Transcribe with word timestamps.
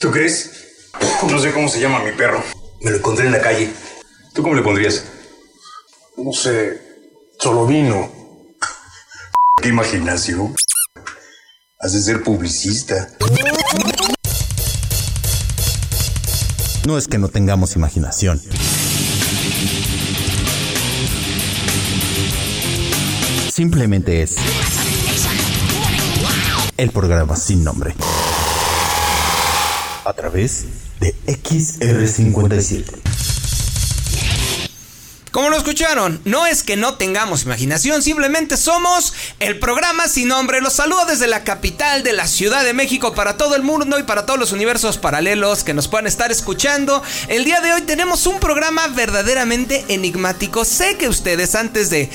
¿Tú 0.00 0.12
crees? 0.12 0.52
No 1.28 1.40
sé 1.40 1.52
cómo 1.52 1.68
se 1.68 1.80
llama 1.80 1.98
mi 2.04 2.12
perro. 2.12 2.40
Me 2.82 2.92
lo 2.92 2.98
encontré 2.98 3.26
en 3.26 3.32
la 3.32 3.40
calle. 3.40 3.68
¿Tú 4.32 4.42
cómo 4.42 4.54
le 4.54 4.62
pondrías? 4.62 5.02
No 6.16 6.32
sé. 6.32 6.80
Solo 7.40 7.66
vino. 7.66 8.08
Qué 9.60 9.70
imaginación. 9.70 10.54
Has 11.80 11.94
de 11.94 12.00
ser 12.00 12.22
publicista. 12.22 13.08
No 16.86 16.96
es 16.96 17.08
que 17.08 17.18
no 17.18 17.28
tengamos 17.28 17.74
imaginación. 17.74 18.40
Simplemente 23.52 24.22
es 24.22 24.36
el 26.76 26.90
programa 26.90 27.34
sin 27.34 27.64
nombre. 27.64 27.96
A 30.08 30.14
través 30.14 30.64
de 31.00 31.14
XR57. 31.26 32.82
Como 35.30 35.50
lo 35.50 35.58
escucharon, 35.58 36.18
no 36.24 36.46
es 36.46 36.62
que 36.62 36.78
no 36.78 36.94
tengamos 36.94 37.42
imaginación, 37.42 38.02
simplemente 38.02 38.56
somos 38.56 39.12
el 39.38 39.58
programa 39.58 40.08
sin 40.08 40.28
nombre. 40.28 40.62
Los 40.62 40.72
saludo 40.72 41.04
desde 41.04 41.26
la 41.26 41.44
capital 41.44 42.02
de 42.04 42.14
la 42.14 42.26
Ciudad 42.26 42.64
de 42.64 42.72
México 42.72 43.12
para 43.12 43.36
todo 43.36 43.54
el 43.54 43.62
mundo 43.62 43.98
y 43.98 44.02
para 44.02 44.24
todos 44.24 44.40
los 44.40 44.52
universos 44.52 44.96
paralelos 44.96 45.62
que 45.62 45.74
nos 45.74 45.88
puedan 45.88 46.06
estar 46.06 46.32
escuchando. 46.32 47.02
El 47.28 47.44
día 47.44 47.60
de 47.60 47.74
hoy 47.74 47.82
tenemos 47.82 48.26
un 48.26 48.40
programa 48.40 48.88
verdaderamente 48.88 49.84
enigmático. 49.88 50.64
Sé 50.64 50.96
que 50.96 51.08
ustedes 51.08 51.54
antes 51.54 51.90
de 51.90 52.08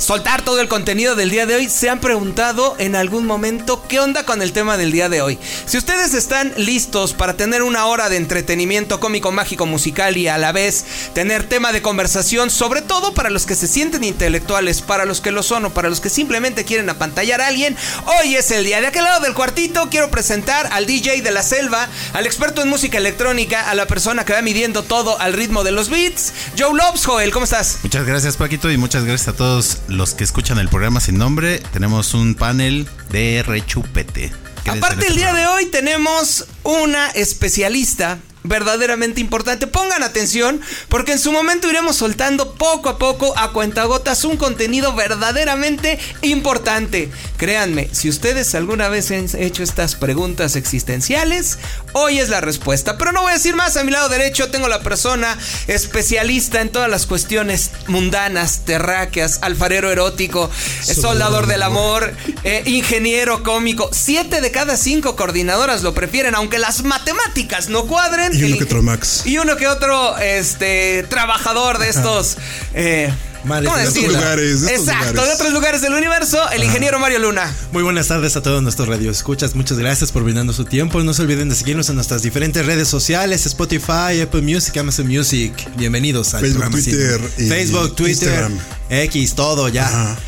soltar 0.00 0.42
todo 0.42 0.60
el 0.60 0.68
contenido 0.68 1.14
del 1.14 1.30
día 1.30 1.44
de 1.44 1.54
hoy, 1.54 1.68
se 1.68 1.90
han 1.90 2.00
preguntado 2.00 2.74
en 2.78 2.96
algún 2.96 3.26
momento 3.26 3.84
qué 3.86 4.00
onda 4.00 4.24
con 4.24 4.40
el 4.40 4.52
tema 4.52 4.78
del 4.78 4.92
día 4.92 5.10
de 5.10 5.20
hoy. 5.20 5.38
Si 5.66 5.76
ustedes 5.76 6.14
están 6.14 6.54
listos 6.56 7.12
para 7.12 7.34
tener 7.34 7.62
una 7.62 7.84
hora 7.84 8.08
de 8.08 8.16
entretenimiento 8.16 8.98
cómico, 8.98 9.30
mágico, 9.30 9.66
musical 9.66 10.16
y 10.16 10.26
a 10.26 10.38
la 10.38 10.52
vez 10.52 10.84
tener 11.12 11.44
tema 11.44 11.72
de 11.72 11.82
conversación, 11.82 12.50
sobre 12.50 12.80
todo 12.80 13.12
para 13.12 13.28
los 13.28 13.44
que 13.44 13.54
se 13.54 13.68
sienten 13.68 14.02
intelectuales, 14.02 14.80
para 14.80 15.04
los 15.04 15.20
que 15.20 15.32
lo 15.32 15.42
son 15.42 15.66
o 15.66 15.70
para 15.70 15.90
los 15.90 16.00
que 16.00 16.08
simplemente 16.08 16.64
quieren 16.64 16.88
apantallar 16.88 17.42
a 17.42 17.48
alguien, 17.48 17.76
hoy 18.06 18.36
es 18.36 18.50
el 18.50 18.64
día. 18.64 18.80
De 18.80 18.86
aquel 18.86 19.04
lado 19.04 19.20
del 19.20 19.34
cuartito 19.34 19.88
quiero 19.90 20.10
presentar 20.10 20.70
al 20.72 20.86
DJ 20.86 21.20
de 21.20 21.30
la 21.30 21.42
selva, 21.42 21.88
al 22.14 22.26
experto 22.26 22.62
en 22.62 22.68
música 22.70 22.96
electrónica, 22.96 23.68
a 23.68 23.74
la 23.74 23.86
persona 23.86 24.24
que 24.24 24.32
va 24.32 24.40
midiendo 24.40 24.82
todo 24.82 25.20
al 25.20 25.34
ritmo 25.34 25.62
de 25.62 25.72
los 25.72 25.90
beats, 25.90 26.32
Joe 26.58 26.74
Lobs, 26.74 27.04
Joel, 27.04 27.32
¿cómo 27.32 27.44
estás? 27.44 27.78
Muchas 27.82 28.06
gracias 28.06 28.38
Paquito 28.38 28.70
y 28.70 28.78
muchas 28.78 29.04
gracias 29.04 29.28
a 29.28 29.32
todos 29.34 29.78
los 29.90 30.14
que 30.14 30.24
escuchan 30.24 30.58
el 30.58 30.68
programa 30.68 31.00
sin 31.00 31.18
nombre, 31.18 31.60
tenemos 31.72 32.14
un 32.14 32.34
panel 32.34 32.88
de 33.10 33.42
rechupete. 33.46 34.32
Aparte 34.66 35.06
el 35.08 35.16
día 35.16 35.32
de 35.34 35.46
hoy 35.46 35.66
tenemos 35.66 36.46
una 36.62 37.08
especialista 37.10 38.18
verdaderamente 38.42 39.20
importante. 39.20 39.66
Pongan 39.66 40.02
atención 40.02 40.60
porque 40.88 41.12
en 41.12 41.18
su 41.18 41.32
momento 41.32 41.68
iremos 41.68 41.96
soltando 41.96 42.54
poco 42.54 42.88
a 42.88 42.98
poco 42.98 43.36
a 43.38 43.52
cuentagotas 43.52 44.24
un 44.24 44.36
contenido 44.36 44.94
verdaderamente 44.94 45.98
importante. 46.22 47.10
Créanme, 47.36 47.88
si 47.92 48.08
ustedes 48.08 48.54
alguna 48.54 48.88
vez 48.88 49.10
han 49.10 49.28
hecho 49.38 49.62
estas 49.62 49.94
preguntas 49.94 50.56
existenciales, 50.56 51.58
hoy 51.92 52.18
es 52.18 52.28
la 52.28 52.40
respuesta. 52.40 52.98
Pero 52.98 53.12
no 53.12 53.22
voy 53.22 53.32
a 53.32 53.34
decir 53.34 53.56
más, 53.56 53.76
a 53.76 53.84
mi 53.84 53.90
lado 53.90 54.08
derecho 54.08 54.50
tengo 54.50 54.68
la 54.68 54.80
persona 54.80 55.36
especialista 55.66 56.60
en 56.60 56.70
todas 56.70 56.90
las 56.90 57.06
cuestiones 57.06 57.70
mundanas, 57.86 58.64
terráqueas, 58.64 59.38
alfarero 59.42 59.90
erótico, 59.90 60.50
soldador 60.82 61.46
del 61.46 61.62
amor, 61.62 62.14
eh, 62.44 62.62
ingeniero 62.66 63.42
cómico. 63.42 63.90
Siete 63.92 64.40
de 64.40 64.50
cada 64.50 64.76
cinco 64.76 65.16
coordinadoras 65.16 65.82
lo 65.82 65.94
prefieren, 65.94 66.34
aunque 66.34 66.58
las 66.58 66.82
matemáticas 66.84 67.68
no 67.68 67.86
cuadren. 67.86 68.29
Y 68.32 68.44
uno 68.44 68.58
que 68.58 68.64
otro 68.64 68.82
Max. 68.82 69.22
Y 69.24 69.38
uno 69.38 69.56
que 69.56 69.66
otro 69.68 70.18
este, 70.18 71.04
trabajador 71.08 71.78
de 71.78 71.88
estos... 71.88 72.36
Eh, 72.74 73.12
de 73.44 73.68
otros 73.68 73.96
lugares. 73.96 74.60
De 74.62 74.74
Exacto, 74.74 75.24
de 75.24 75.32
otros 75.32 75.52
lugares 75.52 75.80
del 75.80 75.94
universo, 75.94 76.38
el 76.50 76.62
ingeniero 76.62 76.98
Mario 76.98 77.20
Luna. 77.20 77.54
Muy 77.72 77.82
buenas 77.82 78.08
tardes 78.08 78.36
a 78.36 78.42
todos 78.42 78.62
nuestros 78.62 78.88
radioescuchas. 78.88 79.54
Muchas 79.54 79.78
gracias 79.78 80.12
por 80.12 80.24
brindando 80.24 80.52
su 80.52 80.64
tiempo. 80.64 81.02
No 81.02 81.14
se 81.14 81.22
olviden 81.22 81.48
de 81.48 81.54
seguirnos 81.54 81.88
en 81.88 81.94
nuestras 81.94 82.22
diferentes 82.22 82.66
redes 82.66 82.88
sociales: 82.88 83.46
Spotify, 83.46 84.20
Apple 84.22 84.42
Music, 84.42 84.76
Amazon 84.76 85.08
Music. 85.08 85.52
Bienvenidos 85.76 86.34
al 86.34 86.42
Facebook, 86.42 86.70
Twitter, 86.70 87.20
Facebook, 87.20 87.96
Twitter, 87.96 88.28
Instagram. 88.28 88.58
X, 88.90 89.34
todo 89.34 89.68
ya. 89.68 89.86
Ajá. 89.86 90.18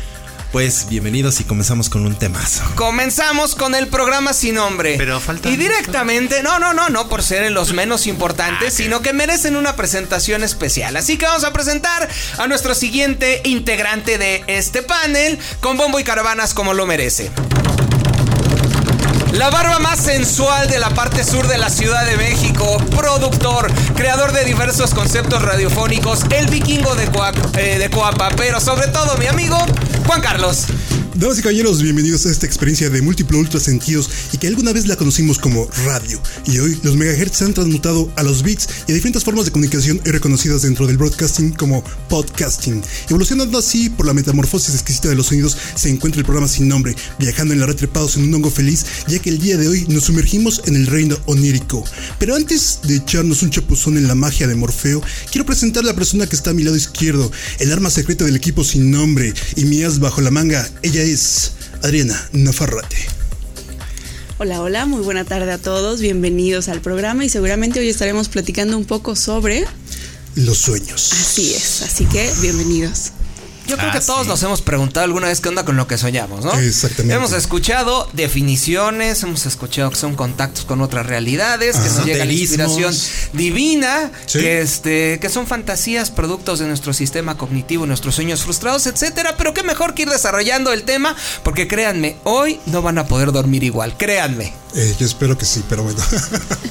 Pues 0.53 0.85
bienvenidos 0.87 1.39
y 1.39 1.45
comenzamos 1.45 1.89
con 1.89 2.05
un 2.05 2.13
temazo. 2.15 2.63
Comenzamos 2.75 3.55
con 3.55 3.73
el 3.73 3.87
programa 3.87 4.33
sin 4.33 4.53
nombre. 4.55 4.95
Pero 4.99 5.19
falta 5.19 5.49
Y 5.49 5.55
directamente, 5.57 6.43
no, 6.43 6.59
no, 6.59 6.73
no, 6.75 6.89
no 6.89 7.09
por 7.09 7.23
ser 7.23 7.51
los 7.51 7.73
menos 7.73 8.05
importantes, 8.05 8.75
sino 8.75 9.01
que 9.01 9.13
merecen 9.13 9.55
una 9.55 9.75
presentación 9.75 10.43
especial. 10.43 10.95
Así 10.95 11.17
que 11.17 11.25
vamos 11.25 11.43
a 11.43 11.53
presentar 11.53 12.07
a 12.37 12.45
nuestro 12.47 12.75
siguiente 12.75 13.41
integrante 13.45 14.19
de 14.19 14.43
este 14.45 14.83
panel 14.83 15.39
con 15.59 15.75
bombo 15.75 15.99
y 15.99 16.03
caravanas 16.03 16.53
como 16.53 16.75
lo 16.75 16.85
merece. 16.85 17.31
La 19.31 19.49
barba 19.49 19.79
más 19.79 19.97
sensual 19.99 20.69
de 20.69 20.77
la 20.77 20.91
parte 20.91 21.23
sur 21.23 21.47
de 21.47 21.57
la 21.57 21.71
Ciudad 21.71 22.05
de 22.05 22.15
México, 22.17 22.77
productor, 22.95 23.71
creador 23.95 24.31
de 24.31 24.45
diversos 24.45 24.93
conceptos 24.93 25.41
radiofónicos, 25.41 26.19
el 26.29 26.45
vikingo 26.51 26.93
de, 26.93 27.07
Coa- 27.11 27.33
eh, 27.57 27.79
de 27.79 27.89
Coapa, 27.89 28.29
pero 28.37 28.61
sobre 28.61 28.89
todo 28.89 29.17
mi 29.17 29.25
amigo 29.25 29.57
Juan 30.05 30.21
Carlos. 30.21 30.72
Damas 31.15 31.37
y 31.37 31.43
caballeros, 31.43 31.79
bienvenidos 31.79 32.25
a 32.25 32.31
esta 32.31 32.47
experiencia 32.47 32.89
de 32.89 33.03
múltiples 33.03 33.39
ultrasentidos 33.39 34.09
y 34.31 34.39
que 34.39 34.47
alguna 34.47 34.73
vez 34.73 34.87
la 34.87 34.95
conocimos 34.95 35.37
como 35.37 35.67
radio. 35.85 36.19
Y 36.47 36.57
hoy 36.57 36.79
los 36.81 36.95
megahertz 36.95 37.37
se 37.37 37.45
han 37.45 37.53
transmutado 37.53 38.11
a 38.15 38.23
los 38.23 38.41
bits 38.41 38.67
y 38.87 38.91
a 38.91 38.95
diferentes 38.95 39.23
formas 39.23 39.45
de 39.45 39.51
comunicación 39.51 40.01
reconocidas 40.03 40.63
dentro 40.63 40.87
del 40.87 40.97
broadcasting 40.97 41.51
como 41.51 41.83
podcasting. 42.09 42.81
Evolucionando 43.09 43.59
así 43.59 43.91
por 43.91 44.07
la 44.07 44.15
metamorfosis 44.15 44.73
exquisita 44.73 45.09
de 45.09 45.13
los 45.13 45.27
sonidos, 45.27 45.55
se 45.75 45.91
encuentra 45.91 46.17
el 46.17 46.25
programa 46.25 46.47
sin 46.47 46.67
nombre, 46.67 46.95
viajando 47.19 47.53
en 47.53 47.59
la 47.59 47.67
red 47.67 47.75
trepados 47.75 48.17
en 48.17 48.23
un 48.23 48.33
hongo 48.33 48.49
feliz, 48.49 48.83
ya 49.07 49.19
que 49.19 49.29
el 49.29 49.37
día 49.37 49.57
de 49.57 49.67
hoy 49.67 49.85
nos 49.89 50.05
sumergimos 50.05 50.63
en 50.65 50.75
el 50.75 50.87
reino 50.87 51.15
onírico. 51.27 51.83
Pero 52.17 52.35
antes 52.35 52.79
de 52.87 52.95
echarnos 52.95 53.43
un 53.43 53.51
chapuzón 53.51 53.97
en 53.97 54.07
la 54.07 54.15
magia 54.15 54.47
de 54.47 54.55
Morfeo, 54.55 55.03
quiero 55.31 55.45
presentar 55.45 55.83
a 55.83 55.87
la 55.87 55.95
persona 55.95 56.25
que 56.25 56.35
está 56.35 56.49
a 56.49 56.53
mi 56.53 56.63
lado 56.63 56.75
izquierdo, 56.75 57.31
el 57.59 57.71
arma 57.71 57.91
secreta 57.91 58.25
del 58.25 58.35
equipo 58.35 58.63
sin 58.63 58.89
nombre 58.89 59.31
y 59.55 59.65
mías 59.65 59.99
bajo 59.99 60.19
la 60.19 60.31
manga. 60.31 60.67
Ella 60.81 61.02
es 61.03 61.53
Adriana 61.81 62.29
Nafarrate. 62.31 62.95
Hola, 64.37 64.61
hola, 64.61 64.85
muy 64.85 65.01
buena 65.01 65.25
tarde 65.25 65.51
a 65.51 65.57
todos, 65.57 66.01
bienvenidos 66.01 66.67
al 66.67 66.81
programa 66.81 67.23
y 67.23 67.29
seguramente 67.29 67.79
hoy 67.79 67.89
estaremos 67.89 68.29
platicando 68.29 68.77
un 68.77 68.85
poco 68.85 69.15
sobre... 69.15 69.65
Los 70.35 70.57
sueños. 70.57 71.13
Así 71.13 71.53
es, 71.53 71.83
así 71.83 72.05
que 72.05 72.31
bienvenidos. 72.41 73.11
Yo 73.67 73.77
creo 73.77 73.89
Ah, 73.89 73.93
que 73.93 74.01
todos 74.01 74.23
sí. 74.23 74.27
nos 74.27 74.43
hemos 74.43 74.61
preguntado 74.61 75.05
alguna 75.05 75.27
vez 75.27 75.39
qué 75.39 75.49
onda 75.49 75.63
con 75.65 75.77
lo 75.77 75.87
que 75.87 75.97
soñamos, 75.97 76.43
¿no? 76.43 76.53
Exactamente. 76.59 77.13
Hemos 77.15 77.31
escuchado 77.33 78.09
definiciones, 78.13 79.23
hemos 79.23 79.45
escuchado 79.45 79.89
que 79.89 79.95
son 79.95 80.15
contactos 80.15 80.65
con 80.65 80.81
otras 80.81 81.05
realidades, 81.05 81.75
que 81.77 81.89
nos 81.89 82.05
llega 82.05 82.25
la 82.25 82.33
inspiración 82.33 82.93
divina, 83.31 84.11
Sí. 84.25 84.39
que 84.39 84.61
este, 84.61 85.19
que 85.19 85.29
son 85.29 85.47
fantasías, 85.47 86.11
productos 86.11 86.59
de 86.59 86.67
nuestro 86.67 86.93
sistema 86.93 87.37
cognitivo, 87.37 87.85
nuestros 87.85 88.15
sueños 88.15 88.41
frustrados, 88.43 88.85
etcétera. 88.87 89.35
Pero 89.37 89.53
qué 89.53 89.63
mejor 89.63 89.93
que 89.93 90.03
ir 90.03 90.09
desarrollando 90.09 90.73
el 90.73 90.83
tema, 90.83 91.15
porque 91.43 91.67
créanme, 91.67 92.17
hoy 92.23 92.59
no 92.65 92.81
van 92.81 92.97
a 92.97 93.05
poder 93.07 93.31
dormir 93.31 93.63
igual, 93.63 93.95
créanme. 93.97 94.53
Eh, 94.75 94.95
yo 94.99 95.05
espero 95.05 95.37
que 95.37 95.45
sí, 95.45 95.63
pero 95.69 95.83
bueno. 95.83 95.99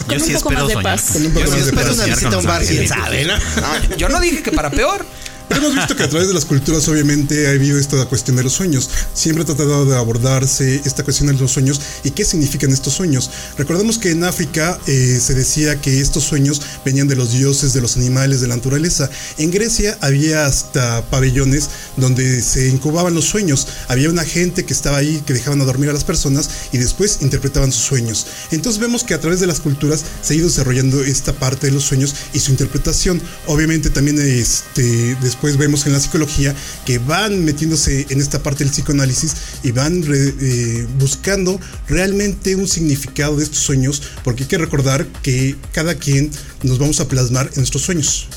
Con 0.07 0.09
Yo 0.19 0.25
un 0.25 0.29
sí 0.29 0.33
poco 0.35 0.51
espero 0.51 0.61
más 0.61 0.69
de 0.69 0.75
soñar. 0.75 0.83
paz. 0.83 1.05
Con 1.13 1.27
un 1.27 1.35
Yo 1.35 1.47
sí 1.47 1.61
espero 1.61 1.95
soñar 1.95 2.43
bar, 2.45 2.63
quién 2.67 2.89
sabe, 2.89 3.25
¿no? 3.25 3.37
No, 3.37 3.97
yo 3.97 4.09
no 4.09 4.21
dije 4.21 4.43
que 4.43 4.53
para 4.53 4.71
peor. 4.71 5.05
Pero 5.49 5.61
hemos 5.63 5.75
visto 5.75 5.97
que 5.97 6.03
a 6.03 6.09
través 6.09 6.29
de 6.29 6.35
las 6.35 6.45
culturas 6.45 6.87
obviamente 6.89 7.47
ha 7.47 7.51
habido 7.51 7.79
esta 7.79 8.05
cuestión 8.07 8.37
de 8.37 8.43
los 8.43 8.53
sueños. 8.53 8.89
Siempre 9.15 9.43
ha 9.43 9.47
tratado 9.47 9.85
de 9.85 9.97
abordarse 9.97 10.81
esta 10.85 11.05
cuestión 11.05 11.29
de 11.29 11.35
los 11.35 11.53
sueños 11.53 11.81
y 12.05 12.11
qué 12.11 12.25
significan 12.25 12.71
estos 12.71 12.95
sueños. 12.95 13.31
Recordemos 13.59 13.99
que 13.99 14.11
en 14.11 14.25
África 14.25 14.79
eh, 14.87 15.19
se 15.21 15.35
decía 15.35 15.81
que 15.81 16.01
estos 16.01 16.25
sueños 16.25 16.61
venían 16.85 17.09
de 17.09 17.17
los 17.17 17.33
dioses, 17.33 17.73
de 17.73 17.81
los 17.81 17.97
animales, 17.97 18.41
de 18.41 18.49
la 18.49 18.57
naturaleza. 18.57 19.11
En 19.39 19.51
Grecia 19.51 19.99
había 20.01 20.47
hasta 20.47 21.03
pabellones 21.11 21.69
donde 21.97 22.43
se 22.43 22.69
incubaban 22.69 23.15
los 23.15 23.27
sueños. 23.27 23.67
Había 23.89 24.11
una 24.11 24.25
gente 24.25 24.65
que 24.65 24.73
estaba 24.73 24.99
ahí 24.99 25.23
que 25.27 25.35
dejaban 25.35 25.61
a 25.61 25.65
dormir 25.65 25.91
a 25.91 25.93
las 25.93 26.05
personas 26.05 26.49
y 26.73 26.79
después 26.79 27.19
interpretaban 27.21 27.73
sus 27.73 27.85
sueños. 27.85 28.27
Entonces 28.51 28.81
vemos 28.81 29.05
que 29.05 29.15
a 29.15 29.21
través 29.21 29.41
de 29.41 29.47
las 29.47 29.61
culturas 29.61 30.05
se 30.23 30.35
ha 30.35 30.37
ido 30.37 30.47
desarrollando 30.47 31.03
esta 31.03 31.33
parte 31.33 31.67
de 31.67 31.73
los 31.73 31.85
sueños 31.85 32.15
y 32.33 32.41
su 32.41 32.51
interpretación. 32.51 33.21
Obviamente 33.47 33.91
también 33.91 34.21
este, 34.21 35.17
después 35.33 35.57
vemos 35.57 35.87
en 35.87 35.93
la 35.93 36.01
psicología 36.01 36.55
que 36.85 36.99
van 36.99 37.45
metiéndose 37.45 38.07
en 38.11 38.21
esta 38.21 38.43
parte 38.43 38.65
del 38.65 38.73
psicoanálisis 38.73 39.35
y 39.63 39.71
van 39.73 40.03
re- 40.05 40.35
eh, 40.41 40.87
buscando 40.99 41.59
realmente 41.89 42.55
un 42.55 42.69
significado 42.69 43.37
de 43.37 43.45
estos 43.45 43.59
sueños 43.61 44.03
porque 44.25 44.43
hay 44.45 44.49
que 44.49 44.59
recordar 44.59 45.07
que 45.23 45.57
cada 45.73 45.95
quien 45.95 46.31
nos 46.63 46.79
vamos 46.79 47.01
a 47.01 47.09
plasmar 47.09 47.47
en 47.55 47.57
nuestros 47.57 47.83
sueños. 47.83 48.29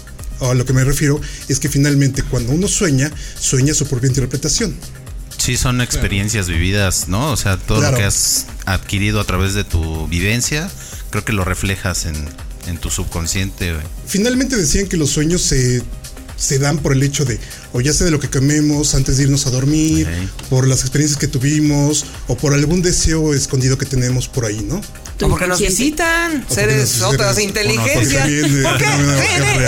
A 0.42 0.54
lo 0.54 0.66
que 0.66 0.74
me 0.74 0.84
refiero 0.84 1.20
es 1.48 1.60
que 1.60 1.70
finalmente 1.70 2.24
cuando 2.24 2.52
uno 2.52 2.68
sueña, 2.68 3.12
sueña 3.40 3.74
su 3.74 3.86
propia 3.88 4.08
interpretación. 4.10 4.76
Sí, 5.38 5.58
son 5.58 5.80
experiencias 5.82 6.48
vividas, 6.48 7.08
¿no? 7.08 7.32
O 7.32 7.38
sea, 7.38 7.58
todo 7.58 7.80
Claro. 7.80 7.92
lo 7.94 7.98
que 8.00 8.04
has 8.06 8.46
adquirido 8.66 9.20
a 9.20 9.26
través 9.26 9.54
de 9.54 9.64
tu 9.64 10.08
vivencia 10.08 10.70
creo 11.12 11.24
que 11.24 11.34
lo 11.34 11.44
reflejas 11.46 12.06
en, 12.06 12.16
en 12.68 12.78
tu 12.78 12.90
subconsciente. 12.90 13.74
Finalmente 14.08 14.56
decían 14.58 14.88
que 14.88 14.98
los 14.98 15.10
sueños 15.12 15.42
se, 15.44 15.84
se 16.38 16.60
dan 16.60 16.80
por 16.80 16.94
el 16.94 17.04
hecho 17.04 17.26
de, 17.26 17.40
o 17.74 17.82
ya 17.82 17.94
sea 17.94 18.06
de 18.06 18.12
lo 18.12 18.20
que 18.20 18.30
comemos 18.30 18.96
antes 18.96 19.18
de 19.18 19.24
irnos 19.24 19.48
a 19.48 19.52
dormir, 19.52 20.08
por 20.50 20.68
las 20.68 20.82
experiencias 20.82 21.20
que 21.20 21.28
tuvimos, 21.28 22.06
o 22.28 22.36
por 22.36 22.54
algún 22.54 22.82
deseo 22.82 23.34
escondido 23.34 23.78
que 23.78 23.86
tenemos 23.86 24.28
por 24.28 24.46
ahí, 24.46 24.66
¿no? 24.68 24.82
Tu 25.18 25.30
porque 25.30 25.48
nos 25.48 25.60
visitan 25.60 26.46
seres 26.50 27.02
otras 27.02 27.40
inteligencias. 27.40 28.28
¿Por 28.64 28.78
qué? 28.78 28.86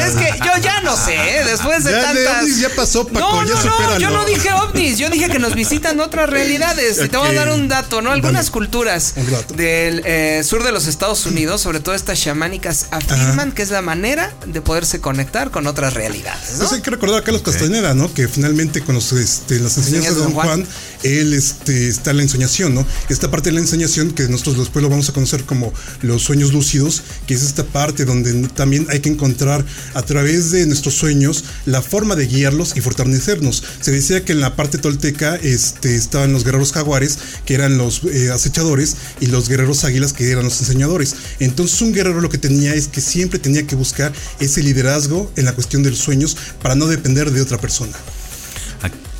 es 0.08 0.16
que 0.16 0.34
yo 0.40 0.62
ya 0.62 0.82
no 0.82 0.96
sé, 0.98 1.16
¿eh? 1.16 1.44
después 1.46 1.84
de 1.84 1.92
tantas. 1.92 2.60
ya 2.60 2.70
pasó, 2.76 3.08
Paco, 3.08 3.44
no, 3.44 3.44
no, 3.44 3.64
no, 3.64 4.00
yo 4.00 4.10
no 4.10 4.26
dije 4.26 4.52
ovnis, 4.52 4.98
yo 4.98 5.10
dije 5.10 5.30
que 5.30 5.40
nos 5.40 5.56
visitan 5.56 6.00
otras 6.00 6.30
realidades. 6.30 7.00
Y 7.04 7.08
te 7.08 7.18
voy 7.18 7.30
a 7.30 7.34
dar 7.34 7.50
un 7.50 7.68
dato, 7.68 8.02
¿no? 8.02 8.12
Algunas 8.12 8.52
culturas 8.52 9.14
del 9.56 10.02
eh, 10.06 10.42
sur 10.44 10.64
de 10.64 10.72
los 10.72 10.88
Estados 10.88 11.26
Unidos, 11.26 11.62
sobre 11.62 11.80
todo 11.80 11.96
estas 11.96 12.20
chamánicas, 12.20 12.88
afirman 12.92 13.52
que 13.52 13.62
es 13.62 13.70
la 13.70 13.82
manera 13.82 14.34
de 14.46 14.62
poderse 14.62 15.00
conectar 15.00 15.52
con 15.52 15.68
otras 15.68 15.94
realidades, 15.94 16.50
¿no? 16.50 16.54
Entonces 16.54 16.78
hay 16.78 16.82
que 16.82 16.92
recordar 16.92 17.22
a 17.22 17.24
Carlos 17.24 17.42
Castañeda, 17.44 17.94
¿no? 17.94 18.14
Que 18.14 18.28
finalmente 18.28 18.82
con 18.82 18.96
los, 18.96 19.12
este, 19.14 19.60
las 19.60 19.78
enseñanzas 19.78 20.16
de 20.16 20.22
Don 20.22 20.34
Juan, 20.34 20.66
él 21.04 21.34
este, 21.34 21.88
está 21.88 22.14
la 22.14 22.24
ensoñación, 22.24 22.76
¿no? 22.76 22.86
Esta 23.10 23.30
parte 23.32 23.50
de 23.50 23.56
la 23.56 23.62
ensoñación 23.62 24.12
que 24.12 24.28
nosotros 24.28 24.58
después 24.58 24.84
lo 24.84 24.90
vamos 24.90 25.10
a 25.10 25.14
conocer 25.14 25.44
como 25.44 25.74
los 26.02 26.24
sueños 26.24 26.54
lúcidos, 26.54 27.04
que 27.26 27.34
es 27.34 27.44
esta 27.44 27.64
parte 27.64 28.06
donde 28.06 28.48
también 28.50 28.88
hay 28.90 29.00
que 29.00 29.10
encontrar 29.10 29.66
a 29.94 30.02
través 30.04 30.52
de 30.52 30.66
nuestros 30.66 30.96
sueños 30.96 31.44
la 31.66 31.82
forma 31.82 32.16
de 32.16 32.28
guiarlos 32.28 32.76
y 32.76 32.82
fortalecernos. 32.82 33.64
Se 33.82 33.92
decía 33.92 34.24
que 34.24 34.34
en 34.34 34.42
la 34.42 34.56
parte 34.56 34.78
tolteca 34.78 35.36
este, 35.36 35.96
estaban 35.96 36.34
los 36.34 36.44
guerreros 36.44 36.74
jaguares, 36.74 37.18
que 37.46 37.54
eran 37.54 37.78
los 37.78 38.02
eh, 38.04 38.32
acechadores, 38.32 38.96
y 39.20 39.28
los 39.28 39.50
guerreros 39.50 39.84
águilas, 39.84 40.14
que 40.14 40.32
eran 40.32 40.46
los 40.46 40.60
enseñadores. 40.60 41.16
Entonces 41.40 41.82
un 41.82 41.94
guerrero 41.94 42.22
lo 42.22 42.30
que 42.30 42.38
tenía 42.38 42.74
es 42.74 42.88
que 42.88 43.02
siempre 43.02 43.40
tenía 43.40 43.66
que 43.66 43.76
buscar 43.76 44.12
ese 44.40 44.64
liderazgo 44.64 45.32
en 45.36 45.46
la 45.46 45.54
cuestión 45.54 45.84
de 45.84 45.92
los 45.92 46.00
sueños 46.00 46.38
para 46.62 46.76
no 46.76 46.88
depender 46.88 47.32
de 47.32 47.42
otra 47.42 47.58
persona. 47.58 47.98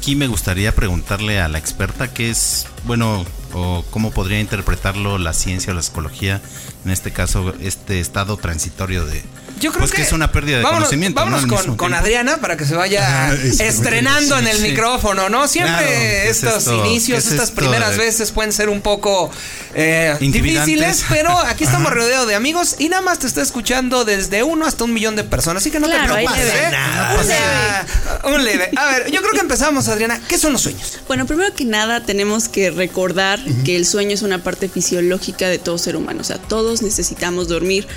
Aquí 0.08 0.16
me 0.16 0.28
gustaría 0.28 0.74
preguntarle 0.74 1.42
a 1.42 1.50
la 1.50 1.58
experta 1.58 2.14
qué 2.14 2.30
es, 2.30 2.66
bueno, 2.86 3.26
o 3.52 3.84
cómo 3.90 4.12
podría 4.12 4.40
interpretarlo 4.40 5.18
la 5.18 5.34
ciencia 5.34 5.74
o 5.74 5.76
la 5.76 5.82
psicología, 5.82 6.42
en 6.86 6.92
este 6.92 7.12
caso, 7.12 7.54
este 7.60 8.00
estado 8.00 8.38
transitorio 8.38 9.06
de... 9.06 9.22
Yo 9.60 9.72
creo 9.72 9.80
pues 9.82 9.92
que, 9.92 10.02
es 10.02 10.12
una 10.12 10.32
pérdida 10.32 10.58
de 10.58 10.64
vámonos, 10.64 10.88
conocimiento. 10.88 11.20
Vámonos 11.20 11.46
con, 11.46 11.78
con. 11.78 11.94
Adriana 11.94 12.38
para 12.38 12.58
que 12.58 12.66
se 12.66 12.76
vaya 12.76 13.34
estrenando 13.60 14.38
en 14.38 14.48
el 14.48 14.58
sí. 14.58 14.64
micrófono, 14.70 15.30
¿no? 15.30 15.48
Siempre 15.48 15.74
Claro, 15.74 15.88
¿qué 15.88 16.30
es 16.30 16.44
estos 16.44 16.58
esto? 16.60 16.86
inicios, 16.86 17.24
¿Qué 17.24 17.28
es 17.28 17.32
estas 17.34 17.50
esto 17.50 17.62
primeras 17.62 17.98
veces 17.98 18.32
pueden 18.32 18.54
ser 18.54 18.70
un 18.70 18.82
poco 18.82 19.32
eh, 19.74 20.16
difíciles, 20.20 21.06
pero 21.10 21.38
aquí 21.38 21.64
estamos 21.64 21.92
rodeados 21.94 22.28
de 22.28 22.36
amigos 22.36 22.76
y 22.80 22.90
nada 22.90 23.02
más 23.02 23.20
te 23.20 23.28
está 23.28 23.42
escuchando 23.42 24.06
desde 24.06 24.44
uno 24.44 24.66
hasta 24.66 24.84
un 24.84 24.94
millón 24.94 25.16
de 25.16 25.24
personas, 25.24 25.64
así 25.64 25.72
que 25.72 25.80
no 25.80 25.88
Claro, 25.88 26.16
te 26.16 26.22
preocupes, 26.22 26.46
leve. 26.46 26.68
¿eh? 26.68 26.72
Nada, 26.72 27.86
un 28.26 28.34
un 28.34 28.44
leve. 28.44 28.70
A 28.76 28.86
ver, 28.88 29.12
yo 29.12 29.22
creo 29.22 29.34
que 29.34 29.40
empezamos, 29.40 29.88
Adriana. 29.88 30.20
¿Qué 30.28 30.38
son 30.38 30.54
los 30.54 30.62
sueños? 30.62 31.00
Bueno, 31.08 31.26
primero 31.26 31.54
que 31.54 31.66
nada 31.66 32.02
tenemos 32.04 32.50
que 32.50 32.70
recordar 32.72 33.40
que 33.66 33.76
el 33.76 33.86
sueño 33.86 34.14
es 34.14 34.22
una 34.22 34.44
parte 34.44 34.70
fisiológica 34.70 35.48
de 35.48 35.58
todo 35.60 35.78
ser 35.78 35.96
humano, 35.96 36.22
o 36.22 36.24
sea, 36.24 36.38
todos 36.38 36.82
necesitamos 36.82 37.48
dormir. 37.48 37.88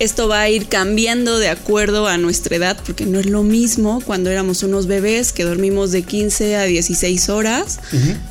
Esto 0.00 0.26
va 0.26 0.40
a 0.40 0.48
ir 0.50 0.66
cambiando 0.66 1.38
de 1.38 1.48
acuerdo 1.48 2.08
a 2.08 2.18
nuestra 2.18 2.56
edad, 2.56 2.76
porque 2.84 3.06
no 3.06 3.20
es 3.20 3.26
lo 3.26 3.44
mismo 3.44 4.02
cuando 4.04 4.28
éramos 4.28 4.64
unos 4.64 4.86
bebés 4.88 5.30
que 5.32 5.44
dormimos 5.44 5.92
de 5.92 6.02
15 6.02 6.56
a 6.56 6.64
16 6.64 7.28
horas, 7.28 7.78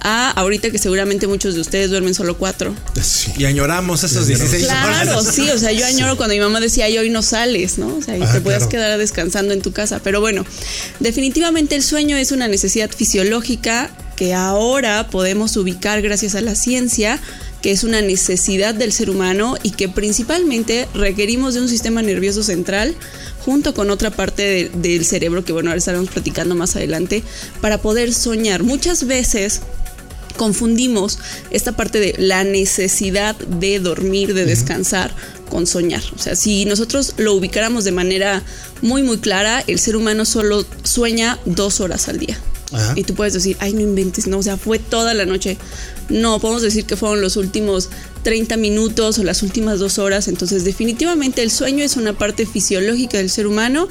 a 0.01 0.31
ahorita 0.31 0.71
que 0.71 0.77
seguramente 0.77 1.25
muchos 1.25 1.55
de 1.55 1.61
ustedes 1.61 1.89
duermen 1.89 2.13
solo 2.13 2.37
4. 2.37 2.75
Sí. 3.01 3.31
Y 3.37 3.45
añoramos 3.45 4.03
esos 4.03 4.27
16 4.27 4.65
Claro, 4.65 5.19
horas. 5.19 5.33
sí, 5.33 5.49
o 5.49 5.57
sea, 5.57 5.71
yo 5.71 5.85
añoro 5.85 6.17
cuando 6.17 6.35
mi 6.35 6.41
mamá 6.41 6.59
decía, 6.59 6.89
y 6.89 6.97
hoy 6.97 7.09
no 7.09 7.21
sales, 7.21 7.77
¿no? 7.77 7.95
O 7.95 8.01
sea, 8.01 8.17
y 8.17 8.21
Ah, 8.21 8.31
te 8.33 8.41
puedes 8.41 8.59
claro. 8.65 8.69
quedar 8.69 8.97
descansando 8.99 9.53
en 9.53 9.61
tu 9.61 9.71
casa. 9.71 10.01
Pero 10.03 10.19
bueno, 10.19 10.45
definitivamente 10.99 11.75
el 11.75 11.83
sueño 11.83 12.17
es 12.17 12.31
una 12.31 12.47
necesidad 12.47 12.89
fisiológica 12.91 13.89
que 14.15 14.33
ahora 14.33 15.07
podemos 15.09 15.55
ubicar 15.57 16.01
gracias 16.01 16.35
a 16.35 16.41
la 16.41 16.55
ciencia 16.55 17.19
que 17.63 17.71
es 17.71 17.83
una 17.83 18.01
necesidad 18.01 18.75
del 18.75 18.91
ser 18.91 19.09
humano 19.09 19.55
y 19.63 19.71
que 19.71 19.89
principalmente 19.89 20.87
requerimos 20.93 21.55
de 21.55 21.61
un 21.61 21.69
sistema 21.69 22.01
nervioso 22.03 22.43
central 22.43 22.93
junto 23.43 23.73
con 23.73 23.89
otra 23.89 24.11
parte 24.11 24.43
de- 24.43 24.69
del 24.75 25.03
cerebro 25.05 25.43
que 25.43 25.53
bueno, 25.53 25.69
ahora 25.71 25.79
estaremos 25.79 26.09
platicando 26.09 26.53
más 26.55 26.75
adelante 26.75 27.23
para 27.61 27.81
poder 27.81 28.13
soñar. 28.13 28.61
Muchas 28.63 29.07
veces 29.07 29.61
confundimos 30.37 31.19
esta 31.51 31.73
parte 31.73 31.99
de 31.99 32.15
la 32.17 32.43
necesidad 32.43 33.35
de 33.37 33.79
dormir, 33.79 34.33
de 34.33 34.45
descansar 34.45 35.13
con 35.49 35.67
soñar. 35.67 36.01
O 36.15 36.19
sea, 36.19 36.35
si 36.35 36.65
nosotros 36.65 37.13
lo 37.17 37.33
ubicáramos 37.35 37.83
de 37.83 37.91
manera 37.91 38.41
muy 38.81 39.03
muy 39.03 39.17
clara, 39.19 39.63
el 39.67 39.79
ser 39.79 39.95
humano 39.95 40.25
solo 40.25 40.65
sueña 40.83 41.39
dos 41.45 41.79
horas 41.79 42.07
al 42.09 42.17
día. 42.19 42.37
Ajá. 42.71 42.93
Y 42.95 43.03
tú 43.03 43.13
puedes 43.13 43.33
decir, 43.33 43.55
ay, 43.59 43.73
no 43.73 43.81
inventes, 43.81 44.25
no, 44.25 44.39
o 44.39 44.43
sea, 44.43 44.57
fue 44.57 44.79
toda 44.79 45.13
la 45.13 45.25
noche. 45.25 45.57
No, 46.09 46.39
podemos 46.39 46.61
decir 46.61 46.85
que 46.85 46.97
fueron 46.97 47.21
los 47.21 47.37
últimos 47.37 47.89
30 48.23 48.57
minutos 48.57 49.19
o 49.19 49.23
las 49.23 49.43
últimas 49.43 49.79
dos 49.79 49.99
horas. 49.99 50.27
Entonces, 50.27 50.65
definitivamente 50.65 51.43
el 51.43 51.51
sueño 51.51 51.83
es 51.83 51.97
una 51.97 52.13
parte 52.13 52.45
fisiológica 52.45 53.17
del 53.17 53.29
ser 53.29 53.47
humano. 53.47 53.87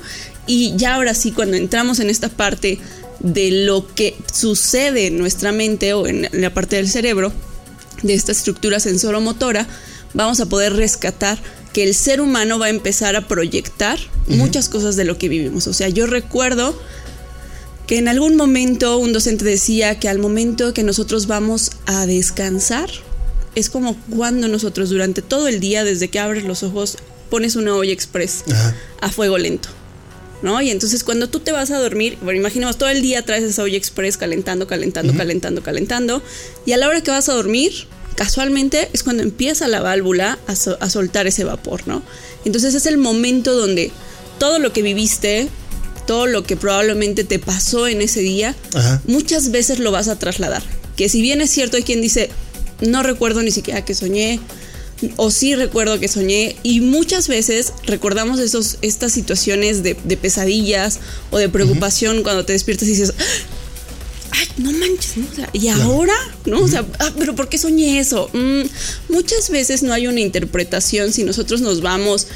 Y 0.46 0.74
ya 0.76 0.94
ahora 0.96 1.14
sí, 1.14 1.32
cuando 1.32 1.56
entramos 1.56 2.00
en 2.00 2.10
esta 2.10 2.28
parte 2.28 2.78
de 3.20 3.50
lo 3.64 3.86
que 3.94 4.16
sucede 4.32 5.06
en 5.06 5.18
nuestra 5.18 5.52
mente 5.52 5.94
o 5.94 6.06
en 6.06 6.28
la 6.32 6.52
parte 6.52 6.76
del 6.76 6.88
cerebro, 6.88 7.32
de 8.02 8.14
esta 8.14 8.32
estructura 8.32 8.80
sensoromotora, 8.80 9.66
vamos 10.14 10.40
a 10.40 10.46
poder 10.46 10.74
rescatar 10.74 11.38
que 11.72 11.84
el 11.84 11.94
ser 11.94 12.20
humano 12.20 12.58
va 12.58 12.66
a 12.66 12.70
empezar 12.70 13.16
a 13.16 13.26
proyectar 13.26 13.98
muchas 14.26 14.68
cosas 14.68 14.96
de 14.96 15.04
lo 15.04 15.16
que 15.18 15.28
vivimos. 15.28 15.66
O 15.66 15.72
sea, 15.72 15.88
yo 15.88 16.06
recuerdo 16.06 16.78
que 17.92 17.98
en 17.98 18.08
algún 18.08 18.36
momento 18.36 18.96
un 18.96 19.12
docente 19.12 19.44
decía 19.44 20.00
que 20.00 20.08
al 20.08 20.18
momento 20.18 20.72
que 20.72 20.82
nosotros 20.82 21.26
vamos 21.26 21.72
a 21.84 22.06
descansar, 22.06 22.88
es 23.54 23.68
como 23.68 23.98
cuando 24.08 24.48
nosotros 24.48 24.88
durante 24.88 25.20
todo 25.20 25.46
el 25.46 25.60
día, 25.60 25.84
desde 25.84 26.08
que 26.08 26.18
abres 26.18 26.44
los 26.44 26.62
ojos, 26.62 26.96
pones 27.28 27.54
una 27.54 27.76
olla 27.76 27.92
express 27.92 28.44
Ajá. 28.50 28.74
a 29.02 29.10
fuego 29.10 29.36
lento. 29.36 29.68
¿No? 30.40 30.62
Y 30.62 30.70
entonces 30.70 31.04
cuando 31.04 31.28
tú 31.28 31.40
te 31.40 31.52
vas 31.52 31.70
a 31.70 31.78
dormir, 31.78 32.16
bueno, 32.22 32.40
imaginemos 32.40 32.78
todo 32.78 32.88
el 32.88 33.02
día 33.02 33.26
traes 33.26 33.44
esa 33.44 33.62
olla 33.62 33.76
express 33.76 34.16
calentando, 34.16 34.66
calentando, 34.66 35.12
calentando, 35.14 35.62
calentando, 35.62 36.22
y 36.64 36.72
a 36.72 36.78
la 36.78 36.88
hora 36.88 37.02
que 37.02 37.10
vas 37.10 37.28
a 37.28 37.34
dormir, 37.34 37.72
casualmente 38.16 38.88
es 38.94 39.02
cuando 39.02 39.22
empieza 39.22 39.68
la 39.68 39.82
válvula 39.82 40.38
a, 40.46 40.56
so- 40.56 40.78
a 40.80 40.88
soltar 40.88 41.26
ese 41.26 41.44
vapor, 41.44 41.86
¿no? 41.86 42.02
Entonces 42.46 42.74
es 42.74 42.86
el 42.86 42.96
momento 42.96 43.54
donde 43.54 43.92
todo 44.38 44.58
lo 44.58 44.72
que 44.72 44.80
viviste, 44.80 45.50
todo 46.12 46.26
lo 46.26 46.42
que 46.44 46.58
probablemente 46.58 47.24
te 47.24 47.38
pasó 47.38 47.88
en 47.88 48.02
ese 48.02 48.20
día, 48.20 48.54
Ajá. 48.74 49.00
muchas 49.06 49.50
veces 49.50 49.78
lo 49.78 49.92
vas 49.92 50.08
a 50.08 50.18
trasladar. 50.18 50.62
Que 50.94 51.08
si 51.08 51.22
bien 51.22 51.40
es 51.40 51.50
cierto, 51.50 51.78
hay 51.78 51.84
quien 51.84 52.02
dice, 52.02 52.28
no 52.82 53.02
recuerdo 53.02 53.42
ni 53.42 53.50
siquiera 53.50 53.82
que 53.82 53.94
soñé, 53.94 54.38
o 55.16 55.30
sí 55.30 55.54
recuerdo 55.54 55.98
que 55.98 56.08
soñé, 56.08 56.56
y 56.62 56.82
muchas 56.82 57.28
veces 57.28 57.72
recordamos 57.86 58.40
esos, 58.40 58.76
estas 58.82 59.10
situaciones 59.12 59.82
de, 59.82 59.96
de 60.04 60.16
pesadillas 60.18 61.00
o 61.30 61.38
de 61.38 61.48
preocupación 61.48 62.22
cuando 62.22 62.44
te 62.44 62.52
despiertas 62.52 62.88
y 62.88 62.90
dices, 62.90 63.14
ay, 64.32 64.48
no 64.58 64.72
manches, 64.72 65.16
¿no? 65.16 65.26
O 65.30 65.34
sea, 65.34 65.48
¿y 65.52 65.68
ahora? 65.68 66.14
¿No? 66.44 66.60
O 66.60 66.68
sea, 66.68 66.84
ah, 66.98 67.12
pero 67.18 67.34
¿por 67.34 67.48
qué 67.48 67.58
soñé 67.58 67.98
eso? 68.00 68.28
Mm, 68.32 68.62
muchas 69.12 69.50
veces 69.50 69.82
no 69.82 69.92
hay 69.92 70.06
una 70.06 70.20
interpretación 70.20 71.12
si 71.12 71.24
nosotros 71.24 71.60
nos 71.60 71.80
vamos 71.80 72.26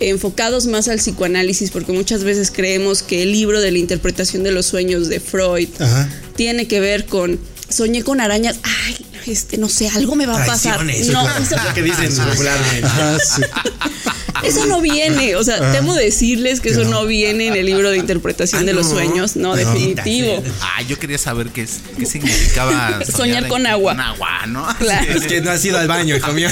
enfocados 0.00 0.66
más 0.66 0.88
al 0.88 0.98
psicoanálisis, 0.98 1.70
porque 1.70 1.92
muchas 1.92 2.24
veces 2.24 2.50
creemos 2.50 3.02
que 3.02 3.22
el 3.22 3.32
libro 3.32 3.60
de 3.60 3.70
la 3.70 3.78
interpretación 3.78 4.42
de 4.42 4.52
los 4.52 4.66
sueños 4.66 5.08
de 5.08 5.20
Freud 5.20 5.68
Ajá. 5.78 6.08
tiene 6.36 6.66
que 6.66 6.80
ver 6.80 7.06
con 7.06 7.38
soñé 7.68 8.02
con 8.02 8.20
arañas, 8.20 8.56
ay, 8.62 8.96
este, 9.26 9.56
no 9.56 9.68
sé, 9.68 9.88
algo 9.88 10.16
me 10.16 10.26
va 10.26 10.42
a 10.42 10.46
pasar. 10.46 10.84
No, 10.84 10.90
eso, 10.90 11.12
Lo 11.12 11.74
que 11.74 11.82
dicen 11.82 12.14
popularmente. 12.14 12.86
Ajá, 12.86 13.18
sí. 13.18 13.42
eso 14.42 14.66
no 14.66 14.80
viene, 14.80 15.36
o 15.36 15.44
sea, 15.44 15.72
temo 15.72 15.94
decirles 15.94 16.60
que 16.60 16.70
eso 16.70 16.84
no 16.84 17.06
viene 17.06 17.46
en 17.48 17.54
el 17.54 17.66
libro 17.66 17.90
de 17.90 17.98
interpretación 17.98 18.62
Ah, 18.62 18.64
de 18.64 18.72
los 18.72 18.86
no. 18.86 18.92
sueños, 18.92 19.36
no, 19.36 19.50
No. 19.50 19.56
definitivo. 19.56 20.42
Ah, 20.60 20.82
yo 20.82 20.98
quería 20.98 21.18
saber 21.18 21.48
qué, 21.50 21.62
es- 21.62 21.80
qué 21.98 22.04
significaba 22.06 23.00
Soñar 23.16 23.46
con 23.48 23.66
agua. 23.66 23.92
Con 23.92 24.00
agua, 24.00 24.46
¿no? 24.46 24.66
Claro. 24.78 25.12
Es 25.12 25.26
que 25.26 25.40
no 25.40 25.50
has 25.50 25.64
ido 25.64 25.78
al 25.78 25.86
baño, 25.88 26.16
hijo 26.16 26.32
mío. 26.32 26.48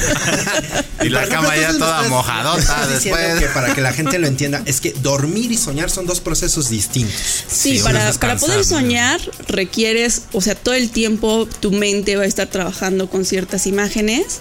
Y 1.02 1.08
la 1.08 1.26
cama 1.28 1.56
ya 1.56 1.72
toda 1.76 2.08
mojadota 2.08 2.86
después. 2.88 3.40
que 3.40 3.46
para 3.46 3.74
que 3.74 3.80
la 3.80 3.92
gente 3.92 4.18
lo 4.18 4.26
entienda, 4.26 4.62
es 4.66 4.80
que 4.80 4.92
dormir 5.02 5.50
y 5.50 5.56
soñar 5.56 5.90
son 5.90 6.06
dos 6.06 6.20
procesos 6.20 6.68
distintos. 6.70 7.14
Sí, 7.48 7.80
para, 7.82 8.12
para 8.14 8.36
poder 8.36 8.64
soñar 8.64 9.20
requieres, 9.48 10.22
o 10.32 10.40
sea, 10.40 10.54
todo 10.54 10.74
el 10.74 10.90
tiempo 10.90 11.48
tu 11.60 11.72
mente 11.72 12.16
va 12.16 12.22
a 12.22 12.26
estar 12.26 12.46
trabajando 12.48 13.08
con 13.10 13.24
ciertas 13.24 13.66
imágenes 13.66 14.40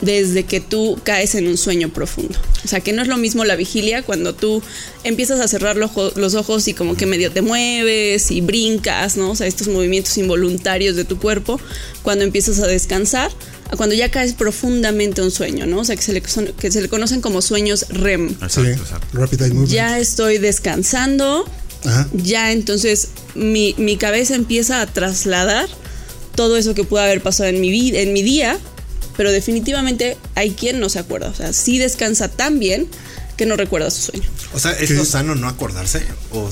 desde 0.00 0.44
que 0.44 0.60
tú 0.60 0.98
caes 1.04 1.34
en 1.34 1.46
un 1.48 1.56
sueño 1.56 1.88
profundo. 1.88 2.38
O 2.64 2.68
sea, 2.68 2.80
que 2.80 2.92
no 2.92 3.00
es 3.02 3.08
lo 3.08 3.16
mismo 3.16 3.44
la 3.44 3.56
vigilia 3.56 4.02
cuando 4.02 4.34
tú 4.34 4.62
empiezas 5.04 5.40
a 5.40 5.48
cerrar 5.48 5.76
los, 5.76 5.90
ojo- 5.92 6.12
los 6.16 6.34
ojos 6.34 6.68
y 6.68 6.74
como 6.74 6.96
que 6.96 7.06
medio 7.06 7.30
te 7.32 7.40
mueves 7.42 8.30
y 8.30 8.40
brincas, 8.42 9.16
¿no? 9.16 9.30
O 9.30 9.36
sea, 9.36 9.46
estos 9.46 9.68
movimientos 9.68 10.18
involuntarios 10.18 10.96
de 10.96 11.04
tu 11.04 11.18
cuerpo. 11.18 11.58
Cuando 12.02 12.24
empiezas 12.24 12.58
a 12.58 12.66
descansar, 12.66 13.30
a 13.70 13.76
cuando 13.76 13.94
ya 13.94 14.10
caes 14.10 14.34
profundamente 14.34 15.22
un 15.22 15.30
sueño, 15.30 15.64
¿no? 15.66 15.78
O 15.80 15.84
sea, 15.84 15.96
que 15.96 16.02
se 16.02 16.12
le, 16.12 16.22
son- 16.28 16.52
que 16.60 16.70
se 16.70 16.82
le 16.82 16.88
conocen 16.88 17.20
como 17.22 17.40
sueños 17.40 17.86
REM. 17.88 18.28
Exacto, 18.42 18.64
exacto. 18.70 19.06
Rapid 19.18 19.40
Eye 19.42 19.48
Movement. 19.54 19.70
Ya 19.72 19.98
estoy 19.98 20.36
descansando, 20.38 21.46
Ajá. 21.84 22.06
ya 22.12 22.52
entonces 22.52 23.08
mi, 23.34 23.74
mi 23.78 23.96
cabeza 23.96 24.34
empieza 24.34 24.82
a 24.82 24.86
trasladar 24.86 25.68
todo 26.34 26.58
eso 26.58 26.74
que 26.74 26.84
pudo 26.84 27.00
haber 27.00 27.22
pasado 27.22 27.48
en 27.48 27.60
mi 27.62 27.70
vida, 27.70 28.00
en 28.00 28.12
mi 28.12 28.22
día, 28.22 28.58
pero 29.16 29.30
definitivamente 29.32 30.16
hay 30.34 30.52
quien 30.52 30.80
no 30.80 30.88
se 30.88 30.98
acuerda. 30.98 31.28
O 31.28 31.34
sea, 31.34 31.52
sí 31.52 31.78
descansa 31.78 32.28
tan 32.28 32.58
bien 32.58 32.86
que 33.36 33.46
no 33.46 33.56
recuerda 33.56 33.90
su 33.90 34.02
sueño. 34.12 34.28
O 34.54 34.58
sea, 34.58 34.72
¿es 34.72 35.08
sano 35.08 35.34
no 35.34 35.48
acordarse? 35.48 36.02
O 36.32 36.48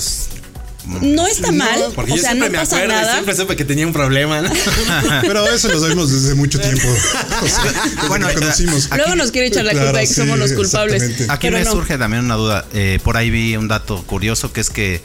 No 1.00 1.26
está 1.26 1.50
mal, 1.50 1.80
porque 1.94 2.12
o 2.12 2.16
yo 2.16 2.20
sea, 2.20 2.32
siempre 2.32 2.50
no 2.50 2.52
me 2.52 2.58
pasa 2.58 2.76
acuerdo, 2.76 2.94
nada. 2.94 3.12
siempre 3.14 3.34
supe 3.36 3.56
que 3.56 3.64
tenía 3.64 3.86
un 3.86 3.92
problema. 3.94 4.42
¿no? 4.42 4.50
Pero 5.22 5.46
eso 5.48 5.68
lo 5.68 5.80
sabemos 5.80 6.12
desde 6.12 6.34
mucho 6.34 6.60
tiempo. 6.60 6.86
O 7.42 7.46
sea, 7.48 7.72
desde 7.72 8.08
Bueno, 8.08 8.28
que 8.28 8.34
conocimos. 8.34 8.86
aquí- 8.86 8.96
Luego 8.98 9.14
nos 9.16 9.30
quiere 9.30 9.46
echar 9.48 9.64
la 9.64 9.70
Claro, 9.72 9.86
culpa 9.88 10.00
de 10.00 10.04
que 10.06 10.14
sí, 10.14 10.20
somos 10.20 10.38
los 10.38 10.52
culpables. 10.52 11.02
Aquí 11.30 11.46
pero 11.48 11.58
me 11.58 11.64
no. 11.64 11.72
surge 11.72 11.96
también 11.96 12.24
una 12.24 12.34
duda. 12.36 12.66
Eh, 12.74 12.98
por 13.02 13.16
ahí 13.16 13.30
vi 13.30 13.56
un 13.56 13.66
dato 13.68 14.02
curioso 14.06 14.52
que 14.52 14.60
es 14.60 14.68
que 14.70 15.00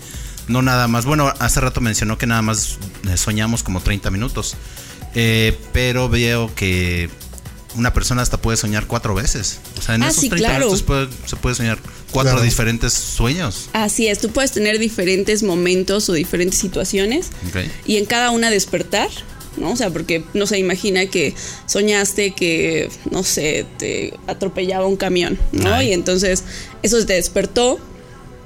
no 0.50 0.62
nada 0.62 0.88
más. 0.90 1.06
Bueno, 1.06 1.34
hace 1.40 1.62
rato 1.62 1.80
mencionó 1.80 2.18
que 2.18 2.28
nada 2.28 2.42
más 2.42 2.78
eh, 3.10 3.16
soñamos 3.16 3.64
como 3.64 3.80
30 3.82 4.12
minutos. 4.12 4.56
Eh, 5.16 5.58
pero 5.74 6.10
veo 6.10 6.54
que 6.56 7.10
una 7.76 7.94
persona 7.94 8.22
hasta 8.22 8.38
puede 8.38 8.58
soñar 8.58 8.88
cuatro 8.88 9.14
veces. 9.14 9.60
O 9.78 9.82
sea, 9.82 9.96
en 9.96 10.04
Ah, 10.04 10.10
esos 10.10 10.22
sí, 10.22 10.30
30 10.30 10.48
claro. 10.50 10.66
minutos 10.66 10.84
puede- 10.84 11.08
se 11.28 11.36
puede 11.36 11.56
soñar 11.56 11.78
cuatro 12.12 12.32
Claro. 12.34 12.44
diferentes 12.44 12.94
sueños. 12.94 13.70
Así 13.74 14.08
es, 14.08 14.20
tú 14.20 14.30
puedes 14.30 14.52
tener 14.52 14.80
diferentes 14.80 15.44
momentos 15.44 16.10
o 16.10 16.14
diferentes 16.14 16.60
situaciones 16.60 17.28
Ok. 17.50 17.62
y 17.86 17.98
en 17.98 18.06
cada 18.06 18.32
una 18.32 18.50
despertar, 18.50 19.10
¿no? 19.58 19.72
O 19.72 19.76
sea, 19.76 19.92
porque 19.92 20.24
no 20.34 20.48
se 20.48 20.58
imagina 20.58 21.06
que 21.08 21.36
soñaste 21.68 22.32
que, 22.34 22.90
no 23.12 23.24
sé, 23.24 23.66
te 23.78 24.14
atropellaba 24.28 24.86
un 24.88 24.96
camión, 24.98 25.38
¿no? 25.52 25.74
Ay. 25.74 25.90
Y 25.90 25.94
entonces 25.94 26.44
eso 26.82 27.06
te 27.06 27.14
despertó 27.14 27.80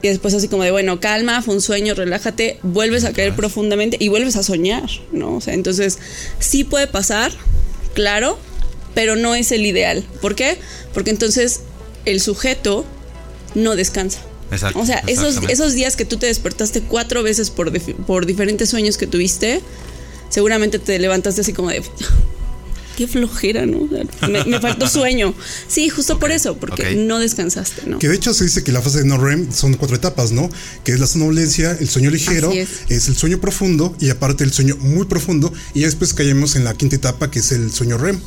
y 0.01 0.09
después 0.09 0.33
así 0.33 0.49
como 0.49 0.63
de, 0.63 0.71
bueno, 0.71 0.99
calma, 0.99 1.41
fue 1.41 1.55
un 1.55 1.61
sueño, 1.61 1.93
relájate, 1.93 2.59
vuelves 2.61 3.05
a 3.05 3.13
caer 3.13 3.35
profundamente 3.35 3.95
y 4.01 4.09
vuelves 4.09 4.35
a 4.35 4.43
soñar, 4.43 4.89
¿no? 5.13 5.35
O 5.35 5.41
sea, 5.41 5.53
entonces 5.53 5.97
sí 6.39 6.65
puede 6.65 6.87
pasar, 6.87 7.31
claro, 7.93 8.37
pero 8.93 9.15
no 9.15 9.35
es 9.35 9.51
el 9.51 9.65
ideal. 9.65 10.03
¿Por 10.21 10.35
qué? 10.35 10.57
Porque 10.93 11.09
entonces 11.11 11.61
el 12.05 12.19
sujeto 12.21 12.85
no 13.55 13.75
descansa. 13.75 14.19
Exacto, 14.51 14.79
O 14.79 14.85
sea, 14.85 15.03
esos, 15.07 15.39
esos 15.49 15.73
días 15.73 15.95
que 15.95 16.05
tú 16.05 16.17
te 16.17 16.27
despertaste 16.27 16.81
cuatro 16.81 17.23
veces 17.23 17.49
por, 17.49 17.71
dif- 17.71 17.95
por 18.05 18.25
diferentes 18.25 18.69
sueños 18.69 18.97
que 18.97 19.07
tuviste, 19.07 19.61
seguramente 20.29 20.77
te 20.79 20.99
levantaste 20.99 21.41
así 21.41 21.53
como 21.53 21.69
de... 21.69 21.81
Qué 22.95 23.07
flojera, 23.07 23.65
¿no? 23.65 23.89
Me, 24.29 24.43
me 24.45 24.59
faltó 24.61 24.87
sueño. 24.87 25.33
Sí, 25.67 25.89
justo 25.89 26.19
por 26.19 26.31
eso, 26.31 26.57
porque 26.57 26.93
no 26.93 27.17
descansaste, 27.17 27.87
¿no? 27.87 27.97
Que 27.97 28.07
de 28.07 28.13
hecho 28.15 28.35
se 28.35 28.43
dice 28.43 28.63
que 28.63 28.71
la 28.71 28.83
fase 28.83 28.99
de 28.99 29.05
no 29.05 29.17
REM 29.17 29.51
son 29.51 29.73
cuatro 29.73 29.95
etapas, 29.95 30.31
¿no? 30.31 30.47
Que 30.83 30.91
es 30.91 30.99
la 30.99 31.07
somnolencia, 31.07 31.75
el 31.79 31.89
sueño 31.89 32.11
ligero, 32.11 32.51
es. 32.51 32.69
es. 32.89 33.07
el 33.07 33.15
sueño 33.15 33.39
profundo 33.41 33.95
y 33.99 34.11
aparte 34.11 34.43
el 34.43 34.53
sueño 34.53 34.77
muy 34.77 35.07
profundo 35.07 35.51
y 35.73 35.79
ya 35.79 35.87
después 35.87 36.13
caemos 36.13 36.55
en 36.55 36.65
la 36.65 36.75
quinta 36.75 36.95
etapa 36.95 37.31
que 37.31 37.39
es 37.39 37.51
el 37.51 37.71
sueño 37.71 37.97
REM. 37.97 38.19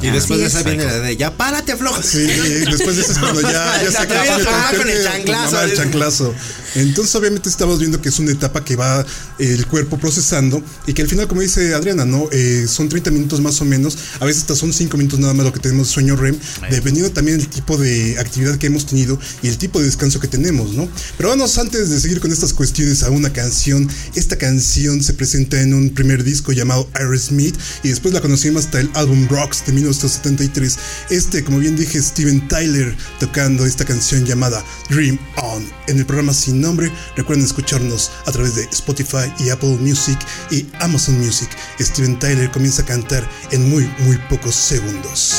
Y 0.00 0.10
después 0.10 0.40
de 0.40 0.46
es. 0.46 0.54
esa 0.54 0.62
viene 0.62 0.84
la 0.84 0.98
de 0.98 1.16
ya 1.16 1.36
párate, 1.36 1.76
flojo. 1.76 2.02
Sí, 2.02 2.20
después 2.20 2.96
de 2.96 3.02
eso 3.02 3.12
es 3.12 3.18
cuando 3.18 3.40
ya, 3.40 3.82
ya 3.84 3.90
se 3.90 3.98
acaba 3.98 4.36
ah, 4.46 4.72
con 4.76 4.88
el 4.88 5.02
chanclazo. 5.02 5.52
mamá, 5.52 5.64
el 5.64 5.76
chanclazo. 5.76 6.34
Entonces, 6.74 7.14
obviamente, 7.14 7.48
estamos 7.50 7.78
viendo 7.78 8.00
que 8.00 8.08
es 8.08 8.18
una 8.18 8.32
etapa 8.32 8.64
que 8.64 8.76
va 8.76 9.04
el 9.38 9.66
cuerpo 9.66 9.98
procesando 9.98 10.62
y 10.86 10.94
que 10.94 11.02
al 11.02 11.08
final, 11.08 11.28
como 11.28 11.42
dice 11.42 11.74
Adriana, 11.74 12.04
¿no? 12.06 12.28
Eh, 12.32 12.66
son 12.66 12.88
30 12.88 13.10
minutos 13.10 13.40
más 13.40 13.60
o 13.60 13.64
menos, 13.64 13.98
a 14.20 14.24
veces 14.24 14.42
hasta 14.42 14.56
son 14.56 14.72
5 14.72 14.96
minutos 14.96 15.18
nada 15.18 15.34
más 15.34 15.44
lo 15.44 15.52
que 15.52 15.60
tenemos 15.60 15.88
de 15.88 15.92
sueño 15.92 16.16
REM, 16.16 16.38
dependiendo 16.70 17.12
también 17.12 17.38
del 17.38 17.48
tipo 17.48 17.76
de 17.76 18.18
actividad 18.18 18.56
que 18.56 18.68
hemos 18.68 18.86
tenido 18.86 19.18
y 19.42 19.48
el 19.48 19.58
tipo 19.58 19.80
de 19.80 19.86
descanso 19.86 20.18
que 20.18 20.28
tenemos, 20.28 20.72
¿no? 20.72 20.88
Pero 21.18 21.28
vamos, 21.28 21.58
antes 21.58 21.90
de 21.90 22.00
seguir 22.00 22.20
con 22.20 22.32
estas 22.32 22.54
cuestiones, 22.54 23.02
a 23.02 23.10
una 23.10 23.32
canción. 23.32 23.88
Esta 24.14 24.36
canción 24.36 25.02
se 25.02 25.14
presenta 25.14 25.60
en 25.60 25.74
un 25.74 25.90
primer 25.90 26.24
disco 26.24 26.52
llamado 26.52 26.88
Aerosmith 26.94 27.56
y 27.82 27.88
después 27.88 28.14
la 28.14 28.20
conocimos 28.20 28.64
hasta 28.64 28.80
el 28.80 28.90
álbum 28.94 29.28
Rocks 29.28 29.64
de 29.66 29.72
1973. 29.82 30.78
Este, 31.10 31.44
como 31.44 31.58
bien 31.58 31.76
dije, 31.76 32.00
Steven 32.00 32.46
Tyler 32.48 32.96
tocando 33.18 33.66
esta 33.66 33.84
canción 33.84 34.24
llamada 34.24 34.64
Dream 34.88 35.18
On 35.36 35.64
en 35.88 35.98
el 35.98 36.06
programa 36.06 36.32
Sin 36.32 36.60
Nombre. 36.60 36.90
Recuerden 37.16 37.44
escucharnos 37.44 38.10
a 38.26 38.32
través 38.32 38.54
de 38.54 38.64
Spotify 38.64 39.32
y 39.38 39.50
Apple 39.50 39.76
Music 39.80 40.18
y 40.50 40.66
Amazon 40.80 41.18
Music. 41.18 41.48
Steven 41.80 42.18
Tyler 42.18 42.50
comienza 42.50 42.82
a 42.82 42.86
cantar 42.86 43.28
en 43.50 43.68
muy, 43.68 43.90
muy 44.00 44.16
pocos 44.28 44.54
segundos. 44.54 45.34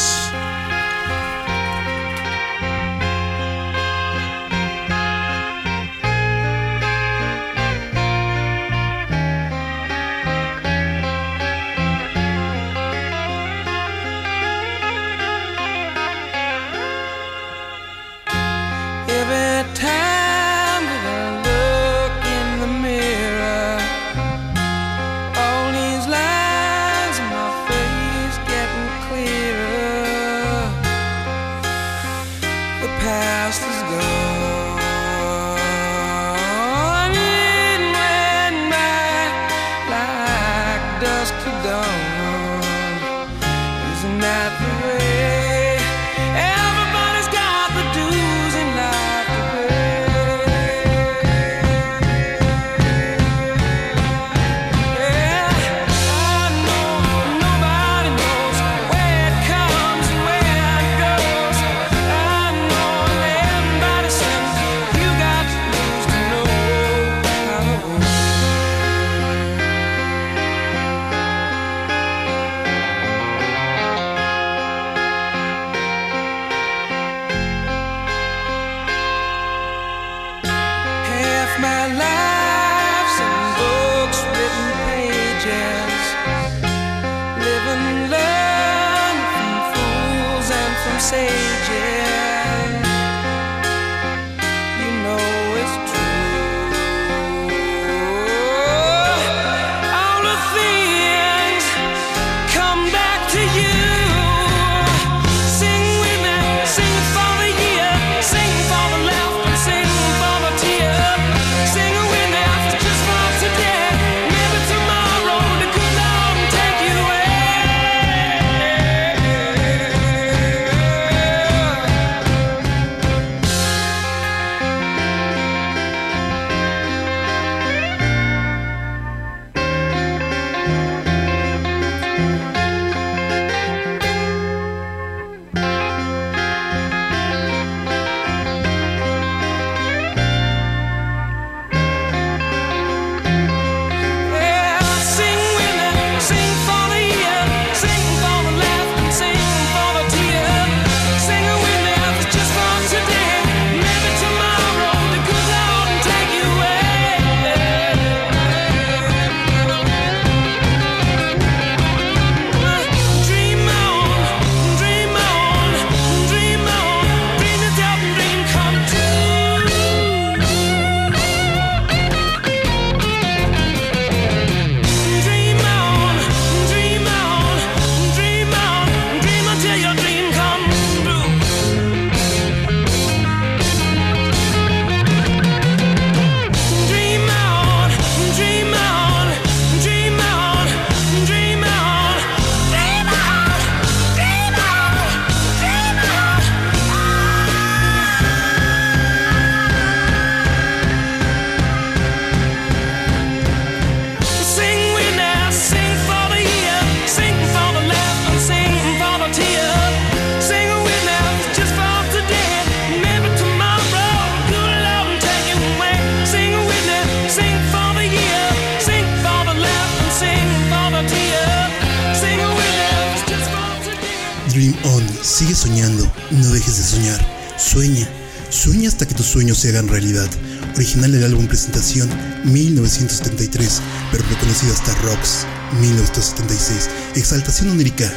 Original 230.75 231.11
del 231.11 231.23
álbum 231.25 231.47
Presentación 231.47 232.09
1973, 232.45 233.81
pero 234.11 234.23
reconocido 234.29 234.73
hasta 234.73 234.93
Rocks 235.03 235.45
1976. 235.79 236.89
Exaltación 237.15 237.69
onírica, 237.69 238.11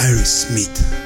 Iris 0.00 0.46
Smith. 0.48 1.04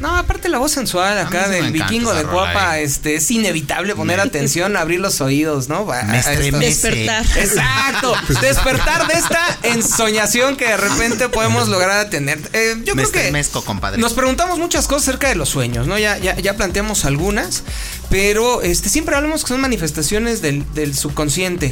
No, 0.00 0.16
aparte 0.16 0.48
la 0.48 0.58
voz 0.58 0.72
sensual 0.72 1.18
acá 1.18 1.48
del 1.48 1.66
encanta 1.66 1.86
vikingo 1.86 2.14
de 2.14 2.24
guapa, 2.24 2.78
eh. 2.78 2.84
este, 2.84 3.16
es 3.16 3.30
inevitable 3.30 3.94
poner 3.94 4.20
atención, 4.20 4.76
abrir 4.76 5.00
los 5.00 5.20
oídos, 5.20 5.68
¿no? 5.68 5.86
Despertar. 5.86 7.24
Exacto, 7.36 8.14
despertar 8.40 9.06
de 9.06 9.14
esta 9.14 9.58
ensoñación 9.62 10.56
que 10.56 10.66
de 10.66 10.76
repente 10.76 11.28
podemos 11.30 11.68
lograr 11.68 12.10
tener. 12.10 12.38
Eh, 12.52 12.76
yo 12.84 12.94
Me 12.94 13.04
creo 13.04 13.32
que 13.32 13.44
compadre. 13.64 14.00
nos 14.00 14.12
preguntamos 14.12 14.58
muchas 14.58 14.86
cosas 14.86 15.08
acerca 15.08 15.28
de 15.28 15.36
los 15.36 15.48
sueños, 15.48 15.86
¿no? 15.86 15.98
Ya, 15.98 16.18
ya, 16.18 16.36
ya 16.36 16.56
planteamos 16.56 17.04
algunas, 17.04 17.62
pero 18.10 18.62
este 18.62 18.88
siempre 18.88 19.14
hablamos 19.16 19.42
que 19.42 19.48
son 19.48 19.60
manifestaciones 19.60 20.42
del, 20.42 20.94
subconsciente. 20.94 21.70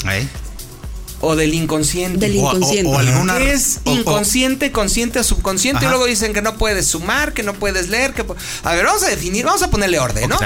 O 1.24 1.36
del 1.36 1.54
inconsciente. 1.54 2.18
Del 2.28 2.38
O- 2.38 2.50
o- 2.50 2.98
alguna- 2.98 3.38
¿Qué 3.38 3.52
es 3.52 3.78
inconsciente, 3.84 4.70
consciente 4.72 5.18
o 5.18 5.24
subconsciente? 5.24 5.84
Y 5.84 5.88
luego 5.88 6.06
dicen 6.06 6.32
que 6.32 6.42
no 6.42 6.56
puedes 6.56 6.86
sumar, 6.86 7.32
que 7.32 7.42
no 7.42 7.54
puedes 7.54 7.88
leer. 7.88 8.12
que 8.14 8.24
A 8.62 8.74
ver, 8.74 8.84
vamos 8.84 9.02
a 9.02 9.08
definir, 9.08 9.44
vamos 9.44 9.62
a 9.62 9.70
ponerle 9.70 9.98
orden, 9.98 10.28
¿no? 10.28 10.38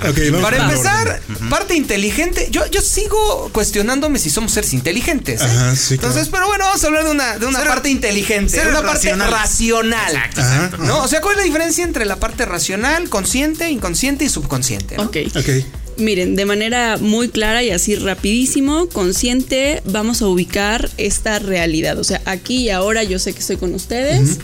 Para 0.43 0.57
empezar, 0.65 1.21
parte 1.51 1.75
inteligente. 1.75 2.49
Yo, 2.51 2.67
yo 2.71 2.81
sigo 2.81 3.51
cuestionándome 3.53 4.19
si 4.19 4.31
somos 4.31 4.53
seres 4.53 4.73
inteligentes. 4.73 5.41
¿eh? 5.41 5.45
Ajá, 5.45 5.77
sí, 5.77 5.95
Entonces, 5.95 6.29
pero 6.31 6.47
bueno, 6.47 6.65
vamos 6.65 6.83
a 6.83 6.87
hablar 6.87 7.05
de 7.05 7.11
una, 7.11 7.39
de 7.39 7.47
una 7.47 7.59
Ser- 7.61 7.69
parte 7.69 7.89
inteligente, 7.91 8.51
ser 8.57 8.69
una 8.69 8.83
parte 8.83 9.15
racional. 9.15 10.15
Exacto, 10.15 10.41
Ajá, 10.41 10.55
exacto. 10.65 10.85
¿No? 10.85 11.03
O 11.03 11.09
sea, 11.09 11.21
¿cuál 11.21 11.35
es 11.35 11.39
la 11.39 11.45
diferencia 11.45 11.85
entre 11.85 12.05
la 12.05 12.17
parte 12.17 12.45
racional, 12.47 13.09
consciente, 13.09 13.71
inconsciente 13.71 14.25
y 14.25 14.29
subconsciente? 14.29 14.97
¿no? 14.97 15.05
Ok. 15.05 15.17
Ok. 15.37 15.49
Miren, 15.99 16.37
de 16.37 16.47
manera 16.47 16.97
muy 16.97 17.29
clara 17.29 17.65
y 17.65 17.71
así 17.71 17.97
rapidísimo, 17.97 18.89
consciente, 18.89 19.83
vamos 19.85 20.23
a 20.23 20.29
ubicar 20.29 20.89
esta 20.97 21.41
realidad. 21.41 21.99
O 21.99 22.05
sea, 22.05 22.23
aquí 22.25 22.59
y 22.59 22.71
ahora 22.71 23.03
yo 23.03 23.19
sé 23.19 23.33
que 23.33 23.41
estoy 23.41 23.57
con 23.57 23.75
ustedes 23.75 24.39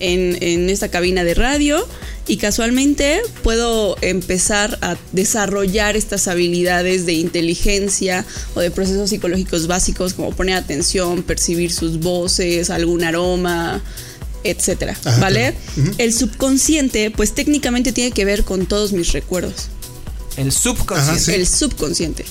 en, 0.00 0.38
en 0.42 0.70
esta 0.70 0.88
cabina 0.88 1.22
de 1.22 1.34
radio 1.34 1.86
y 2.26 2.38
casualmente 2.38 3.20
puedo 3.42 3.96
empezar 4.00 4.78
a 4.80 4.96
desarrollar 5.12 5.94
estas 5.94 6.26
habilidades 6.26 7.04
de 7.04 7.12
inteligencia 7.12 8.24
o 8.54 8.60
de 8.60 8.70
procesos 8.70 9.10
psicológicos 9.10 9.66
básicos 9.66 10.14
como 10.14 10.32
poner 10.32 10.56
atención, 10.56 11.22
percibir 11.22 11.70
sus 11.70 12.00
voces, 12.00 12.70
algún 12.70 13.04
aroma, 13.04 13.82
etcétera, 14.42 14.96
Ajá, 15.04 15.20
¿vale? 15.20 15.54
claro. 15.74 15.92
El 15.98 16.14
subconsciente, 16.14 17.10
pues 17.10 17.34
técnicamente 17.34 17.92
tiene 17.92 18.10
que 18.10 18.24
ver 18.24 18.44
con 18.44 18.64
todos 18.64 18.92
mis 18.94 19.12
recuerdos 19.12 19.68
El 20.36 20.52
subconsciente. 20.52 21.12
Ajá, 21.12 21.18
sí. 21.18 21.32
el 21.32 21.46
subconsciente. 21.46 22.24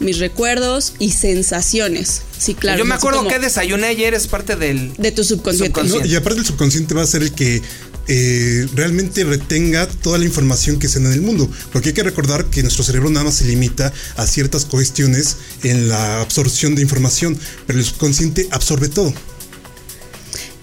Mis 0.00 0.18
recuerdos 0.18 0.94
y 1.00 1.10
sensaciones. 1.10 2.22
Sí, 2.38 2.54
claro. 2.54 2.78
Yo 2.78 2.84
me 2.84 2.94
acuerdo 2.94 3.18
como 3.18 3.30
que 3.30 3.38
desayuné 3.40 3.88
ayer, 3.88 4.14
es 4.14 4.28
parte 4.28 4.54
del. 4.54 4.92
de 4.96 5.10
tu 5.10 5.24
subconsciente. 5.24 5.74
Subconsciente. 5.74 6.08
No, 6.08 6.12
y 6.12 6.16
aparte 6.16 6.40
el 6.40 6.46
subconsciente 6.46 6.94
va 6.94 7.02
a 7.02 7.06
ser 7.06 7.22
el 7.22 7.32
que 7.32 7.62
eh, 8.10 8.66
realmente 8.74 9.22
retenga 9.22 9.86
toda 9.86 10.16
la 10.16 10.24
información 10.24 10.78
que 10.78 10.88
se 10.88 10.98
da 11.00 11.08
en 11.08 11.12
el 11.12 11.20
mundo. 11.20 11.50
Porque 11.72 11.88
hay 11.90 11.94
que 11.94 12.02
recordar 12.02 12.46
que 12.46 12.62
nuestro 12.62 12.82
cerebro 12.82 13.10
nada 13.10 13.24
más 13.24 13.34
se 13.34 13.44
limita 13.44 13.92
a 14.16 14.26
ciertas 14.26 14.64
cuestiones 14.64 15.36
en 15.62 15.88
la 15.88 16.20
absorción 16.20 16.74
de 16.74 16.82
información, 16.82 17.38
pero 17.66 17.78
el 17.78 17.84
subconsciente 17.84 18.48
absorbe 18.50 18.88
todo. 18.88 19.12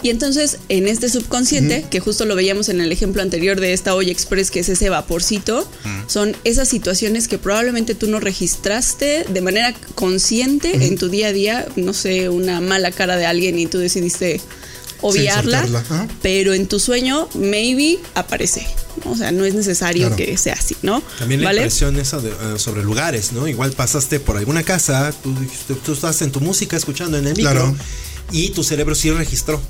Y 0.04 0.10
entonces, 0.12 0.58
en 0.70 0.88
este 0.88 1.10
subconsciente, 1.10 1.86
que 1.90 2.00
justo 2.00 2.26
lo 2.26 2.36
veíamos 2.36 2.70
en 2.70 2.80
el 2.80 2.92
ejemplo 2.92 3.22
anterior 3.24 3.60
de 3.60 3.74
esta 3.74 3.96
olla 3.96 4.12
express, 4.12 4.52
que 4.52 4.60
es 4.60 4.70
ese 4.70 4.90
vaporcito, 4.90 5.68
son 6.08 6.36
esas 6.44 6.68
situaciones 6.68 7.28
que 7.28 7.38
probablemente 7.40 7.96
tú 7.96 8.08
no 8.08 8.20
registraste 8.20 9.26
de 9.28 9.42
manera 9.42 9.74
consciente 9.96 10.86
en 10.88 10.98
tu 10.98 11.10
día 11.10 11.28
a 11.28 11.32
día, 11.34 11.68
no 11.76 11.94
sé, 11.94 12.30
una 12.30 12.62
mala 12.62 12.92
cara 12.92 13.18
de 13.18 13.26
alguien 13.26 13.58
y 13.58 13.66
tú 13.66 13.80
decidiste 13.80 14.42
obviarla, 15.02 15.66
pero 16.22 16.54
en 16.54 16.68
tu 16.68 16.80
sueño, 16.80 17.28
maybe 17.36 18.00
aparece. 18.16 18.66
O 19.06 19.16
sea, 19.16 19.32
no 19.32 19.44
es 19.46 19.54
necesario 19.54 20.08
Claro. 20.08 20.16
que 20.16 20.38
sea 20.38 20.54
así, 20.54 20.76
¿no? 20.84 21.02
También 21.20 21.42
la 21.42 21.48
¿Vale? 21.50 21.62
impresión 21.62 22.00
esa 22.00 22.20
de, 22.20 22.30
eh, 22.30 22.34
sobre 22.58 22.82
lugares, 22.84 23.34
¿no? 23.34 23.48
Igual 23.48 23.72
pasaste 23.74 24.20
por 24.20 24.38
alguna 24.38 24.64
casa, 24.64 25.14
tú, 25.24 25.34
dijiste- 25.38 25.76
tú 25.86 25.94
estás 25.94 26.22
en 26.22 26.32
tu 26.32 26.40
música 26.42 26.78
escuchando 26.78 27.18
en 27.18 27.28
el 27.28 27.36
micro 27.36 27.52
Claro. 27.52 27.76
y 28.32 28.50
tu 28.50 28.64
cerebro 28.64 28.96
sí 28.96 29.12
registró. 29.12 29.62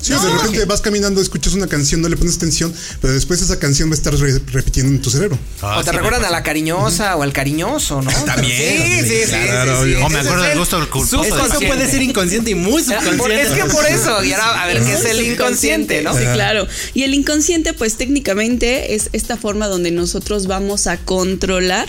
Sí, 0.00 0.12
de 0.12 0.18
repente 0.30 0.64
vas 0.64 0.80
caminando, 0.80 1.20
escuchas 1.20 1.54
una 1.54 1.66
canción, 1.66 2.00
no 2.00 2.08
le 2.08 2.16
pones 2.16 2.36
atención, 2.36 2.72
pero 3.00 3.12
después 3.12 3.40
esa 3.42 3.58
canción 3.58 3.88
va 3.90 3.94
a 3.94 3.96
estar 3.96 4.14
re- 4.14 4.40
repitiendo 4.52 4.92
en 4.92 5.00
tu 5.02 5.10
cerebro. 5.10 5.38
Ah, 5.62 5.78
o 5.78 5.84
te 5.84 5.90
sí, 5.90 5.96
recuerdan 5.96 6.24
a 6.24 6.30
la 6.30 6.42
cariñosa 6.42 7.16
o 7.16 7.22
al 7.22 7.32
cariñoso, 7.32 8.00
¿no? 8.02 8.10
También, 8.24 9.02
Sí, 9.02 9.08
sí, 9.08 9.22
sí. 9.26 9.30
claro, 9.30 9.84
sí. 9.84 9.94
O 9.94 10.08
me 10.08 10.18
acuerdo 10.20 10.42
del 10.42 10.52
el 10.52 10.58
gusto 10.58 10.78
del 10.78 10.88
culposo. 10.88 11.24
Eso 11.24 11.58
puede 11.60 11.90
ser 11.90 12.02
inconsciente 12.02 12.50
y 12.50 12.54
muy 12.54 12.82
por- 12.82 12.94
subconsciente. 13.02 13.42
Es 13.42 13.50
que 13.50 13.64
por 13.70 13.86
eso, 13.86 14.24
y 14.24 14.32
ahora, 14.32 14.62
a 14.62 14.66
ver, 14.66 14.82
¿qué 14.82 14.92
es 14.94 15.04
el 15.04 15.20
inconsciente, 15.20 16.02
no? 16.02 16.12
Sí, 16.16 16.24
claro. 16.32 16.66
Y 16.94 17.02
el 17.02 17.14
inconsciente, 17.14 17.72
pues 17.74 17.96
técnicamente 17.96 18.94
es 18.94 19.10
esta 19.12 19.36
forma 19.36 19.66
donde 19.68 19.90
nosotros 19.90 20.46
vamos 20.46 20.86
a 20.86 20.96
controlar 20.98 21.88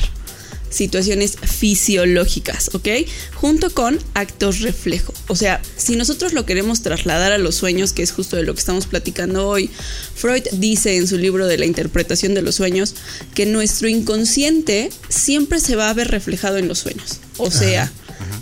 situaciones 0.69 1.35
fisiológicas, 1.41 2.69
¿ok? 2.73 2.87
Junto 3.35 3.69
con 3.71 3.99
actos 4.13 4.59
reflejo. 4.61 5.13
O 5.27 5.35
sea, 5.35 5.61
si 5.77 5.95
nosotros 5.95 6.33
lo 6.33 6.45
queremos 6.45 6.81
trasladar 6.81 7.31
a 7.31 7.37
los 7.37 7.55
sueños, 7.55 7.93
que 7.93 8.03
es 8.03 8.11
justo 8.11 8.35
de 8.35 8.43
lo 8.43 8.53
que 8.53 8.59
estamos 8.59 8.85
platicando 8.87 9.47
hoy, 9.47 9.69
Freud 10.15 10.43
dice 10.53 10.97
en 10.97 11.07
su 11.07 11.17
libro 11.17 11.47
de 11.47 11.57
la 11.57 11.65
interpretación 11.65 12.33
de 12.33 12.41
los 12.41 12.55
sueños 12.55 12.95
que 13.35 13.45
nuestro 13.45 13.87
inconsciente 13.87 14.89
siempre 15.07 15.59
se 15.59 15.75
va 15.75 15.89
a 15.89 15.93
ver 15.93 16.09
reflejado 16.09 16.57
en 16.57 16.67
los 16.67 16.79
sueños. 16.79 17.19
O 17.37 17.51
sea, 17.51 17.91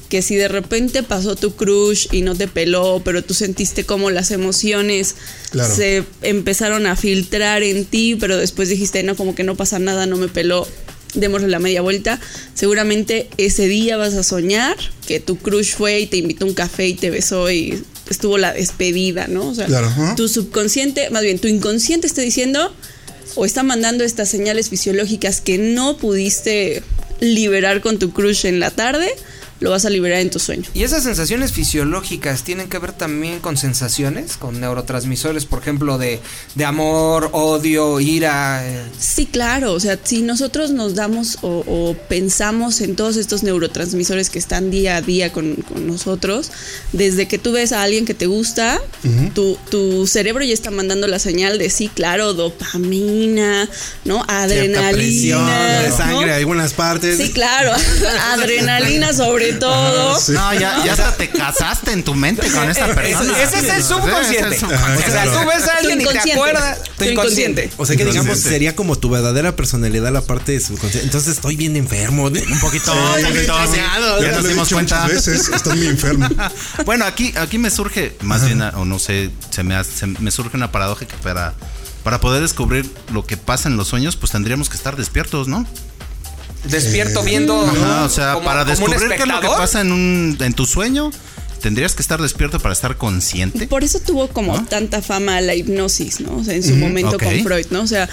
que 0.10 0.22
si 0.22 0.36
de 0.36 0.48
repente 0.48 1.04
pasó 1.04 1.36
tu 1.36 1.56
crush 1.56 2.08
y 2.12 2.22
no 2.22 2.34
te 2.36 2.48
peló, 2.48 3.02
pero 3.06 3.24
tú 3.24 3.34
sentiste 3.34 3.84
como 3.86 4.10
las 4.10 4.32
emociones 4.32 5.16
Claro. 5.52 5.74
se 5.74 6.04
empezaron 6.24 6.88
a 6.88 6.96
filtrar 6.96 7.64
en 7.64 7.86
ti, 7.86 8.18
pero 8.20 8.38
después 8.38 8.70
dijiste, 8.70 9.04
no, 9.04 9.16
como 9.16 9.36
que 9.36 9.44
no 9.44 9.56
pasa 9.56 9.80
nada, 9.80 10.06
no 10.06 10.18
me 10.18 10.28
peló, 10.28 10.68
démosle 11.14 11.48
la 11.48 11.60
media 11.60 11.82
vuelta. 11.82 12.20
Seguramente 12.54 13.30
ese 13.38 13.68
día 13.68 13.98
vas 13.98 14.14
a 14.14 14.24
soñar 14.24 14.76
que 15.08 15.20
tu 15.20 15.38
crush 15.38 15.74
fue 15.74 16.00
y 16.00 16.08
te 16.08 16.18
invitó 16.18 16.46
a 16.46 16.48
un 16.50 16.54
café 16.54 16.88
y 16.88 16.94
te 16.94 17.10
besó 17.10 17.50
y 17.52 17.84
estuvo 18.10 18.38
la 18.38 18.54
despedida, 18.54 19.28
¿no? 19.28 19.50
O 19.50 19.56
sea, 19.56 19.66
Claro, 19.66 19.92
tu 20.16 20.28
subconsciente, 20.28 21.10
más 21.10 21.24
bien, 21.24 21.40
tu 21.40 21.48
inconsciente 21.48 22.08
está 22.08 22.22
diciendo 22.22 22.74
o 23.36 23.46
está 23.46 23.64
mandando 23.64 24.04
estas 24.04 24.30
señales 24.30 24.70
fisiológicas 24.70 25.42
que 25.42 25.58
no 25.58 25.98
pudiste 25.98 26.84
liberar 27.20 27.82
con 27.82 28.00
tu 28.00 28.12
crush 28.12 28.46
en 28.46 28.60
la 28.60 28.72
tarde, 28.72 29.10
lo 29.60 29.72
vas 29.72 29.86
a 29.86 29.90
liberar 29.90 30.20
en 30.20 30.30
tu 30.30 30.40
sueño. 30.40 30.64
Y 30.74 30.84
esas 30.84 31.04
sensaciones 31.04 31.52
fisiológicas 31.52 32.44
tienen 32.44 32.70
que 32.70 32.80
ver 32.80 32.94
también 32.94 33.40
con 33.40 33.58
sensaciones, 33.58 34.38
con 34.38 34.60
neurotransmisores, 34.60 35.46
por 35.46 35.60
ejemplo, 35.60 35.98
de, 35.98 36.20
de 36.56 36.66
amor, 36.66 37.30
odio, 37.34 38.00
ira. 38.00 38.64
Sí, 39.00 39.26
claro. 39.26 39.74
O 39.74 39.80
sea, 39.80 39.98
si 40.04 40.22
nosotros 40.22 40.72
nos 40.72 40.96
damos 40.96 41.40
o, 41.42 41.64
o 41.68 41.96
pensamos 42.08 42.82
en 42.82 42.96
todos 42.96 43.18
estos 43.18 43.44
neurotransmisores 43.44 44.30
que 44.30 44.40
están 44.40 44.72
día 44.72 44.98
a 44.98 45.02
día 45.02 45.32
con, 45.32 45.56
con 45.56 45.88
nosotros, 45.88 46.52
desde 46.94 47.28
que 47.28 47.38
tú 47.38 47.52
ves 47.52 47.72
a 47.72 47.84
alguien 47.84 48.06
que 48.06 48.14
te 48.14 48.28
gusta, 48.28 48.82
tu, 49.34 49.58
tu 49.70 50.08
cerebro 50.08 50.44
ya 50.44 50.54
está 50.54 50.72
mandando 50.72 51.08
la 51.08 51.20
señal 51.20 51.58
de 51.58 51.70
sí, 51.70 51.90
claro, 51.94 52.34
dopamina, 52.34 53.70
¿no? 54.06 54.18
Cierta 54.18 54.44
Adrenalina. 54.44 55.82
de 55.82 55.90
¿no? 55.90 55.98
sangre 55.98 56.32
en 56.32 56.38
algunas 56.38 56.74
partes. 56.74 57.18
Sí, 57.18 57.32
claro. 57.32 57.72
Adrenalina 58.32 59.14
sobre 59.14 59.47
todo. 59.54 60.20
No, 60.30 60.54
ya, 60.54 60.84
ya 60.86 60.94
hasta 60.94 61.16
te 61.16 61.30
casaste 61.30 61.92
en 61.92 62.04
tu 62.04 62.14
mente 62.16 62.50
con 62.52 62.70
esta 62.70 62.88
persona. 62.94 63.32
Ese, 63.42 63.44
ese 63.58 63.68
es 63.68 63.76
el 63.76 63.84
subconsciente. 63.84 64.56
Ese 64.56 64.66
es 64.66 64.72
el 64.72 64.74
Ajá, 64.76 64.94
O 64.94 64.98
sea, 64.98 65.06
claro. 65.24 65.32
tú 65.32 65.48
ves 65.48 65.68
a 65.68 65.78
alguien 65.78 66.02
y 66.02 66.06
te 66.06 66.32
acuerdas. 66.34 66.80
Tu 66.98 67.04
inconsciente. 67.06 67.72
O 67.78 67.86
sea 67.86 67.96
que 67.96 68.06
digamos 68.06 68.40
sería 68.40 68.76
como 68.76 68.98
tu 68.98 69.10
verdadera 69.10 69.56
personalidad 69.56 70.12
la 70.12 70.22
parte 70.22 70.52
de 70.54 70.60
subconsciente. 70.60 71.06
Entonces 71.06 71.36
estoy 71.36 71.56
bien 71.56 71.76
enfermo. 71.76 72.26
Un 72.26 72.60
poquito, 72.60 72.94
un 72.94 73.20
Sí, 73.20 73.24
poquito. 73.26 73.54
demasiado. 73.56 74.22
Ya 74.22 74.28
Ya 74.32 74.36
nos 74.38 74.48
dimos 74.48 74.70
cuenta. 74.70 75.04
muchas 75.04 75.26
veces, 75.28 75.50
estoy 75.54 75.78
muy 75.78 75.88
enfermo. 75.88 76.28
Bueno, 76.86 77.06
aquí, 77.06 77.34
aquí 77.38 77.58
me 77.58 77.70
surge, 77.70 78.16
más 78.22 78.46
bien, 78.46 78.62
o 78.62 78.86
no 78.86 79.00
sé, 79.00 79.32
se 79.50 79.64
me, 79.64 79.76
hace- 79.76 79.92
se 79.92 80.08
me 80.08 80.32
surge 80.32 80.56
una 80.58 80.72
paradoja 80.72 81.06
que 81.06 81.16
para, 81.18 81.54
para 82.04 82.20
poder 82.20 82.42
descubrir 82.42 82.90
lo 83.12 83.26
que 83.26 83.36
pasa 83.38 83.68
en 83.70 83.78
los 83.78 83.88
sueños, 83.88 84.16
pues 84.16 84.32
tendríamos 84.32 84.70
que 84.70 84.78
estar 84.78 84.96
despiertos, 84.96 85.48
¿no? 85.48 85.66
Despierto 86.70 87.24
viendo. 87.24 87.60
Ajá, 87.66 88.06
o 88.06 88.10
sea, 88.10 88.34
como- 88.34 88.46
para 88.46 88.62
como 88.62 88.72
descubrir 88.72 89.10
qué 89.16 89.24
es 89.24 89.28
lo 89.28 89.40
que 89.42 89.48
pasa 89.48 89.82
en, 89.82 89.92
un, 89.92 90.38
en 90.40 90.54
tu 90.54 90.66
sueño, 90.66 91.12
tendrías 91.62 91.96
que 91.96 92.02
estar 92.02 92.22
despierto 92.22 92.60
para 92.60 92.74
estar 92.74 92.98
consciente. 92.98 93.68
Por 93.68 93.84
eso 93.84 94.00
tuvo 94.00 94.28
como 94.30 94.64
tanta 94.66 95.02
fama 95.02 95.42
la 95.42 95.56
hipnosis, 95.56 96.20
¿no? 96.20 96.38
O 96.38 96.44
sea, 96.44 96.54
en 96.56 96.64
su 96.64 96.76
momento 96.76 97.18
con 97.18 97.40
Freud, 97.44 97.66
¿no? 97.72 97.82
O 97.82 97.88
sea, 97.88 98.08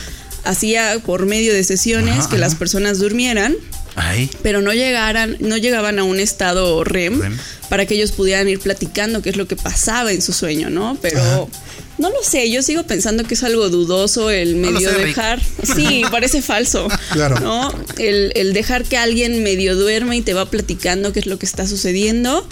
hacía 0.44 0.98
por 1.04 1.26
medio 1.26 1.52
de 1.52 1.64
sesiones 1.64 2.18
Ajá, 2.20 2.28
que 2.30 2.38
las 2.38 2.54
personas 2.54 2.98
durmieran, 2.98 3.54
Ay, 3.96 4.28
pero 4.42 4.60
no 4.60 4.72
llegaran, 4.72 5.36
no 5.40 5.56
llegaban 5.56 5.98
a 6.00 6.04
un 6.04 6.18
estado 6.20 6.82
REM, 6.84 7.20
REM. 7.20 7.38
para 7.68 7.86
que 7.86 7.94
ellos 7.94 8.10
pudieran 8.12 8.48
ir 8.48 8.58
platicando 8.58 9.22
qué 9.22 9.30
es 9.30 9.36
lo 9.36 9.46
que 9.46 9.54
pasaba 9.56 10.10
en 10.12 10.20
su 10.20 10.32
sueño, 10.32 10.68
¿no? 10.68 10.98
Pero 11.00 11.48
No 11.98 12.10
lo 12.10 12.22
sé, 12.22 12.50
yo 12.50 12.62
sigo 12.62 12.82
pensando 12.84 13.24
que 13.24 13.34
es 13.34 13.42
algo 13.44 13.68
dudoso 13.70 14.30
el 14.30 14.60
No 14.60 14.70
medio 14.72 14.90
Rick. 14.92 15.06
dejar. 15.08 15.40
Sí, 15.76 16.02
parece 16.10 16.42
falso. 16.42 16.88
Claro. 17.12 17.38
¿No? 17.40 17.72
El, 17.98 18.32
el 18.34 18.52
dejar 18.52 18.84
que 18.84 18.96
alguien 18.96 19.42
medio 19.42 19.76
duerme 19.76 20.16
y 20.16 20.22
te 20.22 20.34
va 20.34 20.50
platicando 20.50 21.12
qué 21.12 21.20
es 21.20 21.26
lo 21.26 21.38
que 21.38 21.46
está 21.46 21.66
sucediendo 21.66 22.46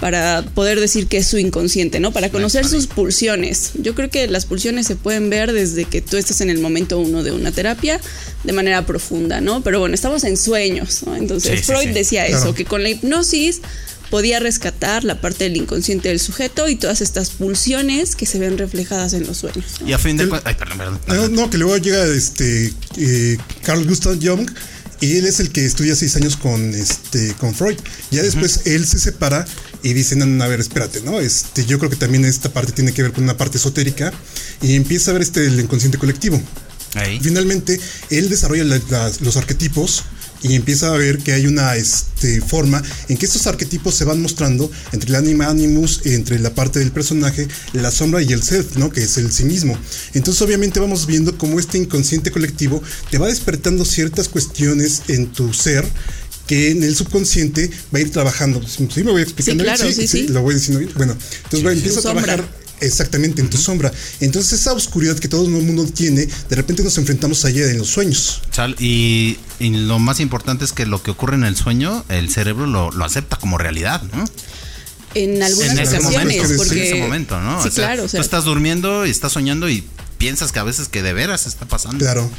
para 0.00 0.42
poder 0.54 0.80
decir 0.80 1.06
que 1.06 1.18
es 1.18 1.28
su 1.28 1.38
inconsciente, 1.38 2.00
¿no? 2.00 2.12
Para 2.12 2.28
conocer 2.28 2.66
sus 2.66 2.88
pulsiones. 2.88 3.70
Yo 3.74 3.94
creo 3.94 4.10
que 4.10 4.26
las 4.26 4.46
pulsiones 4.46 4.86
se 4.88 4.96
pueden 4.96 5.30
ver 5.30 5.52
desde 5.52 5.84
que 5.84 6.00
tú 6.00 6.16
estás 6.16 6.40
en 6.40 6.50
el 6.50 6.58
momento 6.58 6.98
uno 6.98 7.22
de 7.22 7.30
una 7.30 7.52
terapia 7.52 8.00
de 8.42 8.52
manera 8.52 8.84
profunda, 8.84 9.40
¿no? 9.40 9.62
Pero 9.62 9.78
bueno, 9.78 9.94
estamos 9.94 10.24
en 10.24 10.36
sueños, 10.36 11.04
¿no? 11.06 11.14
Entonces 11.14 11.52
Sí, 11.52 11.56
sí, 11.58 11.62
Freud 11.64 11.88
sí. 11.88 11.92
decía 11.92 12.26
Claro. 12.26 12.42
eso, 12.42 12.54
que 12.54 12.64
con 12.64 12.82
la 12.82 12.88
hipnosis 12.88 13.60
podía 14.12 14.40
rescatar 14.40 15.04
la 15.04 15.22
parte 15.22 15.44
del 15.44 15.56
inconsciente 15.56 16.10
del 16.10 16.20
sujeto 16.20 16.68
y 16.68 16.76
todas 16.76 17.00
estas 17.00 17.30
pulsiones 17.30 18.14
que 18.14 18.26
se 18.26 18.38
ven 18.38 18.58
reflejadas 18.58 19.14
en 19.14 19.26
los 19.26 19.38
sueños. 19.38 19.64
¿no? 19.80 19.88
Y 19.88 19.94
a 19.94 19.98
fin 19.98 20.18
de 20.18 20.28
cuentas. 20.28 20.52
Ay, 20.52 20.54
perdón, 20.58 20.76
perdón. 20.78 21.00
No, 21.08 21.28
no, 21.44 21.48
que 21.50 21.56
luego 21.56 21.78
llega 21.78 22.04
este 22.04 22.74
eh, 22.98 23.38
Carl 23.64 23.86
Gustav 23.88 24.18
Jung 24.22 24.50
y 25.00 25.16
él 25.16 25.24
es 25.24 25.40
el 25.40 25.50
que 25.50 25.64
estudia 25.64 25.96
seis 25.96 26.14
años 26.16 26.36
con 26.36 26.74
este 26.74 27.32
con 27.40 27.54
Freud. 27.54 27.78
Ya 28.10 28.22
después 28.22 28.60
él 28.66 28.86
se 28.86 28.98
separa 28.98 29.46
y 29.82 29.94
dice, 29.94 30.14
no, 30.14 30.26
no, 30.26 30.44
a 30.44 30.48
ver, 30.48 30.60
espérate, 30.60 31.00
¿no? 31.00 31.18
Este, 31.18 31.64
yo 31.64 31.78
creo 31.78 31.88
que 31.88 31.96
también 31.96 32.26
esta 32.26 32.52
parte 32.52 32.72
tiene 32.72 32.92
que 32.92 33.02
ver 33.02 33.12
con 33.12 33.24
una 33.24 33.38
parte 33.38 33.56
esotérica 33.56 34.12
y 34.60 34.74
empieza 34.76 35.10
a 35.10 35.14
ver 35.14 35.22
este 35.22 35.46
el 35.46 35.58
inconsciente 35.58 35.96
colectivo. 35.96 36.38
Ahí. 36.96 37.18
Finalmente, 37.22 37.80
él 38.10 38.28
desarrolla 38.28 38.64
la- 38.64 38.78
las- 38.90 39.22
los 39.22 39.38
arquetipos 39.38 40.04
y 40.42 40.54
empieza 40.54 40.92
a 40.92 40.96
ver 40.96 41.18
que 41.18 41.32
hay 41.32 41.46
una 41.46 41.76
este, 41.76 42.40
forma 42.40 42.82
en 43.08 43.16
que 43.16 43.26
estos 43.26 43.46
arquetipos 43.46 43.94
se 43.94 44.04
van 44.04 44.20
mostrando 44.20 44.70
entre 44.92 45.10
el 45.10 45.16
anima 45.16 45.46
animus, 45.46 46.00
entre 46.04 46.38
la 46.38 46.54
parte 46.54 46.78
del 46.78 46.92
personaje, 46.92 47.48
la 47.72 47.90
sombra 47.90 48.22
y 48.22 48.32
el 48.32 48.42
self, 48.42 48.76
¿no? 48.76 48.90
Que 48.90 49.02
es 49.02 49.16
el 49.18 49.32
sí 49.32 49.44
mismo. 49.44 49.78
Entonces, 50.14 50.42
obviamente, 50.42 50.80
vamos 50.80 51.06
viendo 51.06 51.36
cómo 51.38 51.60
este 51.60 51.78
inconsciente 51.78 52.30
colectivo 52.30 52.82
te 53.10 53.18
va 53.18 53.28
despertando 53.28 53.84
ciertas 53.84 54.28
cuestiones 54.28 55.02
en 55.08 55.26
tu 55.28 55.52
ser 55.52 55.86
que 56.46 56.70
en 56.70 56.82
el 56.82 56.96
subconsciente 56.96 57.70
va 57.94 57.98
a 57.98 58.02
ir 58.02 58.10
trabajando. 58.10 58.60
Sí, 58.66 59.04
me 59.04 59.12
voy 59.12 59.22
explicando. 59.22 59.62
Sí, 59.62 59.70
claro, 59.70 59.92
sí, 59.92 60.08
sí. 60.08 60.28
Lo 60.28 60.42
voy 60.42 60.54
diciendo. 60.54 60.86
Bueno, 60.96 61.16
entonces 61.44 61.66
va, 61.66 61.72
empieza 61.72 62.00
a 62.00 62.02
trabajar 62.02 62.61
Exactamente, 62.82 63.40
en 63.40 63.48
tu 63.48 63.56
sombra. 63.56 63.92
Entonces 64.20 64.60
esa 64.60 64.72
oscuridad 64.72 65.16
que 65.18 65.28
todo 65.28 65.44
el 65.44 65.50
mundo 65.50 65.86
tiene, 65.86 66.26
de 66.26 66.56
repente 66.56 66.82
nos 66.82 66.98
enfrentamos 66.98 67.44
a 67.44 67.50
ella 67.50 67.70
en 67.70 67.78
los 67.78 67.88
sueños. 67.88 68.42
Y, 68.78 69.38
y 69.58 69.70
lo 69.70 69.98
más 69.98 70.20
importante 70.20 70.64
es 70.64 70.72
que 70.72 70.84
lo 70.84 71.02
que 71.02 71.10
ocurre 71.10 71.36
en 71.36 71.44
el 71.44 71.56
sueño, 71.56 72.04
el 72.08 72.28
cerebro 72.30 72.66
lo, 72.66 72.90
lo 72.90 73.04
acepta 73.04 73.36
como 73.36 73.58
realidad, 73.58 74.02
¿no? 74.12 74.24
En 75.14 75.42
algunas 75.42 75.72
en 75.72 75.78
ese 75.78 75.98
ocasiones, 75.98 76.36
momento, 76.36 76.56
porque 76.56 76.72
en 76.72 76.94
ese 76.94 77.02
momento, 77.02 77.40
¿no? 77.40 77.62
Sí, 77.62 77.68
O 77.68 77.70
sea, 77.70 77.84
claro, 77.86 78.04
o 78.04 78.08
sea, 78.08 78.18
tú 78.18 78.24
estás 78.24 78.44
durmiendo 78.44 79.06
y 79.06 79.10
estás 79.10 79.32
soñando 79.32 79.68
y 79.68 79.84
piensas 80.18 80.52
que 80.52 80.58
a 80.58 80.64
veces 80.64 80.88
que 80.88 81.02
de 81.02 81.12
veras 81.12 81.46
está 81.46 81.66
pasando. 81.66 81.98
Claro. 81.98 82.30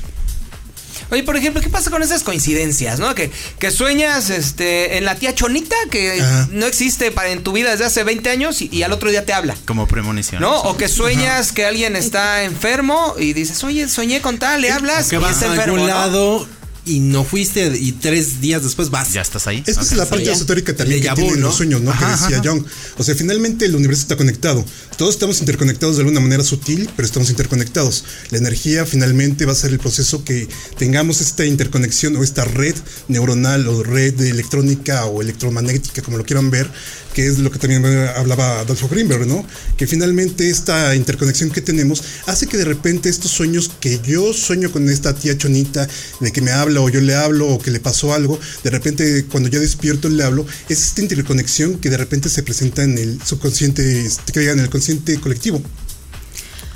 Oye, 1.11 1.23
por 1.23 1.35
ejemplo, 1.37 1.61
¿qué 1.61 1.69
pasa 1.69 1.89
con 1.91 2.01
esas 2.03 2.23
coincidencias, 2.23 2.99
no? 2.99 3.13
Que, 3.15 3.31
que 3.59 3.71
sueñas 3.71 4.29
este, 4.29 4.97
en 4.97 5.05
la 5.05 5.15
tía 5.15 5.33
Chonita, 5.35 5.75
que 5.91 6.19
Ajá. 6.21 6.47
no 6.51 6.65
existe 6.65 7.11
para, 7.11 7.29
en 7.29 7.43
tu 7.43 7.51
vida 7.51 7.71
desde 7.71 7.85
hace 7.85 8.03
20 8.03 8.29
años 8.29 8.61
y, 8.61 8.69
y 8.71 8.83
al 8.83 8.91
otro 8.93 9.09
día 9.09 9.25
te 9.25 9.33
habla. 9.33 9.55
Como 9.65 9.87
premonición. 9.87 10.41
¿No? 10.41 10.61
O 10.61 10.77
que 10.77 10.87
sueñas 10.87 11.51
que 11.51 11.65
alguien 11.65 11.95
está 11.95 12.43
enfermo 12.43 13.15
y 13.17 13.33
dices, 13.33 13.63
oye, 13.63 13.87
soñé 13.87 14.21
con 14.21 14.37
tal, 14.39 14.61
le 14.61 14.71
hablas 14.71 15.09
Que 15.09 15.15
y 15.17 15.19
vas 15.19 15.33
está 15.33 15.45
a 15.45 15.49
enfermo. 15.55 15.73
algún 15.75 15.89
¿no? 15.89 15.95
lado 15.95 16.47
y 16.85 16.99
no 16.99 17.23
fuiste 17.23 17.77
y 17.77 17.93
tres 17.93 18.41
días 18.41 18.63
después 18.63 18.89
vas. 18.89 19.13
Ya 19.13 19.21
estás 19.21 19.47
ahí. 19.47 19.63
Esta 19.65 19.81
es 19.81 19.93
la 19.93 20.07
parte 20.07 20.25
ya. 20.25 20.33
esotérica 20.33 20.75
también 20.75 21.01
que 21.01 21.09
tienen 21.09 21.39
¿no? 21.39 21.47
los 21.47 21.55
sueños, 21.55 21.81
¿no? 21.81 21.91
Ajá, 21.91 22.05
que 22.05 22.11
decía 22.11 22.39
ajá. 22.39 22.49
Jung. 22.49 22.65
O 22.97 23.03
sea, 23.03 23.15
finalmente 23.15 23.65
el 23.65 23.75
universo 23.75 24.01
está 24.01 24.17
conectado. 24.17 24.65
Todos 24.97 25.15
estamos 25.15 25.39
interconectados 25.39 25.95
de 25.95 26.01
alguna 26.01 26.19
manera 26.19 26.43
sutil, 26.43 26.89
pero 26.95 27.05
estamos 27.05 27.29
interconectados. 27.29 28.03
La 28.31 28.37
energía 28.37 28.85
finalmente 28.85 29.45
va 29.45 29.53
a 29.53 29.55
ser 29.55 29.71
el 29.71 29.79
proceso 29.79 30.23
que 30.23 30.47
tengamos 30.77 31.21
esta 31.21 31.45
interconexión 31.45 32.15
o 32.15 32.23
esta 32.23 32.43
red 32.45 32.75
neuronal 33.07 33.67
o 33.67 33.83
red 33.83 34.19
electrónica 34.21 35.05
o 35.05 35.21
electromagnética, 35.21 36.01
como 36.01 36.17
lo 36.17 36.25
quieran 36.25 36.51
ver, 36.51 36.69
que 37.13 37.27
es 37.27 37.39
lo 37.39 37.51
que 37.51 37.59
también 37.59 37.85
hablaba 38.15 38.59
Adolfo 38.59 38.87
Greenberg, 38.89 39.27
¿no? 39.27 39.45
Que 39.77 39.87
finalmente 39.87 40.49
esta 40.49 40.95
interconexión 40.95 41.49
que 41.51 41.61
tenemos 41.61 42.03
hace 42.25 42.47
que 42.47 42.57
de 42.57 42.65
repente 42.65 43.09
estos 43.09 43.31
sueños 43.31 43.71
que 43.79 43.99
yo 44.05 44.33
sueño 44.33 44.71
con 44.71 44.89
esta 44.89 45.13
tía 45.13 45.37
chonita, 45.37 45.87
de 46.19 46.31
que 46.31 46.41
me 46.41 46.51
habla 46.51 46.81
o 46.81 46.89
yo 46.89 47.01
le 47.01 47.15
hablo 47.15 47.47
o 47.47 47.59
que 47.59 47.71
le 47.71 47.79
pasó 47.79 48.13
algo, 48.13 48.39
de 48.63 48.69
repente 48.69 49.25
cuando 49.31 49.49
yo 49.49 49.59
despierto 49.59 50.09
le 50.09 50.23
hablo, 50.23 50.45
es 50.69 50.81
esta 50.81 51.01
interconexión 51.01 51.79
que 51.79 51.89
de 51.89 51.97
repente 51.97 52.29
se 52.29 52.43
presenta 52.43 52.83
en 52.83 52.97
el 52.97 53.21
subconsciente, 53.23 54.05
este, 54.05 54.31
que 54.33 54.39
diga, 54.39 54.53
en 54.53 54.59
el 54.59 54.69
consciente 54.69 55.19
colectivo. 55.19 55.61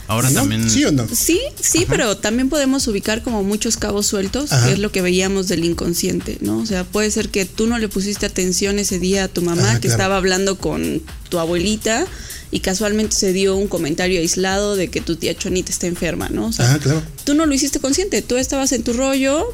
Ahora 0.07 0.29
¿No? 0.29 0.39
también. 0.41 0.69
¿Sí 0.69 0.85
o 0.85 0.91
no? 0.91 1.05
Sí, 1.13 1.39
sí, 1.61 1.85
pero 1.87 2.15
también 2.17 2.47
podemos 2.49 2.87
ubicar 2.87 3.23
como 3.23 3.43
muchos 3.43 3.75
cabos 3.75 4.07
sueltos, 4.07 4.51
Ajá. 4.53 4.67
que 4.67 4.73
es 4.73 4.79
lo 4.79 4.91
que 4.91 5.01
veíamos 5.01 5.47
del 5.49 5.65
inconsciente, 5.65 6.37
¿no? 6.41 6.59
O 6.59 6.65
sea, 6.65 6.85
puede 6.85 7.11
ser 7.11 7.29
que 7.29 7.45
tú 7.45 7.67
no 7.67 7.77
le 7.77 7.89
pusiste 7.89 8.25
atención 8.25 8.79
ese 8.79 8.99
día 8.99 9.25
a 9.25 9.27
tu 9.27 9.41
mamá, 9.41 9.63
Ajá, 9.63 9.73
que 9.75 9.87
claro. 9.87 9.93
estaba 9.95 10.17
hablando 10.17 10.57
con 10.57 11.01
tu 11.29 11.39
abuelita 11.39 12.07
y 12.51 12.61
casualmente 12.61 13.15
se 13.17 13.33
dio 13.33 13.57
un 13.57 13.67
comentario 13.67 14.19
aislado 14.21 14.77
de 14.77 14.87
que 14.89 15.01
tu 15.01 15.17
tía 15.17 15.35
Chonita 15.37 15.71
está 15.71 15.87
enferma, 15.87 16.29
¿no? 16.29 16.47
O 16.47 16.53
sea, 16.53 16.77
claro. 16.79 17.03
tú 17.25 17.33
no 17.33 17.45
lo 17.45 17.53
hiciste 17.53 17.79
consciente, 17.81 18.21
tú 18.21 18.37
estabas 18.37 18.71
en 18.71 18.83
tu 18.83 18.93
rollo, 18.93 19.45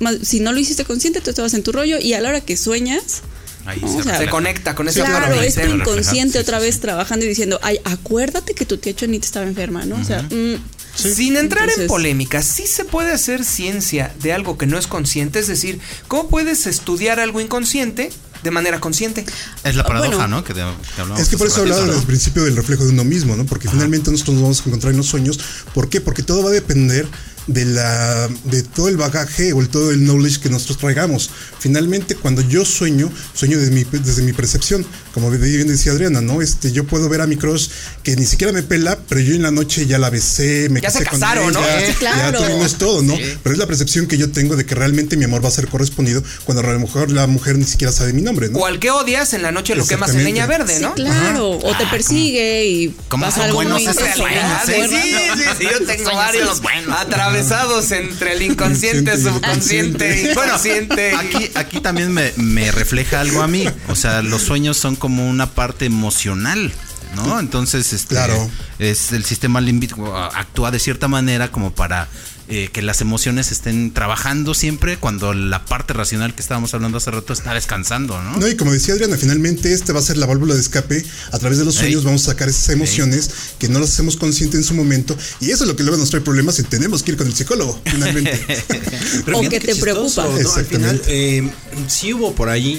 más- 0.00 0.16
si 0.22 0.40
no 0.40 0.52
lo 0.52 0.58
hiciste 0.58 0.84
consciente, 0.84 1.20
tú 1.20 1.30
estabas 1.30 1.54
en 1.54 1.62
tu 1.62 1.70
rollo 1.70 1.98
y 2.00 2.14
a 2.14 2.20
la 2.20 2.30
hora 2.30 2.40
que 2.40 2.56
sueñas, 2.56 3.22
Ahí 3.64 3.80
No, 3.80 3.88
se 3.92 3.98
o 4.00 4.02
sea, 4.02 4.18
Se 4.18 4.28
conecta 4.28 4.74
con 4.74 4.88
esa 4.88 5.04
claro, 5.04 5.40
es 5.40 5.54
tu 5.54 5.60
inconsciente 5.68 6.38
otra 6.38 6.58
sí. 6.58 6.64
vez 6.66 6.80
trabajando 6.80 7.24
y 7.24 7.28
diciendo, 7.28 7.58
ay, 7.62 7.78
acuérdate 7.84 8.54
que 8.54 8.66
tu 8.66 8.76
tía 8.78 8.94
Chonita 8.94 9.24
estaba 9.26 9.46
enferma, 9.46 9.84
¿no? 9.84 9.96
O 9.96 10.04
sea, 10.04 10.22
mm, 10.22 10.56
Sin 10.96 11.36
entrar 11.36 11.68
en 11.76 11.86
polémica, 11.86 12.42
sí 12.42 12.66
se 12.66 12.84
puede 12.84 13.12
hacer 13.12 13.44
ciencia 13.44 14.12
de 14.20 14.32
algo 14.32 14.58
que 14.58 14.66
no 14.66 14.78
es 14.78 14.86
consciente, 14.86 15.38
es 15.38 15.46
decir, 15.46 15.78
¿cómo 16.08 16.28
puedes 16.28 16.66
estudiar 16.66 17.18
algo 17.20 17.40
inconsciente 17.40 18.10
de 18.42 18.50
manera 18.50 18.80
consciente? 18.80 19.24
Es 19.64 19.76
la 19.76 19.84
paradoja, 19.84 20.16
Bueno. 20.16 20.28
¿no? 20.28 20.44
Que, 20.44 20.52
de- 20.54 20.62
que 20.94 21.00
hablamos 21.00 21.22
Es 21.22 21.28
que 21.28 21.38
por 21.38 21.46
eso 21.46 21.60
hablaba 21.62 21.86
¿no? 21.86 21.92
del 21.94 22.02
principio 22.02 22.42
del 22.44 22.56
reflejo 22.56 22.84
de 22.84 22.90
uno 22.90 23.04
mismo, 23.04 23.36
¿no? 23.36 23.46
Porque 23.46 23.68
finalmente 23.68 24.10
nosotros 24.10 24.34
nos 24.34 24.42
vamos 24.42 24.60
a 24.60 24.64
encontrar 24.68 24.90
en 24.90 24.96
los 24.98 25.06
sueños. 25.06 25.38
¿Por 25.72 25.88
qué? 25.88 26.00
Porque 26.00 26.22
todo 26.24 26.42
va 26.42 26.50
a 26.50 26.52
depender 26.52 27.06
de 27.46 27.64
la 27.64 28.28
de 28.44 28.62
todo 28.62 28.88
el 28.88 28.96
bagaje 28.96 29.52
o 29.52 29.60
el, 29.60 29.68
todo 29.68 29.90
el 29.90 30.04
knowledge 30.04 30.40
que 30.40 30.48
nosotros 30.48 30.78
traigamos. 30.78 31.30
Finalmente, 31.58 32.14
cuando 32.14 32.42
yo 32.42 32.64
sueño, 32.64 33.10
sueño 33.34 33.58
desde 33.58 33.72
mi, 33.72 33.84
desde 33.84 34.22
mi 34.22 34.32
percepción. 34.32 34.84
Como 35.12 35.30
bien 35.30 35.68
decía 35.68 35.92
Adriana, 35.92 36.22
¿no? 36.22 36.40
Este, 36.40 36.72
yo 36.72 36.84
puedo 36.84 37.06
ver 37.10 37.20
a 37.20 37.26
mi 37.26 37.36
crush 37.36 37.68
que 38.02 38.16
ni 38.16 38.24
siquiera 38.24 38.50
me 38.50 38.62
pela, 38.62 38.98
pero 39.08 39.20
yo 39.20 39.34
en 39.34 39.42
la 39.42 39.50
noche 39.50 39.86
ya 39.86 39.98
la 39.98 40.08
besé, 40.08 40.68
me 40.70 40.80
Ya 40.80 40.90
se 40.90 41.00
casé 41.00 41.10
con 41.10 41.20
casaron, 41.20 41.52
¿no? 41.52 41.60
ella, 41.60 41.86
Sí, 41.86 41.92
claro. 41.98 42.40
ya 42.40 42.46
tuvimos 42.46 42.78
todo, 42.78 43.02
¿no? 43.02 43.14
Pero 43.42 43.52
es 43.52 43.58
la 43.58 43.66
percepción 43.66 44.06
que 44.06 44.16
yo 44.16 44.30
tengo 44.30 44.56
de 44.56 44.64
que 44.64 44.74
realmente 44.74 45.18
mi 45.18 45.24
amor 45.24 45.44
va 45.44 45.48
a 45.48 45.52
ser 45.52 45.68
correspondido 45.68 46.22
cuando 46.44 46.62
a 46.66 46.72
lo 46.72 46.80
mejor 46.80 47.10
la 47.10 47.26
mujer 47.26 47.58
ni 47.58 47.64
siquiera 47.64 47.92
sabe 47.92 48.14
mi 48.14 48.22
nombre, 48.22 48.48
¿no? 48.48 48.58
O 48.60 48.64
al 48.66 48.78
que 48.78 48.90
odias 48.90 49.34
en 49.34 49.42
la 49.42 49.52
noche 49.52 49.74
lo 49.74 49.86
quemas 49.86 50.14
en 50.14 50.24
leña 50.24 50.46
verde, 50.46 50.76
sí, 50.76 50.82
¿no? 50.82 50.94
claro, 50.94 51.50
o 51.58 51.76
te 51.76 51.86
persigue 51.88 52.64
y 52.66 52.96
¿Cómo 53.08 53.26
pasa 53.26 53.36
son 53.36 53.44
algo 53.46 53.56
buenos 53.56 53.74
muy 53.74 53.82
esos 53.82 53.96
intenso, 53.96 54.18
sueños, 54.22 54.44
¿no? 54.66 54.72
eh? 54.72 54.88
Sí, 54.88 54.96
sí, 55.42 55.44
sí, 55.58 55.66
yo 55.70 55.86
tengo 55.86 56.14
varios 56.14 56.46
los 56.48 56.62
buenos. 56.62 56.96
Atravesados 57.40 57.90
entre 57.92 58.32
el 58.34 58.42
inconsciente, 58.42 59.12
Inconsciente 59.14 59.30
subconsciente 59.30 60.22
y 60.30 60.34
Bueno, 60.34 60.52
consciente. 60.52 61.12
y- 61.12 61.14
aquí, 61.16 61.50
aquí 61.54 61.80
también 61.80 62.12
me, 62.12 62.32
me 62.36 62.70
refleja 62.72 63.20
algo 63.20 63.42
a 63.42 63.48
mí. 63.48 63.66
O 63.88 63.96
sea, 63.96 64.22
los 64.22 64.42
sueños 64.42 64.76
son 64.76 64.96
como 64.96 65.28
una 65.28 65.46
parte 65.50 65.84
emocional. 65.86 66.72
¿No? 67.14 67.38
Entonces, 67.40 67.92
este, 67.92 68.14
Claro. 68.14 68.50
es 68.78 69.12
el 69.12 69.22
sistema 69.26 69.60
límbico 69.60 70.16
actúa 70.16 70.70
de 70.70 70.78
cierta 70.78 71.08
manera 71.08 71.50
como 71.52 71.70
para 71.70 72.08
eh, 72.54 72.68
que 72.70 72.82
las 72.82 73.00
emociones 73.00 73.50
estén 73.50 73.94
trabajando 73.94 74.52
siempre 74.52 74.98
cuando 74.98 75.32
la 75.32 75.64
parte 75.64 75.94
racional 75.94 76.34
que 76.34 76.42
estábamos 76.42 76.74
hablando 76.74 76.98
hace 76.98 77.10
rato 77.10 77.32
está 77.32 77.54
descansando, 77.54 78.20
¿no? 78.22 78.36
No, 78.36 78.46
y 78.46 78.56
como 78.56 78.72
decía 78.72 78.92
Adriana, 78.92 79.16
finalmente 79.16 79.72
este 79.72 79.94
va 79.94 80.00
a 80.00 80.02
ser 80.02 80.18
la 80.18 80.26
válvula 80.26 80.52
de 80.54 80.60
escape. 80.60 81.02
A 81.30 81.38
través 81.38 81.56
de 81.56 81.64
los 81.64 81.76
Ey. 81.76 81.80
sueños 81.84 82.04
vamos 82.04 82.28
a 82.28 82.32
sacar 82.32 82.50
esas 82.50 82.68
emociones 82.68 83.30
que 83.58 83.70
no 83.70 83.78
las 83.80 83.88
hacemos 83.92 84.18
conscientes 84.18 84.60
en 84.60 84.64
su 84.64 84.74
momento. 84.74 85.16
Y 85.40 85.50
eso 85.50 85.64
es 85.64 85.68
lo 85.68 85.76
que 85.76 85.82
luego 85.82 85.96
nos 85.96 86.10
trae 86.10 86.20
problemas 86.22 86.58
y 86.58 86.64
tenemos 86.64 87.02
que 87.02 87.12
ir 87.12 87.16
con 87.16 87.26
el 87.26 87.32
psicólogo, 87.34 87.80
finalmente. 87.86 88.38
Pero 89.24 89.38
O 89.38 89.40
que 89.40 89.48
qué 89.48 89.60
te 89.60 89.74
preocupa. 89.76 90.24
¿no? 90.28 90.52
Al 90.52 90.66
final, 90.66 91.00
eh, 91.06 91.50
sí 91.88 92.12
hubo 92.12 92.34
por 92.34 92.50
ahí 92.50 92.72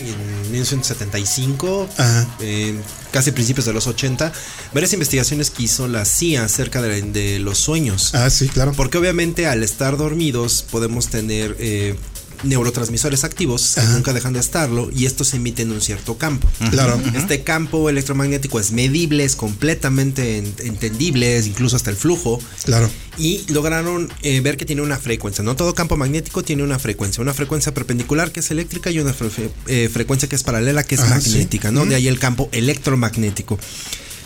en 0.45 0.51
1975, 0.51 1.89
Ajá. 1.97 2.27
eh, 2.41 2.75
casi 3.13 3.31
principios 3.31 3.65
de 3.65 3.73
los 3.73 3.87
80, 3.87 4.33
varias 4.73 4.91
investigaciones 4.91 5.51
que 5.51 5.63
hizo 5.63 5.87
la 5.87 6.03
CIA 6.03 6.43
acerca 6.43 6.81
de, 6.81 7.01
de 7.03 7.39
los 7.39 7.59
sueños. 7.59 8.13
ah, 8.15 8.29
sí, 8.29 8.49
claro. 8.49 8.73
Porque 8.75 8.97
obviamente 8.97 9.45
al 9.47 9.63
estar 9.63 9.95
dormidos 9.95 10.65
podemos 10.69 11.07
tener 11.07 11.55
eh, 11.59 11.95
neurotransmisores 12.43 13.23
activos 13.23 13.71
que 13.75 13.81
Ajá. 13.81 13.93
nunca 13.93 14.13
dejan 14.13 14.33
de 14.33 14.39
estarlo 14.39 14.89
y 14.95 15.05
estos 15.05 15.33
emiten 15.33 15.71
un 15.71 15.81
cierto 15.81 16.17
campo. 16.17 16.47
Claro. 16.71 17.01
Este 17.15 17.43
campo 17.43 17.89
electromagnético 17.89 18.59
es 18.59 18.71
medible, 18.71 19.23
es 19.23 19.35
completamente 19.35 20.37
en- 20.37 20.53
entendible, 20.59 21.37
es 21.37 21.47
incluso 21.47 21.75
hasta 21.75 21.89
el 21.89 21.95
flujo. 21.97 22.39
Claro. 22.65 22.89
Y 23.17 23.43
lograron 23.51 24.11
eh, 24.23 24.41
ver 24.41 24.57
que 24.57 24.65
tiene 24.65 24.81
una 24.81 24.97
frecuencia. 24.97 25.43
No 25.43 25.55
todo 25.55 25.73
campo 25.75 25.97
magnético 25.97 26.43
tiene 26.43 26.63
una 26.63 26.79
frecuencia. 26.79 27.21
Una 27.21 27.33
frecuencia 27.33 27.73
perpendicular 27.73 28.31
que 28.31 28.39
es 28.41 28.51
eléctrica 28.51 28.89
y 28.91 28.99
una 28.99 29.13
fre- 29.13 29.49
eh, 29.67 29.89
frecuencia 29.91 30.27
que 30.27 30.35
es 30.35 30.43
paralela 30.43 30.83
que 30.83 30.95
es 30.95 31.01
Ajá, 31.01 31.15
magnética, 31.15 31.69
sí. 31.69 31.75
¿no? 31.75 31.85
De 31.85 31.95
ahí 31.95 32.07
el 32.07 32.19
campo 32.19 32.49
electromagnético. 32.51 33.59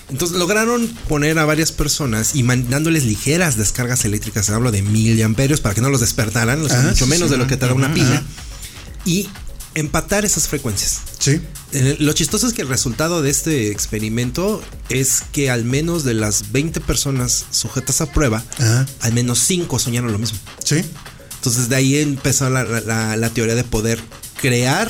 Entonces 0.10 0.38
lograron 0.38 0.88
poner 1.10 1.38
a 1.38 1.46
varias 1.46 1.72
personas 1.74 2.36
y 2.36 2.44
mandándoles 2.44 3.04
ligeras 3.06 3.58
descargas 3.58 4.06
eléctricas, 4.06 4.50
hablo 4.50 4.72
de 4.72 4.82
miliamperios 4.82 5.60
para 5.60 5.76
que 5.76 5.82
no 5.82 5.90
los 5.90 6.00
despertaran, 6.02 6.62
o 6.64 6.70
sea, 6.70 6.80
Ah, 6.80 6.84
mucho 6.84 7.06
sí, 7.06 7.10
menos 7.12 7.28
sí. 7.28 7.32
de 7.34 7.38
lo 7.38 7.48
que 7.48 7.58
tarda 7.58 7.74
una 7.76 7.94
pila, 7.94 8.24
y 9.06 9.28
empatar 9.76 10.24
esas 10.26 10.48
frecuencias. 10.48 11.00
Sí. 11.20 11.42
Eh, 11.74 11.98
Lo 12.00 12.14
chistoso 12.14 12.48
es 12.48 12.54
que 12.54 12.62
el 12.62 12.70
resultado 12.70 13.22
de 13.22 13.30
este 13.30 13.70
experimento 13.72 14.62
es 14.90 15.24
que 15.34 15.50
al 15.52 15.66
menos 15.66 16.04
de 16.06 16.14
las 16.14 16.52
20 16.54 16.80
personas 16.80 17.46
sujetas 17.52 18.00
a 18.02 18.12
prueba, 18.12 18.44
Ajá. 18.60 18.86
al 19.02 19.14
menos 19.14 19.40
5 19.40 19.78
soñaron 19.78 20.12
lo 20.14 20.20
mismo. 20.20 20.40
Sí. 20.64 20.78
Entonces 21.36 21.68
de 21.70 21.76
ahí 21.76 21.98
empezó 21.98 22.50
la, 22.50 22.64
la- 22.64 23.18
la 23.18 23.30
teoría 23.30 23.56
de 23.56 23.64
poder 23.66 24.00
crear 24.42 24.90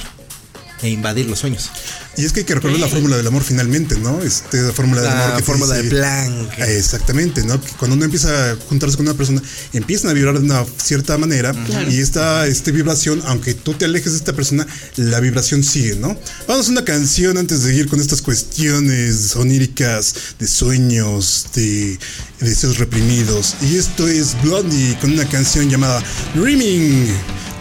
e 0.81 0.89
invadir 0.89 1.25
los 1.25 1.39
sueños. 1.39 1.71
Y 2.17 2.25
es 2.25 2.33
que 2.33 2.39
hay 2.41 2.45
que 2.45 2.55
recordar 2.55 2.79
la 2.79 2.87
fórmula 2.87 3.17
del 3.17 3.27
amor 3.27 3.43
finalmente, 3.43 3.97
¿no? 3.99 4.21
Este, 4.21 4.61
la 4.61 4.73
fórmula 4.73 5.01
del 5.01 5.09
La 5.11 5.23
amor. 5.25 5.31
que 5.35 5.41
te 5.41 5.43
fórmula 5.43 5.75
de 5.75 5.83
Planck. 5.83 6.59
Exactamente, 6.59 7.43
¿no? 7.43 7.59
Que 7.61 7.71
cuando 7.73 7.95
uno 7.95 8.05
empieza 8.05 8.51
a 8.51 8.55
juntarse 8.67 8.97
con 8.97 9.07
una 9.07 9.15
persona, 9.15 9.41
empiezan 9.73 10.09
a 10.09 10.13
vibrar 10.13 10.39
de 10.39 10.45
una 10.45 10.65
cierta 10.77 11.17
manera 11.17 11.53
y 11.89 11.99
esta 11.99 12.47
este, 12.47 12.71
vibración, 12.71 13.21
aunque 13.25 13.53
tú 13.53 13.73
te 13.73 13.85
alejes 13.85 14.13
de 14.13 14.17
esta 14.17 14.33
persona, 14.33 14.65
la 14.95 15.19
vibración 15.19 15.63
sigue, 15.63 15.95
¿no? 15.95 16.17
Vamos 16.47 16.67
a 16.67 16.71
una 16.71 16.85
canción 16.85 17.37
antes 17.37 17.63
de 17.63 17.75
ir 17.75 17.87
con 17.87 17.99
estas 17.99 18.21
cuestiones 18.21 19.35
oníricas 19.35 20.15
de 20.39 20.47
sueños, 20.47 21.47
de 21.53 21.99
deseos 22.39 22.77
reprimidos. 22.77 23.55
Y 23.61 23.77
esto 23.77 24.07
es 24.07 24.39
Blondie 24.41 24.97
con 24.99 25.11
una 25.11 25.27
canción 25.27 25.69
llamada 25.69 26.03
Dreaming 26.35 27.07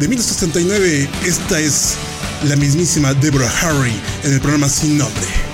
de 0.01 0.09
1979. 0.09 1.09
Esta 1.25 1.61
es 1.61 1.95
la 2.45 2.57
mismísima 2.57 3.15
Deborah 3.15 3.53
Harry 3.63 4.01
en 4.25 4.35
el 4.35 4.41
programa 4.41 4.69
Sin 4.69 4.99
Nombre. 4.99 5.46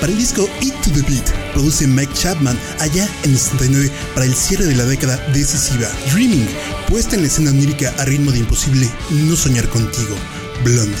Para 0.00 0.12
el 0.12 0.18
disco 0.18 0.48
Eat 0.62 0.74
to 0.82 0.90
the 0.92 1.02
Beat. 1.02 1.24
Produce 1.52 1.86
Mike 1.86 2.12
Chapman 2.14 2.58
allá 2.80 3.08
en 3.24 3.32
el 3.32 3.38
69 3.38 3.90
para 4.14 4.26
el 4.26 4.34
cierre 4.34 4.64
de 4.66 4.74
la 4.74 4.84
década 4.84 5.16
decisiva. 5.32 5.88
Dreaming, 6.12 6.48
puesta 6.88 7.16
en 7.16 7.22
la 7.22 7.28
escena 7.28 7.50
onírica 7.50 7.92
a 7.98 8.04
ritmo 8.04 8.30
de 8.32 8.38
imposible 8.40 8.88
no 9.10 9.36
soñar 9.36 9.68
contigo. 9.68 10.14
Blondie. 10.64 10.96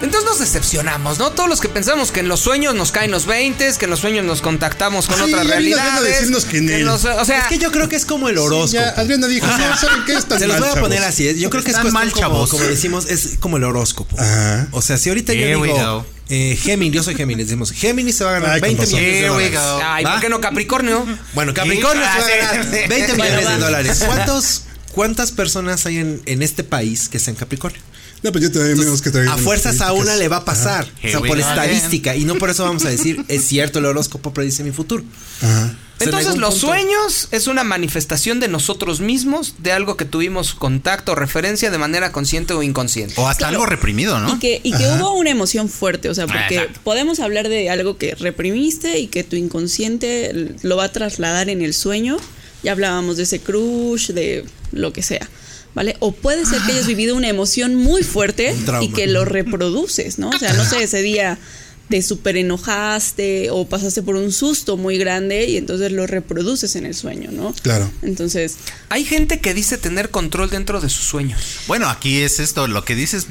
Entonces 0.00 0.30
nos 0.30 0.38
decepcionamos, 0.38 1.18
¿no? 1.18 1.32
Todos 1.32 1.48
los 1.48 1.60
que 1.60 1.68
pensamos 1.68 2.12
que 2.12 2.20
en 2.20 2.28
los 2.28 2.38
sueños 2.38 2.72
nos 2.76 2.92
caen 2.92 3.10
los 3.10 3.26
20, 3.26 3.72
que 3.78 3.84
en 3.86 3.90
los 3.90 3.98
sueños 3.98 4.24
nos 4.24 4.40
contactamos 4.42 5.08
con 5.08 5.20
Ay, 5.20 5.32
otras 5.32 5.44
realidades. 5.48 6.04
decirnos 6.04 6.44
que 6.44 6.58
en 6.58 6.86
o 6.88 6.96
sea, 6.98 7.20
Es 7.40 7.46
que 7.48 7.58
yo 7.58 7.72
creo 7.72 7.88
que 7.88 7.96
es 7.96 8.04
como 8.06 8.28
el 8.28 8.38
horóscopo. 8.38 8.72
Ya, 8.80 8.90
Adriana 8.90 9.26
dijo, 9.26 9.46
"No, 9.48 9.76
¿saben 9.76 10.04
qué? 10.06 10.14
Están 10.14 10.38
Se 10.38 10.46
los 10.46 10.54
mal, 10.54 10.60
voy 10.60 10.68
a 10.68 10.74
chavos". 10.74 10.88
poner 10.88 11.02
así. 11.02 11.26
¿eh? 11.26 11.36
Yo 11.36 11.50
creo 11.50 11.64
que 11.64 11.72
es 11.72 11.76
Están 11.76 11.92
mal, 11.92 12.12
como, 12.12 12.20
chavos. 12.20 12.50
como 12.50 12.62
decimos, 12.62 13.06
es 13.10 13.38
como 13.40 13.56
el 13.56 13.64
horóscopo. 13.64 14.16
Ajá. 14.20 14.68
O 14.70 14.82
sea, 14.82 14.98
si 14.98 15.08
ahorita 15.08 15.32
Here 15.32 15.50
yo 15.50 15.64
digo, 15.64 15.74
go. 15.76 16.06
Eh, 16.28 16.56
Géminis, 16.60 16.94
yo 16.94 17.02
soy 17.02 17.14
Géminis, 17.14 17.46
decimos, 17.46 17.72
Géminis 17.72 18.16
se 18.16 18.24
va 18.24 18.30
a 18.30 18.32
ganar 18.34 18.50
Ay, 18.50 18.60
con 18.60 18.68
20 18.68 18.82
razón. 18.82 19.00
millones 19.00 19.20
de 19.22 19.28
dólares. 19.28 19.58
ay. 19.84 20.04
¿por 20.04 20.20
qué 20.20 20.28
no 20.28 20.40
Capricornio? 20.40 21.06
Bueno, 21.34 21.54
Capricornio 21.54 22.04
se 22.04 22.18
va 22.18 22.24
a 22.26 22.54
ganar 22.54 22.88
20 22.88 23.12
millones 23.14 23.48
de 23.48 23.58
dólares. 23.58 24.02
¿Cuántos, 24.04 24.62
¿Cuántas 24.92 25.32
personas 25.32 25.86
hay 25.86 25.98
en, 25.98 26.22
en 26.26 26.42
este 26.42 26.64
país 26.64 27.08
que 27.08 27.18
sean 27.18 27.36
Capricornio? 27.36 27.80
No, 28.22 28.32
pues 28.32 28.42
yo 28.42 28.50
te 28.50 28.58
menos 28.74 29.00
que 29.00 29.10
traer 29.10 29.28
A 29.28 29.36
fuerzas 29.36 29.80
a 29.80 29.92
una 29.92 30.16
le 30.16 30.26
va 30.28 30.38
a 30.38 30.44
pasar. 30.44 30.88
O 31.04 31.08
sea, 31.08 31.20
por 31.20 31.38
estadística. 31.38 32.16
Y 32.16 32.24
no 32.24 32.34
por 32.34 32.50
eso 32.50 32.64
vamos 32.64 32.84
a 32.84 32.88
decir, 32.88 33.24
es 33.28 33.46
cierto, 33.46 33.78
el 33.78 33.84
horóscopo 33.84 34.32
predice 34.34 34.64
mi 34.64 34.72
futuro. 34.72 35.04
Ajá. 35.40 35.74
Entonces 36.00 36.36
los 36.36 36.54
punto- 36.54 36.66
sueños 36.68 37.28
es 37.32 37.46
una 37.46 37.64
manifestación 37.64 38.40
de 38.40 38.48
nosotros 38.48 39.00
mismos, 39.00 39.54
de 39.58 39.72
algo 39.72 39.96
que 39.96 40.04
tuvimos 40.04 40.54
contacto 40.54 41.12
o 41.12 41.14
referencia 41.14 41.70
de 41.70 41.78
manera 41.78 42.12
consciente 42.12 42.54
o 42.54 42.62
inconsciente. 42.62 43.14
O 43.16 43.28
hasta 43.28 43.48
algo 43.48 43.66
reprimido, 43.66 44.18
¿no? 44.20 44.36
Y 44.36 44.38
que, 44.38 44.60
y 44.62 44.72
que 44.72 44.86
hubo 44.86 45.12
una 45.14 45.30
emoción 45.30 45.68
fuerte, 45.68 46.08
o 46.08 46.14
sea, 46.14 46.26
porque 46.26 46.56
Exacto. 46.56 46.80
podemos 46.84 47.20
hablar 47.20 47.48
de 47.48 47.70
algo 47.70 47.98
que 47.98 48.14
reprimiste 48.14 48.98
y 48.98 49.08
que 49.08 49.24
tu 49.24 49.36
inconsciente 49.36 50.54
lo 50.62 50.76
va 50.76 50.84
a 50.84 50.92
trasladar 50.92 51.48
en 51.50 51.62
el 51.62 51.74
sueño. 51.74 52.16
Ya 52.62 52.72
hablábamos 52.72 53.16
de 53.16 53.22
ese 53.24 53.40
crush, 53.40 54.10
de 54.10 54.44
lo 54.72 54.92
que 54.92 55.02
sea, 55.02 55.28
¿vale? 55.74 55.96
O 56.00 56.12
puede 56.12 56.44
ser 56.44 56.60
que 56.62 56.72
hayas 56.72 56.86
vivido 56.86 57.14
una 57.16 57.28
emoción 57.28 57.74
muy 57.76 58.02
fuerte 58.02 58.54
y 58.80 58.88
que 58.88 59.06
lo 59.06 59.24
reproduces, 59.24 60.18
¿no? 60.18 60.30
O 60.30 60.38
sea, 60.38 60.52
no 60.54 60.64
sé, 60.64 60.82
ese 60.82 61.00
día 61.02 61.38
te 61.88 62.02
super 62.02 62.36
enojaste 62.36 63.50
o 63.50 63.66
pasaste 63.66 64.02
por 64.02 64.16
un 64.16 64.30
susto 64.32 64.76
muy 64.76 64.98
grande 64.98 65.46
y 65.46 65.56
entonces 65.56 65.90
lo 65.90 66.06
reproduces 66.06 66.76
en 66.76 66.84
el 66.86 66.94
sueño, 66.94 67.30
¿no? 67.32 67.54
Claro. 67.62 67.90
Entonces, 68.02 68.56
Hay 68.90 69.04
gente 69.04 69.40
que 69.40 69.54
dice 69.54 69.78
tener 69.78 70.10
control 70.10 70.50
dentro 70.50 70.80
de 70.80 70.88
sus 70.90 71.04
sueños. 71.04 71.40
Bueno, 71.66 71.88
aquí 71.88 72.20
es 72.20 72.40
esto, 72.40 72.66
lo 72.66 72.84
que 72.84 72.94
dices, 72.94 73.26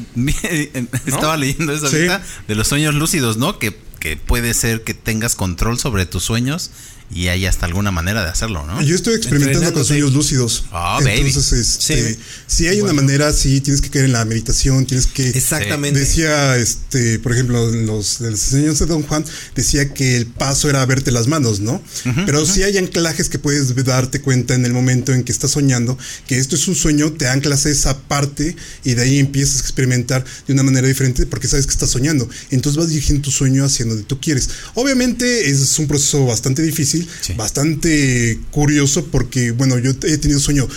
estaba 1.06 1.38
leyendo 1.38 1.74
eso 1.74 1.88
Sí. 1.88 1.96
ahorita, 1.98 2.24
de 2.48 2.56
los 2.56 2.68
sueños 2.68 2.96
lúcidos, 2.96 3.38
¿no? 3.38 3.60
Que, 3.60 3.76
que 4.00 4.18
puede 4.18 4.54
ser 4.54 4.84
que 4.84 4.94
tengas 4.94 5.36
control 5.36 5.80
sobre 5.80 6.06
tus 6.06 6.24
sueños 6.24 6.72
y 7.14 7.28
hay 7.30 7.46
hasta 7.46 7.66
alguna 7.66 7.92
manera 7.92 8.24
de 8.24 8.30
hacerlo, 8.30 8.66
¿no? 8.66 8.82
Yo 8.82 8.96
estoy 8.96 9.16
experimentando 9.16 9.74
con 9.74 9.86
sueños 9.86 10.14
lúcidos. 10.14 10.66
Ah, 10.72 11.00
baby. 11.04 11.28
Entonces, 11.28 11.78
este, 11.80 12.14
Sí. 12.14 12.20
si 12.48 12.68
hay 12.68 12.82
una 12.82 12.94
manera, 12.94 13.32
sí, 13.32 13.62
tienes 13.62 13.82
que 13.82 13.90
caer 13.90 14.06
en 14.06 14.12
la 14.14 14.26
meditación, 14.26 14.86
tienes 14.86 15.08
que... 15.08 15.30
Exactamente. 15.30 16.00
Decía, 16.00 16.58
este, 16.58 17.20
por 17.20 17.32
ejemplo, 17.32 17.70
en 17.74 17.86
los, 17.86 18.20
de 18.20 18.32
los 18.32 18.44
enseñanzas 18.46 18.88
de 18.88 18.94
Don 18.94 19.04
Juan, 19.04 19.24
decía 19.56 19.94
que 19.94 20.18
el 20.18 20.26
paso 20.26 20.70
era 20.70 20.86
verte 20.86 21.12
las 21.12 21.28
manos, 21.28 21.60
¿no? 21.60 21.82
Pero 22.26 22.46
si 22.46 22.64
hay 22.64 22.78
anclajes 22.78 23.30
que 23.30 23.40
puedes 23.40 23.74
darte 23.86 24.22
cuenta 24.22 24.54
en 24.56 24.66
el 24.66 24.74
momento 24.74 25.14
en 25.14 25.24
que 25.24 25.32
estás 25.32 25.52
soñando, 25.52 25.98
que 26.28 26.38
esto 26.38 26.56
es 26.56 26.68
un 26.68 26.76
sueño, 26.76 27.12
te 27.14 27.28
anclas 27.28 27.66
a 27.66 27.70
esa 27.70 27.98
parte 27.98 28.56
y 28.84 28.94
de 28.96 29.02
ahí 29.02 29.20
empiezas 29.20 29.58
a 29.58 29.62
experimentar 29.62 30.26
de 30.48 30.54
una 30.54 30.64
manera 30.64 30.88
diferente 30.88 31.26
porque 31.26 31.48
sabes 31.48 31.66
que 31.66 31.72
estás 31.72 31.90
soñando. 31.90 32.28
Entonces 32.52 32.78
vas 32.78 32.90
dirigiendo 32.90 33.24
tu 33.24 33.32
sueño 33.32 33.64
hacia 33.66 33.86
donde 33.86 34.04
tú 34.04 34.20
quieres. 34.20 34.50
Obviamente 34.74 35.50
es 35.50 35.78
un 35.80 35.88
proceso 35.88 36.26
bastante 36.26 36.62
difícil, 36.62 36.97
Sí. 37.22 37.34
bastante 37.34 38.40
curioso 38.52 39.06
porque, 39.08 39.52
bueno, 39.52 39.78
yo 39.78 39.92
he 39.92 40.18
tenido 40.18 40.40
sueños 40.40 40.68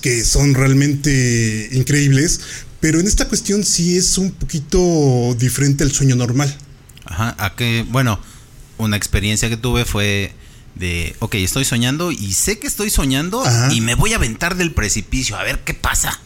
que 0.00 0.24
son 0.24 0.54
realmente 0.54 1.68
increíbles, 1.72 2.40
pero 2.80 3.00
en 3.00 3.06
esta 3.06 3.28
cuestión 3.28 3.64
sí 3.64 3.96
es 3.96 4.18
un 4.18 4.30
poquito 4.32 5.34
diferente 5.38 5.84
al 5.84 5.92
sueño 5.92 6.16
normal. 6.16 6.54
Ajá, 7.06 7.34
a 7.38 7.54
que, 7.54 7.84
bueno, 7.90 8.20
una 8.78 8.96
experiencia 8.96 9.48
que 9.48 9.56
tuve 9.56 9.84
fue 9.84 10.32
de, 10.74 11.14
ok, 11.20 11.36
estoy 11.36 11.64
soñando 11.64 12.12
y 12.12 12.32
sé 12.32 12.58
que 12.58 12.66
estoy 12.66 12.90
soñando 12.90 13.44
Ajá. 13.44 13.72
y 13.72 13.80
me 13.80 13.94
voy 13.94 14.12
a 14.12 14.16
aventar 14.16 14.56
del 14.56 14.72
precipicio 14.72 15.36
a 15.36 15.42
ver 15.42 15.60
qué 15.64 15.74
pasa. 15.74 16.20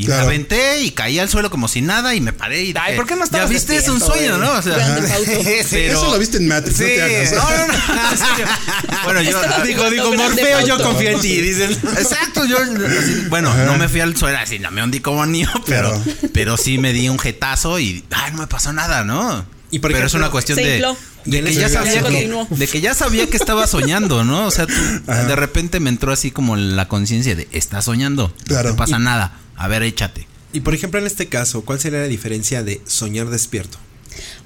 Y 0.00 0.04
Claro. 0.06 0.20
me 0.22 0.26
aventé 0.28 0.80
y 0.82 0.92
caí 0.92 1.18
al 1.18 1.28
suelo 1.28 1.50
como 1.50 1.66
si 1.66 1.82
nada 1.82 2.14
y 2.14 2.20
me 2.20 2.32
paré 2.32 2.62
y 2.62 2.66
Ay, 2.68 2.92
dije, 2.92 2.96
¿por 2.96 3.06
qué 3.06 3.16
no 3.16 3.24
Ya 3.28 3.46
viste, 3.46 3.76
es 3.76 3.88
un 3.88 3.98
sueño? 4.00 4.38
¿no? 4.38 4.52
O 4.52 4.62
sea, 4.62 4.76
pero- 5.70 5.92
Eso 5.92 6.10
lo 6.12 6.18
viste 6.20 6.36
en 6.36 6.46
Matrix, 6.46 6.78
no 6.78 6.86
Sí, 6.86 6.92
te 6.94 7.02
hagas. 7.02 7.32
no, 7.32 7.42
no, 7.50 7.66
no, 8.02 8.10
en 8.12 8.18
serio. 8.18 8.46
Bueno, 9.04 9.22
yo 9.22 9.30
Estaba 9.42 9.64
Digo, 9.64 9.90
digo, 9.90 10.14
Morfeo, 10.14 10.66
yo 10.66 10.78
confío 10.82 11.10
en 11.10 11.20
ti, 11.20 11.40
dicen. 11.40 11.72
Exacto, 11.98 12.44
yo 12.44 12.58
así, 12.58 13.26
bueno, 13.28 13.52
no 13.66 13.76
me 13.76 13.88
fui 13.88 14.00
al 14.00 14.16
suelo 14.16 14.38
así, 14.38 14.58
no 14.60 14.70
me 14.70 14.82
hundí 14.84 15.00
como 15.00 15.26
niño, 15.26 15.50
pero, 15.66 15.90
Claro. 15.90 16.04
pero 16.32 16.56
sí 16.56 16.78
me 16.78 16.92
di 16.92 17.08
un 17.08 17.18
jetazo 17.18 17.78
y 17.80 18.04
ay, 18.12 18.32
no 18.32 18.38
me 18.38 18.46
pasó 18.46 18.72
nada, 18.72 19.02
¿no? 19.04 19.44
Y 19.70 19.80
por 19.80 19.92
pero 19.92 20.06
es 20.06 20.14
una 20.14 20.30
cuestión 20.30 20.56
de, 20.56 20.82
de 21.26 21.42
que 21.42 21.54
ya 21.54 21.68
sabía 21.68 22.02
que, 22.02 22.32
de 22.50 22.66
que 22.68 22.80
ya 22.80 22.94
sabía 22.94 23.26
que 23.28 23.36
estaba 23.36 23.66
soñando, 23.66 24.24
¿no? 24.24 24.46
O 24.46 24.50
sea, 24.50 24.66
tú- 24.66 24.72
de 25.06 25.36
repente 25.36 25.80
me 25.80 25.90
entró 25.90 26.12
así 26.12 26.30
como 26.30 26.56
la 26.56 26.86
conciencia 26.88 27.34
de 27.34 27.48
estás 27.52 27.84
soñando, 27.86 28.32
Claro. 28.46 28.68
no 28.70 28.74
te 28.74 28.78
pasa 28.78 28.98
nada, 28.98 29.32
a 29.58 29.68
ver, 29.68 29.82
échate. 29.82 30.26
Y 30.52 30.60
por 30.60 30.74
ejemplo, 30.74 30.98
en 31.00 31.06
este 31.06 31.26
caso, 31.28 31.62
¿cuál 31.64 31.78
sería 31.78 32.00
la 32.00 32.06
diferencia 32.08 32.62
de 32.62 32.80
soñar 32.86 33.28
despierto? 33.28 33.78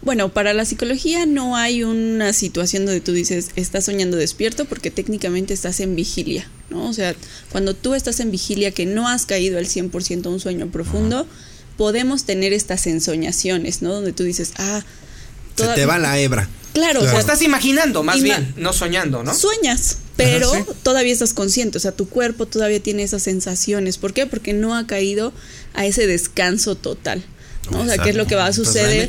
Bueno, 0.03 0.31
para 0.31 0.53
la 0.53 0.65
psicología 0.65 1.25
no 1.27 1.57
hay 1.57 1.83
una 1.85 2.33
situación 2.33 2.85
donde 2.85 3.01
tú 3.01 3.13
dices 3.13 3.51
estás 3.57 3.85
soñando 3.85 4.17
despierto 4.17 4.65
porque 4.65 4.91
técnicamente 4.91 5.55
estás 5.55 5.81
en 5.81 5.95
vigilia, 5.97 6.47
¿no? 6.71 6.89
O 6.89 6.93
sea, 6.93 7.15
cuando 7.53 7.75
tú 7.75 7.95
estás 7.95 8.21
en 8.21 8.31
vigilia 8.31 8.73
que 8.73 8.85
no 8.85 9.09
has 9.09 9.25
caído 9.25 9.59
al 9.59 9.67
100% 9.67 10.27
a 10.27 10.29
un 10.29 10.41
sueño 10.41 10.67
profundo, 10.67 11.27
podemos 11.79 12.25
tener 12.25 12.53
estas 12.53 12.87
ensoñaciones, 12.87 13.81
¿no? 13.81 13.93
Donde 13.95 14.13
tú 14.13 14.25
dices, 14.25 14.53
ah, 14.59 14.83
Se 15.57 15.67
te 15.69 15.87
va 15.87 15.99
la 15.99 16.19
hebra. 16.19 16.49
Claro, 16.75 17.01
Claro. 17.01 17.01
o 17.01 17.05
O 17.05 17.09
sea, 17.11 17.21
estás 17.21 17.43
imaginando, 17.43 18.03
más 18.03 18.17
Ima- 18.19 18.23
bien, 18.25 18.55
no 18.57 18.73
soñando, 18.73 19.23
¿no? 19.23 19.33
Sueñas, 19.35 19.99
pero 20.23 20.53
Ajá, 20.53 20.65
sí. 20.65 20.73
todavía 20.83 21.13
estás 21.13 21.35
consciente, 21.35 21.79
o 21.79 21.81
sea, 21.81 21.93
tu 21.93 22.09
cuerpo 22.09 22.47
todavía 22.47 22.81
tiene 22.81 23.03
esas 23.03 23.23
sensaciones. 23.23 23.99
¿Por 23.99 24.13
qué? 24.13 24.27
Porque 24.27 24.53
no 24.53 24.77
ha 24.77 24.87
caído 24.87 25.33
a 25.75 25.87
ese 25.87 26.07
descanso 26.07 26.75
total. 26.75 27.25
¿no? 27.71 27.81
O 27.81 27.85
sea, 27.87 27.99
¿qué 27.99 28.11
es 28.11 28.17
lo 28.17 28.27
que 28.27 28.35
va 28.35 28.45
a 28.45 28.53
Pues 28.53 28.57
suceder 28.57 29.09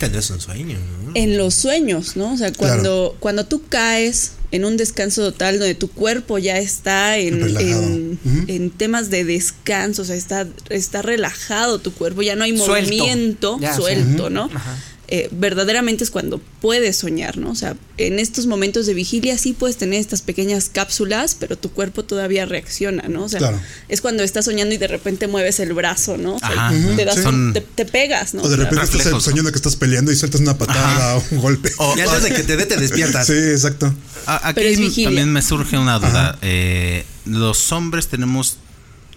en 1.16 1.38
los 1.38 1.54
sueños, 1.56 2.16
¿no? 2.16 2.34
O 2.34 2.38
sea, 2.38 2.52
cuando, 2.54 3.16
cuando 3.20 3.46
tú 3.46 3.64
caes 3.68 4.34
en 4.52 4.66
un 4.66 4.78
descanso 4.78 5.24
total 5.32 5.60
donde 5.60 5.76
tu 5.76 5.90
cuerpo 5.90 6.38
ya 6.38 6.58
está 6.60 7.18
en, 7.18 8.20
en, 8.48 8.70
temas 8.70 9.10
de 9.10 9.24
descanso, 9.24 10.04
o 10.04 10.06
sea, 10.06 10.16
está, 10.16 10.48
está 10.70 11.02
relajado 11.02 11.80
tu 11.80 11.94
cuerpo, 11.94 12.22
ya 12.22 12.36
no 12.36 12.44
hay 12.44 12.56
Suelto. 12.58 12.74
movimiento 12.74 13.60
sí. 13.60 13.68
suelto, 13.76 14.30
¿no? 14.30 14.50
Ajá. 14.54 14.78
Eh, 15.16 15.30
verdaderamente 15.32 16.04
es 16.04 16.10
cuando 16.10 16.42
puedes 16.60 16.98
soñar, 16.98 17.38
¿no? 17.38 17.52
O 17.52 17.56
sea, 17.56 17.76
en 18.00 18.18
estos 18.18 18.48
momentos 18.48 18.88
de 18.88 18.96
vigilia 18.96 19.38
sí 19.38 19.54
puedes 19.54 19.78
tener 19.78 20.00
estas 20.00 20.24
pequeñas 20.24 20.72
cápsulas, 20.74 21.38
pero 21.40 21.56
tu 21.56 21.70
cuerpo 21.72 22.04
todavía 22.04 22.48
reacciona, 22.48 23.04
¿no? 23.10 23.26
O 23.26 23.30
sea, 23.30 23.38
Claro. 23.38 23.62
es 23.90 24.02
cuando 24.02 24.24
estás 24.24 24.46
soñando 24.46 24.74
y 24.74 24.80
de 24.80 24.88
repente 24.88 25.28
mueves 25.28 25.60
el 25.60 25.72
brazo, 25.74 26.18
¿no? 26.18 26.38
O 26.38 26.40
sea, 26.40 26.50
Ajá. 26.50 26.74
te, 26.96 27.06
das 27.06 27.18
Sí. 27.18 27.28
un- 27.28 27.54
te, 27.54 27.62
te 27.62 27.86
pegas, 27.86 28.34
¿no? 28.34 28.42
O 28.42 28.48
de 28.48 28.56
O 28.56 28.58
sea, 28.58 28.64
repente 28.66 28.86
estás 28.86 28.98
reflejos. 28.98 29.24
soñando 29.24 29.52
que 29.52 29.58
estás 29.58 29.76
peleando 29.76 30.12
y 30.12 30.16
sueltas 30.16 30.42
una 30.42 30.58
patada 30.58 31.18
o 31.18 31.24
un 31.30 31.42
golpe. 31.42 31.72
O- 31.78 31.94
Y 31.96 32.02
antes 32.02 32.24
de 32.24 32.34
que 32.34 32.42
te 32.44 32.58
dé, 32.58 32.66
te 32.66 32.78
despiertas. 32.78 33.28
Sí, 33.28 33.34
exacto. 33.34 33.94
A- 34.26 34.48
Aquí 34.48 34.56
Pero 34.56 34.70
es 34.70 34.80
vigilia. 34.80 35.10
también 35.10 35.32
me 35.32 35.44
surge 35.44 35.78
una 35.78 36.00
duda. 36.00 36.40
Eh, 36.42 37.06
los 37.26 37.72
hombres 37.72 38.08
tenemos 38.08 38.58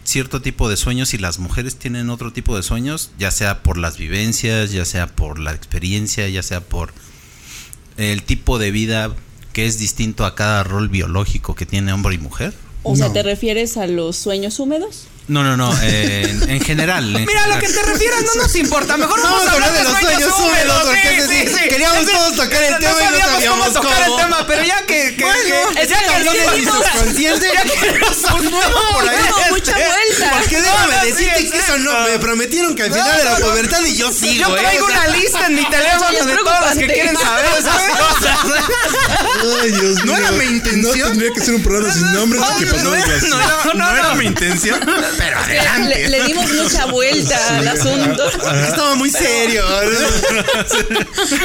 cierto 0.07 0.41
tipo 0.41 0.69
de 0.69 0.77
sueños 0.77 1.13
y 1.15 1.19
las 1.19 1.39
mujeres 1.39 1.77
tienen 1.77 2.11
otro 2.11 2.33
tipo 2.33 2.57
de 2.57 2.63
sueños, 2.63 3.11
ya 3.19 3.31
sea 3.31 3.63
por 3.63 3.77
las 3.77 3.99
vivencias, 3.99 4.71
ya 4.71 4.85
sea 4.85 5.09
por 5.09 5.39
la 5.39 5.53
experiencia, 5.53 6.29
ya 6.29 6.43
sea 6.43 6.61
por 6.61 6.93
el 7.97 8.23
tipo 8.23 8.59
de 8.59 8.71
vida 8.71 9.15
que 9.53 9.67
es 9.67 9.79
distinto 9.79 10.25
a 10.25 10.35
cada 10.35 10.63
rol 10.63 10.89
biológico 10.89 11.55
que 11.55 11.67
tiene 11.67 11.93
hombre 11.93 12.15
y 12.15 12.19
mujer. 12.19 12.55
O 12.83 12.95
sea. 12.95 13.13
¿te 13.13 13.23
refieres 13.23 13.77
a 13.77 13.87
los 13.87 14.17
sueños 14.17 14.61
húmedos? 14.61 15.09
No, 15.29 15.43
no, 15.43 15.57
no, 15.57 15.77
eh, 15.83 16.23
en, 16.31 16.51
en 16.51 16.61
general. 16.61 17.05
en 17.17 17.25
Mira, 17.27 17.43
a 17.43 17.49
lo 17.49 17.55
general. 17.55 17.61
que 17.75 17.81
te 17.81 17.83
refieras 17.93 18.21
no 18.23 18.43
nos 18.43 18.55
importa. 18.55 18.97
Mejor 18.97 19.21
vamos, 19.21 19.39
Vamos 19.41 19.49
a 19.49 19.53
hablar 19.55 19.73
de 19.73 19.83
los 19.83 19.99
sueños 19.99 20.33
húmedos, 20.39 20.83
porque 20.85 21.19
ese 21.19 21.49
sí, 21.49 21.69
queríamos 21.69 22.07
todos 22.07 22.37
tocar 22.37 22.63
el 22.63 22.79
tema 22.79 22.95
y 23.03 23.05
no 23.19 23.19
sabíamos 23.33 23.67
cómo 23.69 23.81
tocar 23.81 24.03
el 24.09 24.17
tema, 24.17 24.47
pero 24.47 24.63
ya 24.63 24.87
que. 24.87 25.17
que 25.17 25.25
Bueno, 25.25 25.41
que- 25.75 25.83
es 25.83 25.89
ya 25.89 25.99
que 25.99 26.65
subconsciente. 26.65 27.47
Ya 27.53 27.63
que 27.65 28.15
soltó 28.15 28.61
por 28.93 29.09
ahí. 29.09 29.17
No, 29.29 29.55
mucha 29.57 29.73
vuelta. 29.75 30.31
Porque 30.39 30.57
No, 30.59 30.63
déjame 30.63 30.95
no, 30.95 31.01
sí, 31.03 31.07
decirte 31.11 31.51
que 31.51 31.59
eso 31.59 31.79
no. 31.79 32.01
Me 32.07 32.19
prometieron 32.21 32.75
que 32.77 32.83
al 32.85 32.93
final 32.93 33.17
de 33.17 33.25
la 33.25 33.37
pubertad 33.39 33.85
y 33.85 33.97
yo 33.97 34.13
sigo, 34.13 34.49
Yo 34.49 34.57
¿eh? 34.57 34.61
traigo 34.61 34.87
una 34.87 35.07
lista 35.09 35.47
en 35.47 35.55
mi 35.57 35.69
teléfono 35.69 36.25
de 36.25 36.37
todos 36.37 36.61
los 36.67 36.75
que 36.79 36.87
quieren 36.87 37.17
saber 37.17 37.47
esas 37.59 37.83
cosas. 37.83 38.39
Ay, 39.63 39.71
Dios 39.73 40.05
No 40.05 40.13
mío. 40.13 40.17
era 40.19 40.31
mi 40.33 40.45
intención. 40.45 40.99
No 41.01 41.09
tendría 41.09 41.33
que 41.33 41.41
ser 41.41 41.55
un 41.55 41.63
programa 41.65 41.93
sin 41.93 42.13
nombres 42.13 42.43
que 42.59 42.65
No, 42.67 42.83
no 42.85 42.95
era- 42.95 43.75
no 43.75 43.91
era 43.97 44.15
mi 44.15 44.27
intención, 44.27 44.81
pero 45.19 45.39
adelante. 45.39 45.89
Le, 45.89 46.09
le 46.09 46.25
dimos 46.25 46.51
mucha 46.53 46.87
vuelta 46.87 47.39
al 47.59 47.69
asunto. 47.69 48.29
Estaba 48.29 48.95
muy 48.97 49.11
serio. 49.11 49.65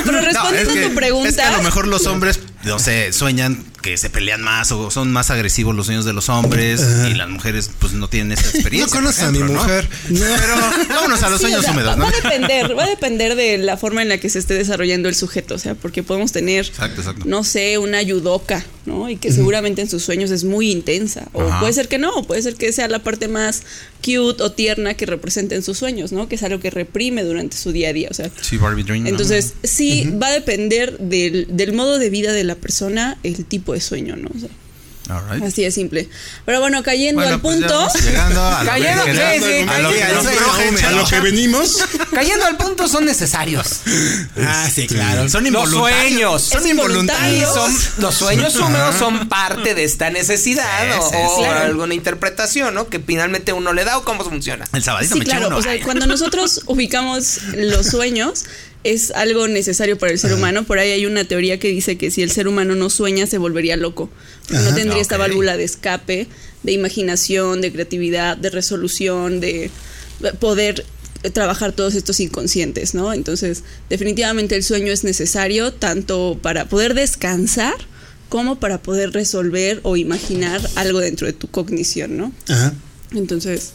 Pero 0.05 0.11
No, 0.11 0.22
respondiendo 0.22 0.72
es 0.72 0.78
que- 0.78 0.86
a 0.86 0.89
tu 0.89 0.95
pregunta. 0.95 1.30
Es 1.30 1.36
que 1.36 1.41
a 1.41 1.51
lo 1.57 1.63
mejor 1.63 1.88
los 1.88 2.05
hombres, 2.07 2.39
no 2.63 2.80
sé, 2.80 3.13
sueñan 3.13 3.65
que 3.82 3.97
se 3.97 4.09
pelean 4.09 4.41
más 4.41 4.71
o 4.71 4.91
son 4.91 5.11
más 5.11 5.29
agresivos 5.32 5.75
los 5.75 5.88
sueños 5.88 6.05
de 6.05 6.13
los 6.13 6.29
hombres 6.29 6.82
y 7.09 7.13
las 7.15 7.29
mujeres 7.29 7.69
pues 7.79 7.93
no 7.93 8.07
tienen 8.07 8.32
esa 8.34 8.43
No 8.45 8.49
experiencia. 8.51 8.95
conoces 8.99 9.19
por 9.19 9.27
a 9.27 9.32
mi 9.32 9.38
ejemplo, 9.39 9.55
¿no? 9.57 9.63
mujer. 9.63 9.89
Pero 10.07 10.55
vámonos 10.95 11.23
a 11.23 11.29
los 11.29 11.39
Sí, 11.39 11.45
sueños 11.47 11.59
o 11.61 11.63
sea, 11.63 11.71
húmedos, 11.73 11.91
va, 11.93 11.95
¿no? 11.97 12.03
va 12.03 12.09
a 12.09 12.13
depender, 12.21 12.77
va 12.77 12.84
a 12.84 12.89
depender 12.89 13.36
de 13.36 13.57
la 13.57 13.77
forma 13.77 14.01
en 14.01 14.09
la 14.09 14.17
que 14.19 14.29
se 14.29 14.39
esté 14.39 14.53
desarrollando 14.53 15.09
el 15.09 15.15
sujeto, 15.15 15.55
o 15.55 15.57
sea, 15.57 15.75
porque 15.75 16.03
podemos 16.03 16.32
tener, 16.32 16.65
Exacto, 16.67 17.01
exacto. 17.01 17.23
no 17.25 17.43
sé, 17.43 17.77
una 17.77 18.01
yudoka, 18.01 18.63
¿no? 18.86 19.09
Y 19.09 19.15
que 19.17 19.32
seguramente 19.32 19.82
en 19.82 19.89
sus 19.89 20.03
sueños 20.03 20.29
es 20.32 20.43
muy 20.43 20.69
intensa, 20.71 21.27
o 21.34 21.41
Ajá. 21.41 21.59
puede 21.59 21.73
ser 21.73 21.88
que 21.88 21.97
no, 21.97 22.23
puede 22.23 22.41
ser 22.41 22.55
que 22.55 22.71
sea 22.71 22.88
la 22.88 22.99
parte 22.99 23.27
más 23.27 23.63
cute 24.02 24.43
o 24.43 24.52
tierna 24.52 24.93
que 24.95 25.06
representa 25.06 25.56
en 25.56 25.64
sus 25.64 25.78
sueños, 25.78 26.12
¿no? 26.12 26.28
Que 26.28 26.36
es 26.36 26.43
algo 26.43 26.60
que 26.60 26.70
reprime 26.70 27.24
durante 27.24 27.58
su 27.58 27.72
día 27.72 27.89
a 27.89 27.93
día, 27.93 28.08
o 28.12 28.14
sea, 28.14 28.30
Sí, 28.41 28.58
Barbie 28.58 28.84
Dream. 28.84 29.04
¿no? 29.04 29.10
entonces 29.10 29.54
sí 29.64 30.10
va 30.22 30.28
a 30.28 30.32
depender 30.32 30.97
del, 30.97 31.47
del 31.49 31.74
modo 31.74 31.99
de 31.99 32.10
vida 32.10 32.34
de 32.34 32.43
la 32.43 32.56
persona, 32.56 33.18
el 33.24 33.45
tipo 33.45 33.74
de 33.74 33.82
sueño, 33.82 34.16
¿no? 34.16 34.30
O 34.36 34.39
sea, 34.39 34.49
Alright. 35.10 35.43
así 35.43 35.64
de 35.64 35.72
simple. 35.72 36.08
Pero 36.45 36.60
bueno, 36.62 36.84
cayendo 36.84 37.22
Bueno, 37.22 37.36
al 37.36 37.41
pues 37.41 37.58
punto. 37.58 37.88
llegando 38.04 38.41
a 38.45 38.64
lo 38.64 38.70
Cayendo, 38.70 39.04
que, 39.06 39.12
sí, 39.14 39.20
sí, 39.20 39.70
a 39.70 39.80
lo 39.80 39.89
cayendo 39.89 40.88
A 40.88 40.91
lo 40.91 41.06
que 41.08 41.20
venimos. 41.20 41.78
Cayendo 42.14 42.45
al 42.45 42.58
punto 42.58 42.88
son 42.88 43.06
necesarios. 43.06 43.82
Ah, 44.38 44.70
sí, 44.74 44.88
claro. 44.88 45.28
Son 45.30 45.43
Los 45.43 45.47
involuntarios. 45.47 46.02
sueños. 46.02 46.41
Son 46.43 46.62
Es 46.66 46.70
involuntarios. 46.72 47.54
Son, 47.54 47.78
los 47.97 48.16
sueños 48.16 48.56
húmedos 48.56 48.95
son 48.95 49.28
parte 49.28 49.74
de 49.76 49.84
esta 49.84 50.10
necesidad 50.12 50.99
o, 50.99 51.10
Sí, 51.10 51.16
sí, 51.16 51.24
o 51.24 51.38
sí. 51.38 51.43
alguna 51.45 51.93
interpretación, 51.93 52.74
¿no? 52.74 52.88
Que 52.88 52.99
finalmente 52.99 53.54
uno 53.54 53.74
le 53.74 53.84
da 53.84 53.97
o 53.97 54.04
cómo 54.04 54.24
funciona. 54.24 54.66
El 54.74 54.84
sabadito 54.84 55.14
Sí, 55.16 55.20
me 55.20 55.26
claro. 55.26 55.47
uno. 55.47 55.58
O 55.58 55.62
sea, 55.62 55.82
cuando 55.84 56.06
nosotros 56.06 56.62
ubicamos 56.68 57.39
los 57.56 57.88
sueños, 57.88 58.45
es 58.84 59.11
algo 59.11 59.47
necesario 59.47 59.97
para 59.97 60.11
el 60.11 60.19
ser 60.19 60.34
humano. 60.34 60.63
Por 60.63 60.79
ahí 60.79 60.91
hay 60.91 61.05
una 61.05 61.23
teoría 61.23 61.59
que 61.59 61.69
dice 61.69 61.97
que 61.97 62.11
si 62.11 62.21
el 62.21 62.32
ser 62.32 62.47
humano 62.47 62.75
no 62.75 62.89
sueña, 62.89 63.27
se 63.27 63.38
volvería 63.38 63.77
loco. 63.77 64.09
No 64.49 64.73
tendría 64.73 65.01
esta 65.01 65.17
válvula 65.17 65.57
de 65.57 65.63
escape, 65.63 66.27
de 66.63 66.71
imaginación, 66.71 67.61
de 67.61 67.71
creatividad, 67.71 68.38
de 68.38 68.49
resolución, 68.49 69.39
de 69.39 69.69
poder 70.39 70.86
trabajar 71.34 71.71
todos 71.71 71.93
estos 71.95 72.19
inconscientes, 72.19 72.95
¿no? 72.95 73.13
Entonces, 73.13 73.63
definitivamente 73.89 74.55
el 74.55 74.63
sueño 74.63 74.91
es 74.91 75.03
necesario 75.03 75.71
tanto 75.71 76.39
para 76.41 76.65
poder 76.65 76.95
descansar 76.95 77.75
como 78.29 78.59
para 78.59 78.82
poder 78.82 79.11
resolver 79.11 79.82
o 79.84 79.97
imaginar 79.97 80.61
algo 80.75 80.99
dentro 80.99 81.27
de 81.27 81.34
tu 81.34 81.47
cognición, 81.47 82.17
¿no? 82.17 82.34
Ajá. 82.47 82.73
Entonces, 83.13 83.73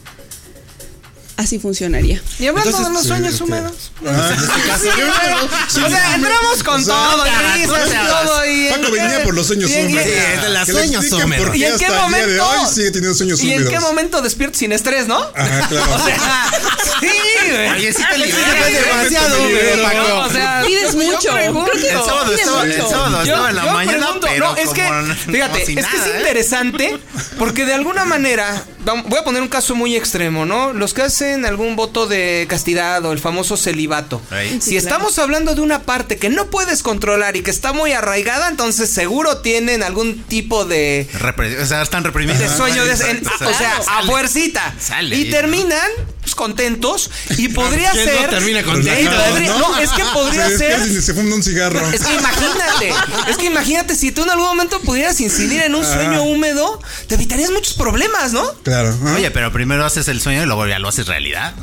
así 1.37 1.59
funcionaría. 1.59 2.21
Y 2.39 2.47
hablando 2.47 2.69
Entonces, 2.69 2.87
de 2.87 2.93
los 2.93 3.01
sí, 3.03 3.07
sueños 3.07 3.31
este- 3.33 3.43
húmedos. 3.43 3.91
Ah, 4.05 4.35
o 5.85 5.89
sea, 5.89 6.15
entramos 6.15 6.63
con 6.63 6.81
O 6.81 6.83
sea, 6.83 6.93
todo, 6.95 7.25
y 7.25 7.29
risas, 7.61 7.89
todo 8.09 8.45
y 8.45 8.67
Paco 8.69 8.91
venía 8.91 9.23
por 9.23 9.33
los 9.35 9.47
sueños 9.47 9.69
húmedos. 9.69 9.91
y- 9.91 9.93
Sí, 9.93 9.99
es 10.13 10.41
de 10.41 10.49
los 10.49 10.65
Que 10.65 10.73
le 10.73 10.79
sueños 10.79 11.11
húmedos. 11.11 11.55
¿Y 11.55 11.63
en 11.65 11.77
qué 11.77 11.89
de 11.89 11.95
momento? 11.97 12.47
hoy 12.49 12.59
sigue 12.73 12.91
teniendo 12.91 13.15
sueños 13.17 13.41
¿Y 13.41 13.53
en 13.53 13.67
qué 13.67 13.79
momento 13.79 14.21
despierto 14.21 14.57
sin 14.57 14.71
estrés, 14.71 15.07
no? 15.07 15.17
Ajá, 15.35 15.67
claro. 15.69 15.95
O 15.95 16.05
sea, 16.05 16.49
sí, 16.99 17.07
güey. 17.51 17.69
Oye, 17.69 17.93
sí 17.93 18.03
te 18.09 18.15
Sí, 18.15 18.21
liberas. 18.23 18.57
güey, 18.59 18.73
demasiado, 18.73 19.35
sí, 19.37 19.53
güey, 19.53 19.77
¿no? 19.77 19.83
Paco. 19.83 20.19
O 20.27 20.29
sea, 20.31 20.63
Pides 20.65 20.95
mucho. 20.95 21.37
El 21.37 21.53
sábado 21.53 22.33
estaba, 22.33 22.63
el 22.63 22.69
mucho. 22.77 22.89
sábado 22.89 23.17
Yo- 23.17 23.31
estaba 23.33 23.49
en 23.49 23.55
la 23.55 23.65
yo 23.65 23.71
mañana, 23.73 23.97
pregunto, 24.05 24.27
pero 24.29 24.51
no, 24.51 24.57
es 24.57 24.69
que, 24.69 25.31
fíjate, 25.31 25.59
es 25.61 25.65
que 25.67 25.79
es 25.97 26.05
¿eh? 26.07 26.13
interesante 26.17 26.99
porque 27.37 27.65
de 27.65 27.73
alguna 27.73 28.05
manera, 28.05 28.63
voy 29.05 29.19
a 29.19 29.23
poner 29.23 29.41
un 29.41 29.47
caso 29.47 29.75
muy 29.75 29.95
extremo, 29.95 30.45
¿no? 30.45 30.73
Los 30.73 30.93
que 30.93 31.03
hacen 31.03 31.26
algún 31.45 31.75
voto 31.75 32.07
de 32.07 32.45
castidad 32.49 33.03
o 33.05 33.11
el 33.11 33.19
famoso 33.19 33.57
celibato. 33.57 34.21
Si 34.59 34.59
Sí, 34.61 34.77
estamos 34.77 35.17
hablando 35.19 35.55
de 35.55 35.61
una 35.61 35.83
parte 35.83 36.17
que 36.17 36.29
no 36.29 36.47
puedes 36.49 36.83
controlar 36.83 37.35
y 37.35 37.41
que 37.41 37.51
está 37.51 37.73
muy 37.73 37.91
arraigada, 37.93 38.47
entonces 38.49 38.89
seguro 38.91 39.37
tienen 39.39 39.83
algún 39.83 40.23
tipo 40.23 40.65
de 40.65 41.07
Repre- 41.19 41.61
o 41.61 41.65
sea, 41.65 41.81
están 41.81 42.03
reprimidos. 42.03 42.39
de 42.39 42.49
sueño 42.49 42.85
de, 42.85 42.93
en- 42.93 43.17
Exacto. 43.17 43.49
o 43.49 43.53
sea, 43.53 43.73
a 43.87 44.03
fuercita. 44.05 44.75
Sale. 44.79 45.15
Y 45.15 45.29
terminan 45.29 45.89
contentos 46.37 47.09
y 47.37 47.49
podría 47.59 47.91
¿Quién 47.91 48.05
no 48.05 48.11
ser 48.13 48.29
termina 48.29 48.59
y 48.61 48.63
contento, 48.63 49.11
podría- 49.29 49.49
¿no? 49.49 49.59
no, 49.59 49.77
es 49.79 49.89
que 49.89 50.03
podría 50.13 50.47
se 50.49 50.57
ser 50.57 50.87
y 50.87 51.01
se 51.01 51.13
funda 51.13 51.35
un 51.35 51.43
cigarro. 51.43 51.81
es 51.91 52.01
que 52.01 52.13
imagínate, 52.13 52.93
es 53.29 53.37
que 53.37 53.45
imagínate 53.47 53.95
si 53.95 54.13
tú 54.13 54.23
en 54.23 54.29
algún 54.29 54.45
momento 54.45 54.79
pudieras 54.79 55.19
incidir 55.19 55.61
en 55.63 55.75
un 55.75 55.83
sueño 55.83 56.23
húmedo, 56.23 56.79
te 57.07 57.15
evitarías 57.15 57.51
muchos 57.51 57.73
problemas, 57.73 58.31
¿no? 58.31 58.49
Claro. 58.63 58.97
¿ah? 59.05 59.13
Oye, 59.17 59.29
pero 59.31 59.51
primero 59.51 59.83
haces 59.85 60.07
el 60.07 60.21
sueño 60.21 60.43
y 60.43 60.45
luego 60.45 60.65
ya 60.67 60.79
lo 60.79 60.87
haces 60.87 61.07
realidad. 61.07 61.53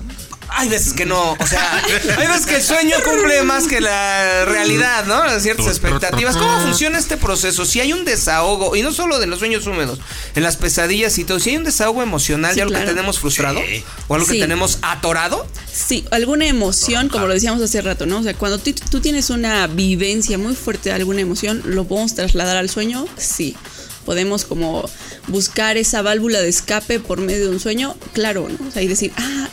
Hay 0.56 0.68
veces 0.68 0.92
que 0.92 1.04
no, 1.04 1.32
o 1.32 1.46
sea, 1.46 1.82
hay 2.18 2.26
veces 2.28 2.46
que 2.46 2.56
el 2.56 2.62
sueño 2.62 2.96
cumple 3.04 3.42
más 3.42 3.66
que 3.66 3.80
la 3.80 4.44
realidad, 4.44 5.04
¿no? 5.04 5.22
Ciertas 5.40 5.66
expectativas. 5.66 6.36
¿Cómo 6.36 6.60
funciona 6.60 6.98
este 6.98 7.16
proceso? 7.16 7.64
Si 7.64 7.80
hay 7.80 7.92
un 7.92 8.04
desahogo, 8.04 8.76
y 8.76 8.82
no 8.82 8.92
solo 8.92 9.18
de 9.18 9.26
los 9.26 9.40
sueños 9.40 9.66
húmedos, 9.66 9.98
en 10.34 10.42
las 10.42 10.56
pesadillas 10.56 11.18
y 11.18 11.24
todo, 11.24 11.40
si 11.40 11.50
hay 11.50 11.56
un 11.56 11.64
desahogo 11.64 12.02
emocional 12.02 12.50
Sí, 12.52 12.56
de 12.56 12.62
algo 12.62 12.74
que 12.78 12.84
tenemos 12.86 13.18
frustrado 13.18 13.60
o 14.08 14.14
algo 14.14 14.26
que 14.26 14.34
Sí. 14.34 14.40
tenemos 14.40 14.78
atorado, 14.82 15.46
Sí, 15.72 16.04
alguna 16.12 16.46
emoción, 16.46 17.08
como 17.08 17.26
lo 17.26 17.34
decíamos 17.34 17.60
hace 17.60 17.82
rato, 17.82 18.06
¿no? 18.06 18.20
O 18.20 18.22
sea, 18.22 18.34
cuando 18.34 18.58
tú, 18.58 18.72
tú 18.72 19.00
tienes 19.00 19.30
una 19.30 19.66
vivencia 19.66 20.38
muy 20.38 20.54
fuerte 20.54 20.90
de 20.90 20.94
alguna 20.94 21.20
emoción, 21.20 21.62
¿lo 21.64 21.84
podemos 21.84 22.14
trasladar 22.14 22.56
al 22.56 22.70
sueño? 22.70 23.06
Sí. 23.16 23.56
Podemos 24.04 24.44
como 24.44 24.88
buscar 25.28 25.76
esa 25.78 26.02
válvula 26.02 26.40
de 26.42 26.48
escape 26.48 27.00
por 27.00 27.20
medio 27.20 27.44
de 27.44 27.50
un 27.50 27.58
sueño, 27.60 27.96
claro, 28.12 28.48
¿no? 28.48 28.68
O 28.68 28.70
sea, 28.70 28.82
y 28.82 28.86
decir, 28.86 29.12
ah, 29.16 29.48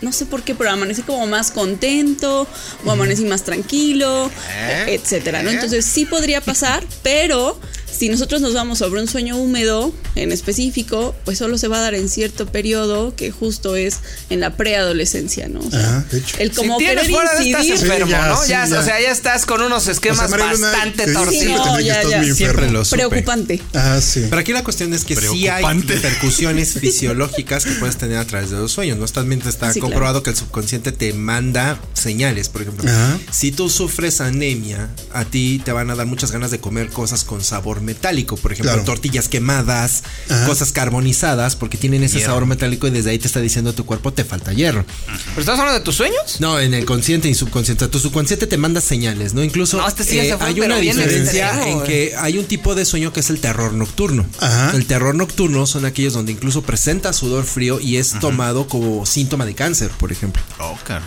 no 0.00 0.12
sé 0.12 0.26
por 0.26 0.42
qué, 0.42 0.54
pero 0.54 0.70
amanecí 0.70 1.02
como 1.02 1.26
más 1.26 1.50
contento, 1.50 2.46
o 2.84 2.90
amanecí 2.90 3.24
más 3.24 3.42
tranquilo, 3.42 4.30
¿Eh? 4.50 4.98
etcétera, 5.00 5.42
¿no? 5.42 5.50
¿Eh? 5.50 5.54
Entonces 5.54 5.84
sí 5.84 6.06
podría 6.06 6.40
pasar, 6.40 6.84
pero 7.02 7.58
si 7.90 8.08
nosotros 8.08 8.40
nos 8.40 8.54
vamos 8.54 8.78
sobre 8.78 9.00
un 9.00 9.08
sueño 9.08 9.36
húmedo 9.36 9.92
en 10.14 10.32
específico, 10.32 11.14
pues 11.24 11.38
solo 11.38 11.58
se 11.58 11.68
va 11.68 11.78
a 11.78 11.80
dar 11.82 11.94
en 11.94 12.08
cierto 12.08 12.46
periodo 12.46 13.14
que 13.16 13.30
justo 13.30 13.76
es 13.76 13.98
en 14.30 14.40
la 14.40 14.56
preadolescencia, 14.56 15.48
¿no? 15.48 15.60
O 15.60 15.70
sea, 15.70 15.80
Ajá, 15.98 16.04
de 16.10 16.18
hecho. 16.18 16.36
el 16.38 16.52
como 16.52 16.78
si 16.78 16.84
tienes 16.84 17.02
querer 17.06 17.14
fuera 17.16 17.34
de 17.38 17.50
estás 17.50 17.66
enfermo, 17.66 18.06
Sí, 18.06 18.10
ya, 18.12 18.26
¿no? 18.28 18.42
sí, 18.42 18.48
ya, 18.50 18.66
ya. 18.66 18.80
o 18.80 18.82
sea, 18.84 19.00
ya 19.00 19.10
estás 19.10 19.46
con 19.46 19.60
unos 19.62 19.86
esquemas 19.88 20.30
O 20.32 20.36
sea, 20.36 20.46
bastante 20.46 21.04
te- 21.06 21.12
torcidos. 21.12 21.66
no, 21.66 21.80
ya, 21.80 22.02
ya. 22.02 22.22
Siempre 22.22 22.46
enfermo. 22.46 22.72
lo 22.72 22.84
supe. 22.84 22.96
Preocupante. 23.08 23.60
Ah, 23.74 24.00
sí. 24.00 24.26
Pero 24.28 24.40
aquí 24.40 24.52
la 24.52 24.62
cuestión 24.64 24.92
es 24.92 25.04
que 25.04 25.16
sí 25.16 25.48
hay 25.48 25.64
repercusiones 25.80 26.72
fisiológicas 26.74 27.64
que 27.64 27.72
puedes 27.72 27.96
tener 27.96 28.18
a 28.18 28.24
través 28.24 28.50
de 28.50 28.56
los 28.56 28.72
sueños. 28.72 28.98
No 28.98 29.06
También 29.08 29.42
está 29.46 29.72
Sí, 29.72 29.80
comprobado 29.80 30.22
que 30.22 30.30
el 30.30 30.36
subconsciente 30.36 30.92
te 30.92 31.12
manda 31.12 31.80
señales. 31.94 32.48
Por 32.48 32.62
ejemplo, 32.62 32.88
Ajá. 32.88 33.18
si 33.32 33.50
tú 33.50 33.68
sufres 33.70 34.20
anemia, 34.20 34.88
a 35.12 35.24
ti 35.24 35.60
te 35.64 35.72
van 35.72 35.90
a 35.90 35.96
dar 35.96 36.06
muchas 36.06 36.30
ganas 36.30 36.50
de 36.50 36.60
comer 36.60 36.88
cosas 36.90 37.24
con 37.24 37.42
sabor 37.42 37.77
metálico. 37.80 38.36
Por 38.36 38.52
ejemplo, 38.52 38.72
Claro. 38.72 38.84
tortillas 38.84 39.28
quemadas, 39.28 40.02
Ajá. 40.28 40.46
cosas 40.46 40.72
carbonizadas, 40.72 41.56
porque 41.56 41.76
tienen 41.78 42.02
ese 42.02 42.18
Hierro. 42.18 42.30
sabor 42.32 42.46
metálico 42.46 42.86
y 42.86 42.90
desde 42.90 43.10
ahí 43.10 43.18
te 43.18 43.26
está 43.26 43.40
diciendo 43.40 43.72
tu 43.72 43.84
cuerpo 43.86 44.12
te 44.12 44.24
falta 44.24 44.52
hierro. 44.52 44.84
¿Pero 45.06 45.40
estás 45.40 45.58
hablando 45.58 45.78
de 45.78 45.84
tus 45.84 45.94
sueños? 45.96 46.40
No, 46.40 46.58
en 46.60 46.74
el 46.74 46.84
consciente 46.84 47.28
y 47.28 47.34
subconsciente. 47.34 47.86
Tu 47.88 47.98
subconsciente 47.98 48.46
te 48.46 48.56
manda 48.56 48.80
señales, 48.80 49.34
¿no? 49.34 49.42
Incluso 49.42 49.76
No, 49.78 49.88
este 49.88 50.04
sí 50.04 50.18
eh, 50.18 50.34
fue, 50.38 50.46
hay 50.46 50.60
una 50.60 50.76
diferencia 50.78 51.48
extremo, 51.54 51.80
en 51.80 51.86
que 51.86 52.14
hay 52.16 52.38
un 52.38 52.44
tipo 52.46 52.74
de 52.74 52.84
sueño 52.84 53.12
que 53.12 53.20
es 53.20 53.30
el 53.30 53.40
terror 53.40 53.72
nocturno. 53.72 54.26
Ajá. 54.40 54.72
El 54.74 54.86
terror 54.86 55.14
nocturno 55.14 55.66
son 55.66 55.84
aquellos 55.84 56.12
donde 56.12 56.32
incluso 56.32 56.62
presenta 56.62 57.12
sudor 57.12 57.44
frío 57.44 57.80
y 57.80 57.96
es 57.96 58.18
tomado 58.20 58.66
como 58.66 59.06
síntoma 59.06 59.46
de 59.46 59.54
cáncer, 59.54 59.90
por 59.98 60.12
ejemplo. 60.12 60.42
Oh, 60.58 60.76
claro. 60.84 61.04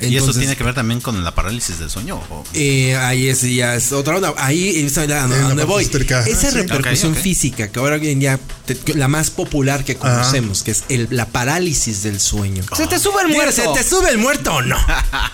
¿Y 0.00 0.16
eso 0.16 0.32
tiene 0.32 0.56
que 0.56 0.64
ver 0.64 0.74
también 0.74 1.00
con 1.00 1.22
la 1.24 1.34
parálisis 1.34 1.78
del 1.78 1.90
sueño? 1.90 2.16
o- 2.30 2.44
Eh, 2.54 2.96
ahí 2.96 3.28
es 3.28 3.42
ya 3.42 3.74
es 3.74 3.92
otra 3.92 4.16
onda. 4.16 4.34
Ahí 4.36 4.68
es 4.84 4.96
a 4.98 5.06
donde 5.06 5.36
parte 5.46 5.64
voy. 5.64 5.84
Esa 6.20 6.48
Ah, 6.48 6.50
sí. 6.50 6.56
repercusión 6.56 7.14
física 7.14 7.68
que 7.68 7.78
ahora 7.78 7.96
bien 7.98 8.20
ya 8.20 8.38
te- 8.66 8.94
la 8.94 9.08
más 9.08 9.30
popular 9.30 9.84
que 9.84 9.96
conocemos, 9.96 10.62
que 10.62 10.70
es 10.72 10.84
el- 10.88 11.08
la 11.10 11.26
parálisis 11.26 12.02
del 12.02 12.20
sueño. 12.20 12.62
Se 12.76 12.86
te 12.86 12.98
sube 12.98 13.22
el 13.22 13.28
muerto. 13.28 13.52
¿Se 13.52 13.68
te 13.68 13.88
sube 13.88 14.10
el 14.10 14.18
muerto 14.18 14.54
o 14.54 14.62
no? 14.62 14.76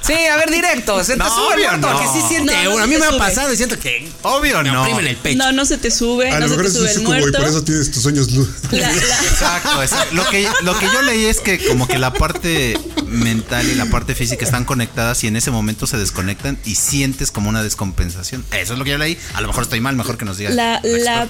Sí, 0.07 0.15
a 0.15 0.37
ver, 0.37 0.51
directo. 0.51 1.03
Se 1.05 1.13
te 1.13 1.19
No, 1.19 1.29
sube 1.29 1.47
el 1.49 1.53
obvio 1.55 1.69
muerto. 1.79 1.93
no. 1.93 2.01
Que 2.13 2.21
sí 2.21 2.27
siente. 2.29 2.65
No 2.65 2.79
a 2.79 2.87
mí 2.87 2.97
me 2.97 3.05
ha 3.07 3.19
pasado 3.19 3.53
y 3.53 3.57
siento 3.57 3.79
que 3.79 4.09
Obvio 4.23 4.63
me 4.63 4.71
no. 4.71 4.83
oprimen 4.83 5.07
el 5.07 5.17
pecho. 5.17 5.37
No, 5.39 5.53
no 5.53 5.65
se 5.67 5.77
te 5.79 5.91
sube, 5.91 6.31
A 6.31 6.41
no 6.41 6.47
lo 6.47 6.49
se 6.49 6.57
mejor 6.57 6.63
te 6.65 6.69
es 6.69 6.75
sube 6.75 6.83
un 6.85 6.89
el 6.89 6.95
sucubo 6.95 7.15
y 7.17 7.21
muerto. 7.21 7.39
por 7.39 7.49
eso 7.49 7.65
tienes 7.65 7.91
tus 7.91 8.03
sueños 8.03 8.31
luz. 8.33 8.49
La- 8.71 8.91
la- 8.91 8.93
Exacto, 9.31 9.83
exacto. 9.83 10.15
Lo 10.15 10.29
que, 10.31 10.49
lo 10.63 10.79
que 10.79 10.87
yo 10.87 11.03
leí 11.03 11.25
es 11.27 11.41
que 11.41 11.59
como 11.67 11.87
que 11.87 11.99
la 11.99 12.13
parte 12.13 12.79
mental 13.09 13.69
y 13.69 13.75
la 13.75 13.87
parte 13.87 14.15
física 14.15 14.45
están 14.45 14.65
conectadas 14.65 15.23
y 15.25 15.27
en 15.27 15.37
ese 15.37 15.51
momento 15.51 15.87
se 15.87 15.97
desconectan 15.99 16.59
y 16.65 16.75
sientes 16.77 17.31
como 17.31 17.49
una 17.49 17.63
descompensación. 17.63 18.45
Eso 18.53 18.73
es 18.75 18.79
lo 18.79 18.85
que 18.85 18.91
yo 18.93 18.99
leí. 18.99 19.19
A 19.35 19.41
lo 19.41 19.49
mejor 19.49 19.65
estoy 19.65 19.81
mal, 19.81 19.97
mejor 19.97 20.19
que 20.19 20.25
nos 20.25 20.39
diga. 20.39 20.51
la, 20.51 21.29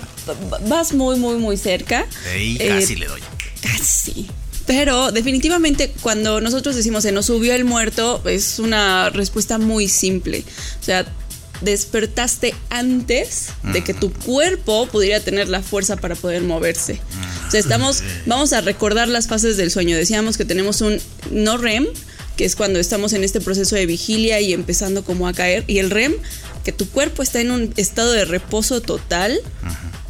vas 0.69 0.93
muy, 0.93 1.19
muy, 1.19 1.37
muy 1.37 1.57
cerca. 1.57 2.07
Ey, 2.33 2.57
Eh, 2.61 2.69
casi 2.69 2.97
le 2.97 3.07
doy. 3.07 3.21
Casi. 3.63 4.29
Pero 4.67 5.13
definitivamente 5.13 5.95
cuando 6.03 6.41
nosotros 6.43 6.77
decimos 6.77 7.03
se 7.03 7.13
nos 7.13 7.27
subió 7.27 7.55
el 7.55 7.65
muerto, 7.65 8.23
es 8.27 8.59
una 8.59 9.09
respuesta 9.11 9.57
muy 9.59 9.89
simple. 9.89 10.45
O 10.81 10.85
sea, 10.85 11.07
despertaste 11.61 12.55
antes 12.71 13.49
de 13.73 13.83
que 13.83 13.95
tu 13.95 14.13
cuerpo 14.13 14.87
pudiera 14.87 15.21
tener 15.21 15.49
la 15.49 15.63
fuerza 15.63 15.97
para 15.97 16.15
poder 16.15 16.43
moverse. 16.43 17.01
O 17.47 17.51
sea, 17.51 17.61
estamos, 17.61 18.03
vamos 18.27 18.53
a 18.53 18.61
recordar 18.61 19.09
las 19.09 19.27
fases 19.27 19.57
del 19.57 19.71
sueño. 19.71 19.97
Decíamos 19.97 20.37
que 20.37 20.45
tenemos 20.45 20.81
un 20.81 21.01
no 21.31 21.57
REM, 21.57 21.87
que 22.39 22.45
es 22.47 22.57
cuando 22.57 22.79
estamos 22.79 23.13
en 23.13 23.25
este 23.25 23.41
proceso 23.43 23.75
de 23.77 23.85
vigilia 23.85 24.41
y 24.41 24.53
empezando 24.55 25.05
como 25.05 25.27
a 25.29 25.35
caer, 25.35 25.65
y 25.67 25.79
el 25.79 25.91
REM, 25.91 26.15
que 26.65 26.73
tu 26.73 26.89
cuerpo 26.89 27.23
está 27.23 27.41
en 27.41 27.51
un 27.51 27.75
estado 27.77 28.13
de 28.13 28.25
reposo 28.25 28.81
total 28.81 29.39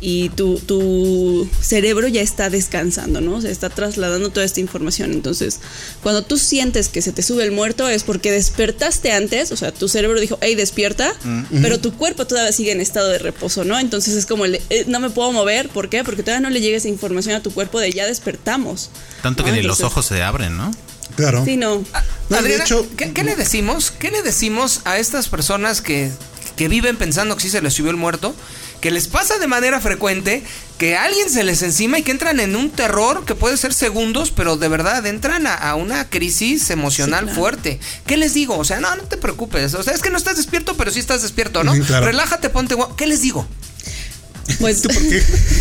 y 0.01 0.29
tu, 0.31 0.59
tu 0.61 1.49
cerebro 1.61 2.07
ya 2.07 2.21
está 2.21 2.51
descansando, 2.51 3.21
¿no? 3.21 3.37
O 3.37 3.41
sea, 3.41 3.51
está 3.51 3.69
trasladando 3.71 4.31
toda 4.31 4.45
esta 4.47 4.61
información. 4.61 5.13
Entonces, 5.13 5.59
cuando 6.03 6.23
tú 6.23 6.37
sientes 6.39 6.89
que 6.89 7.01
se 7.03 7.13
te 7.13 7.23
sube 7.23 7.43
el 7.45 7.51
muerto 7.51 7.89
es 7.89 8.05
porque 8.05 8.31
despertaste 8.31 9.11
antes, 9.11 9.51
o 9.51 9.57
sea, 9.57 9.73
tu 9.73 9.89
cerebro 9.89 10.21
dijo, 10.21 10.39
hey, 10.43 10.55
despierta, 10.55 11.15
pero 11.63 11.81
tu 11.81 11.95
cuerpo 11.95 12.27
todavía 12.27 12.53
sigue 12.53 12.73
en 12.73 12.81
estado 12.81 13.09
de 13.09 13.19
reposo, 13.19 13.65
¿no? 13.65 13.79
Entonces 13.79 14.15
es 14.15 14.27
como, 14.27 14.45
el 14.45 14.57
"Eh, 14.71 14.85
no 14.87 15.01
me 15.01 15.09
puedo 15.11 15.33
mover, 15.33 15.69
¿por 15.71 15.89
qué? 15.89 16.05
Porque 16.05 16.23
todavía 16.23 16.47
no 16.47 16.51
le 16.53 16.61
llega 16.61 16.77
esa 16.77 16.89
información 16.89 17.35
a 17.35 17.43
tu 17.43 17.53
cuerpo 17.53 17.81
de 17.81 17.91
ya 17.91 18.07
despertamos. 18.07 18.91
Tanto 19.23 19.43
que 19.45 19.53
ni 19.53 19.63
los 19.63 19.81
ojos 19.81 20.05
se 20.07 20.23
abren, 20.23 20.57
¿no? 20.57 20.71
Claro. 21.19 21.45
Sí, 21.45 21.57
no. 21.57 21.77
No, 21.79 21.85
de 22.29 22.39
Adriana, 22.39 22.63
hecho- 22.65 22.87
¿qué, 22.97 23.13
qué 23.13 23.25
le 23.25 23.35
decimos? 23.37 23.91
¿Qué 23.91 24.11
le 24.13 24.23
decimos 24.23 24.83
a 24.85 24.99
estas 24.99 25.29
personas 25.29 25.83
que, 25.83 26.11
que 26.57 26.69
viven 26.69 26.97
pensando 26.97 27.35
que 27.37 27.43
sí 27.43 27.51
se 27.51 27.61
les 27.61 27.75
subió 27.75 27.91
el 27.91 27.97
muerto? 27.97 28.35
Que 28.81 28.93
les 28.93 29.09
pasa 29.09 29.39
de 29.39 29.49
manera 29.49 29.81
frecuente 29.81 30.45
que 30.79 30.97
alguien 30.97 31.29
se 31.29 31.43
les 31.43 31.63
encima 31.63 31.99
y 31.99 32.05
que 32.05 32.13
entran 32.13 32.39
en 32.39 32.55
un 32.55 32.71
terror 32.71 33.25
que 33.25 33.35
puede 33.35 33.57
ser 33.57 33.75
segundos, 33.75 34.31
pero 34.31 34.57
de 34.57 34.69
verdad 34.69 35.05
entran 35.07 35.49
a, 35.49 35.55
a 35.55 35.75
una 35.75 36.09
crisis 36.09 36.71
emocional 36.71 37.21
Sí, 37.21 37.25
claro. 37.27 37.41
fuerte. 37.41 37.81
¿Qué 38.07 38.17
les 38.17 38.35
digo? 38.35 38.57
O 38.57 38.65
sea, 38.65 38.79
no, 38.79 38.95
no 38.95 39.03
te 39.03 39.17
preocupes. 39.17 39.75
O 39.75 39.83
sea, 39.83 39.93
es 39.95 40.01
que 40.03 40.11
no 40.11 40.17
estás 40.19 40.37
despierto, 40.37 40.77
pero 40.77 40.93
sí 40.93 41.01
estás 41.01 41.23
despierto, 41.23 41.65
¿no? 41.65 41.73
Ujú, 41.73 41.83
claro. 41.83 42.07
Relájate, 42.07 42.51
ponte 42.51 42.77
guapo. 42.77 42.95
¿Qué 42.95 43.09
les 43.09 43.21
digo? 43.23 43.45
Pues. 44.61 44.83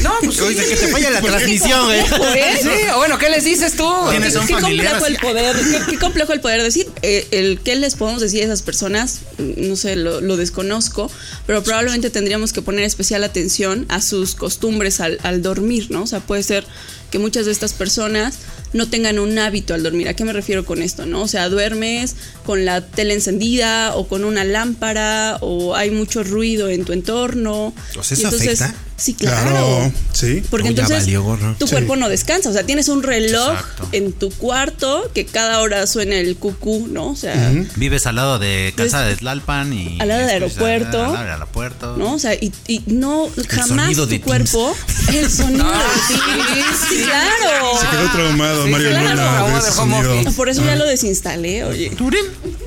No, 0.04 0.14
pues 0.24 0.40
Oye, 0.42 0.64
que 0.64 0.76
te 0.76 0.88
falla 0.88 1.10
la 1.10 1.22
transmisión, 1.22 1.86
güey. 1.86 2.00
¿eh? 2.00 2.60
Sí, 2.62 2.70
o 2.94 2.98
bueno, 2.98 3.18
¿qué 3.18 3.30
les 3.30 3.44
dices 3.44 3.76
tú? 3.76 3.84
Qué 4.12 4.54
complejo 4.54 5.06
el 5.06 5.18
poder, 5.18 5.56
qué, 5.56 5.92
qué 5.92 5.98
complejo 5.98 6.34
el 6.34 6.40
poder 6.40 6.64
decir. 6.64 6.88
Eh, 7.02 7.28
el 7.32 7.60
qué 7.64 7.76
les 7.76 7.96
podemos 7.96 8.22
decir 8.22 8.42
a 8.44 8.46
esas 8.46 8.62
personas, 8.62 9.22
no 9.38 9.76
sé, 9.76 9.96
lo, 9.96 10.22
lo 10.22 10.38
desconozco, 10.38 11.12
pero 11.46 11.64
probablemente 11.64 12.10
tendríamos 12.10 12.54
que 12.54 12.62
poner 12.62 12.84
especial 12.84 13.24
atención 13.24 13.86
a 13.90 14.02
sus 14.02 14.36
costumbres 14.36 15.00
al, 15.00 15.20
al 15.24 15.42
dormir, 15.42 15.88
¿no? 15.90 16.04
O 16.04 16.08
sea, 16.08 16.20
puede 16.20 16.44
ser 16.44 16.66
que 17.12 17.20
muchas 17.20 17.46
de 17.46 17.52
estas 17.52 17.74
personas 17.74 18.40
no 18.74 18.90
tengan 18.90 19.20
un 19.20 19.38
hábito 19.40 19.74
al 19.74 19.84
dormir. 19.84 20.08
¿A 20.08 20.14
qué 20.14 20.26
me 20.26 20.34
refiero 20.34 20.66
con 20.66 20.82
esto, 20.82 21.06
no? 21.06 21.22
O 21.24 21.28
sea, 21.28 21.50
duermes 21.50 22.16
con 22.46 22.66
la 22.66 22.82
tele 22.82 23.14
encendida 23.14 23.96
o 23.96 24.08
con 24.08 24.24
una 24.24 24.44
lámpara 24.44 25.38
o 25.42 25.76
hay 25.76 25.92
mucho 25.92 26.24
ruido 26.24 26.70
en 26.70 26.86
tu 26.86 26.94
entonces. 26.94 27.74
O 27.98 28.04
sea, 28.04 28.18
¿eso 28.18 28.28
afecta? 28.28 28.76
Sí, 28.98 29.14
claro. 29.14 29.50
Claro, 29.52 29.92
sí. 30.12 30.44
Porque 30.50 30.70
entonces 30.70 31.02
valió 31.06 31.38
tu 31.60 31.68
Sí. 31.68 31.72
cuerpo 31.74 31.96
no 31.96 32.10
descansa. 32.10 32.50
O 32.50 32.54
sea, 32.54 32.64
tienes 32.64 32.90
un 32.90 33.04
reloj 33.04 33.52
Exacto. 33.52 33.88
en 33.92 34.12
tu 34.12 34.32
cuarto 34.32 35.12
que 35.14 35.26
cada 35.28 35.60
hora 35.62 35.86
suena 35.86 36.16
el 36.16 36.36
cucú, 36.36 36.88
¿no? 36.90 37.10
O 37.12 37.16
sea, 37.16 37.52
Vives 37.76 38.08
al 38.08 38.16
lado 38.16 38.40
de 38.40 38.74
casa 38.76 38.98
Pues, 39.04 39.10
de 39.10 39.16
Tlalpan 39.18 39.72
y. 39.72 39.98
al 40.02 40.08
lado 40.08 40.22
del 40.22 40.30
aeropuerto. 40.32 40.98
Al 40.98 41.12
lado 41.14 41.24
del 41.24 41.32
aeropuerto. 41.34 41.96
¿no? 41.98 42.14
O 42.16 42.20
sea, 42.20 42.34
y, 42.34 42.52
y 42.68 42.82
no, 42.88 43.30
jamás 43.50 43.96
tu 43.96 44.08
de 44.08 44.20
cuerpo. 44.20 44.76
El 45.14 45.30
sonido 45.30 45.66
Ah, 45.72 45.84
de 46.10 46.16
Teams. 46.16 46.78
Sí, 46.90 47.04
claro. 47.04 47.80
Se 47.80 47.88
quedó 47.90 48.12
traumado 48.12 48.66
Sí, 48.66 48.72
Mario 48.72 48.90
claro. 48.90 50.24
De. 50.26 50.32
Por 50.32 50.50
eso 50.50 50.66
ya 50.66 50.76
lo 50.76 50.86
desinstalé, 50.86 51.64
oye. 51.66 51.92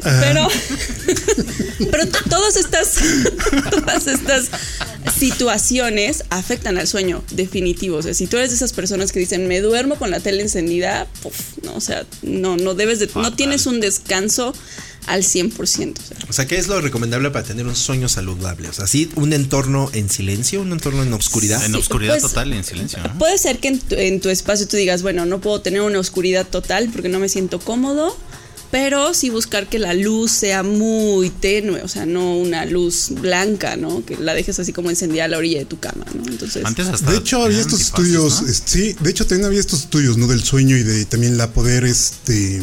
Pero, 0.02 0.48
pero 1.90 2.06
t- 2.06 2.18
todas 2.28 2.56
estas, 2.56 2.94
todas 3.70 4.06
estas 4.06 4.48
situaciones 5.16 6.24
afectan 6.30 6.78
al 6.78 6.86
sueño, 6.86 7.22
definitivo. 7.30 7.98
O 7.98 8.03
sea, 8.03 8.14
si 8.14 8.26
tú 8.26 8.36
eres 8.36 8.51
de 8.51 8.57
esas 8.57 8.72
personas 8.72 9.12
que 9.12 9.20
dicen, 9.20 9.46
me 9.48 9.61
duermo 9.61 9.96
con 9.96 10.11
la 10.11 10.20
tele 10.20 10.42
encendida, 10.42 11.07
puf, 11.22 11.59
no, 11.62 11.74
o 11.74 11.80
sea, 11.80 12.05
no, 12.22 12.57
no 12.57 12.74
debes 12.74 12.98
de, 12.98 13.09
no 13.14 13.32
tienes 13.34 13.66
un 13.66 13.80
descanso 13.80 14.55
al 15.07 15.22
100%. 15.22 15.59
O 15.59 15.66
sea. 15.66 16.16
O 16.28 16.32
sea, 16.32 16.46
¿qué 16.46 16.57
es 16.57 16.68
lo 16.68 16.80
recomendable 16.80 17.30
para 17.30 17.44
tener 17.44 17.66
un 17.66 17.76
sueño 17.76 18.09
saludable? 18.09 18.68
O 18.68 18.72
sea, 18.72 18.86
sí, 18.86 19.11
un 19.16 19.32
entorno 19.32 19.90
en 19.92 20.09
silencio, 20.11 20.61
un 20.61 20.72
entorno 20.72 21.03
en 21.03 21.12
obscuridad. 21.12 21.64
En 21.64 21.74
obscuridad 21.74 22.18
pues, 22.18 22.32
total 22.32 22.53
y 22.53 22.57
en 22.57 22.64
silencio. 22.64 23.03
¿no? 23.03 23.18
Puede 23.18 23.38
ser 23.38 23.59
que 23.59 23.68
en 23.68 23.78
tu, 23.80 23.94
en 23.94 24.20
tu 24.20 24.28
espacio 24.28 24.68
tú 24.68 24.76
digas, 24.76 25.03
bueno, 25.03 25.26
no 25.26 25.40
puedo 25.40 25.61
tener 25.61 25.80
una 25.80 25.98
oscuridad 25.98 26.46
total 26.46 26.90
porque 26.92 27.09
no 27.09 27.18
me 27.18 27.28
siento 27.28 27.59
cómodo, 27.59 28.16
pero 28.70 29.14
sí 29.14 29.30
buscar 29.30 29.66
que 29.66 29.78
la 29.78 29.94
luz 29.94 30.30
sea 30.30 30.62
muy 30.62 31.30
tenue, 31.30 31.82
o 31.82 31.88
sea, 31.88 32.06
no 32.06 32.36
una 32.36 32.64
luz 32.66 33.08
blanca, 33.10 33.76
¿no? 33.76 34.04
Que 34.04 34.16
la 34.16 34.34
dejes 34.34 34.58
así 34.60 34.72
como 34.72 34.90
encendida 34.90 35.24
a 35.24 35.28
la 35.28 35.38
orilla 35.38 35.58
de 35.58 35.64
tu 35.64 35.78
cama, 35.78 36.06
¿no? 36.14 36.22
Entonces, 36.30 36.64
Antes 36.64 36.86
hasta. 36.88 37.10
De 37.10 37.18
hecho, 37.18 37.42
había 37.42 37.60
estos 37.60 37.80
estudios, 37.80 38.42
sí, 38.64 38.94
de 39.00 39.10
hecho 39.10 39.26
también 39.26 39.46
había 39.46 39.60
estos 39.60 39.80
estudios, 39.80 40.16
¿no? 40.16 40.26
Del 40.28 40.42
sueño 40.44 40.76
y 40.76 40.82
de 40.82 41.04
también 41.04 41.36
la 41.36 41.52
poder, 41.52 41.84
este, 41.84 42.62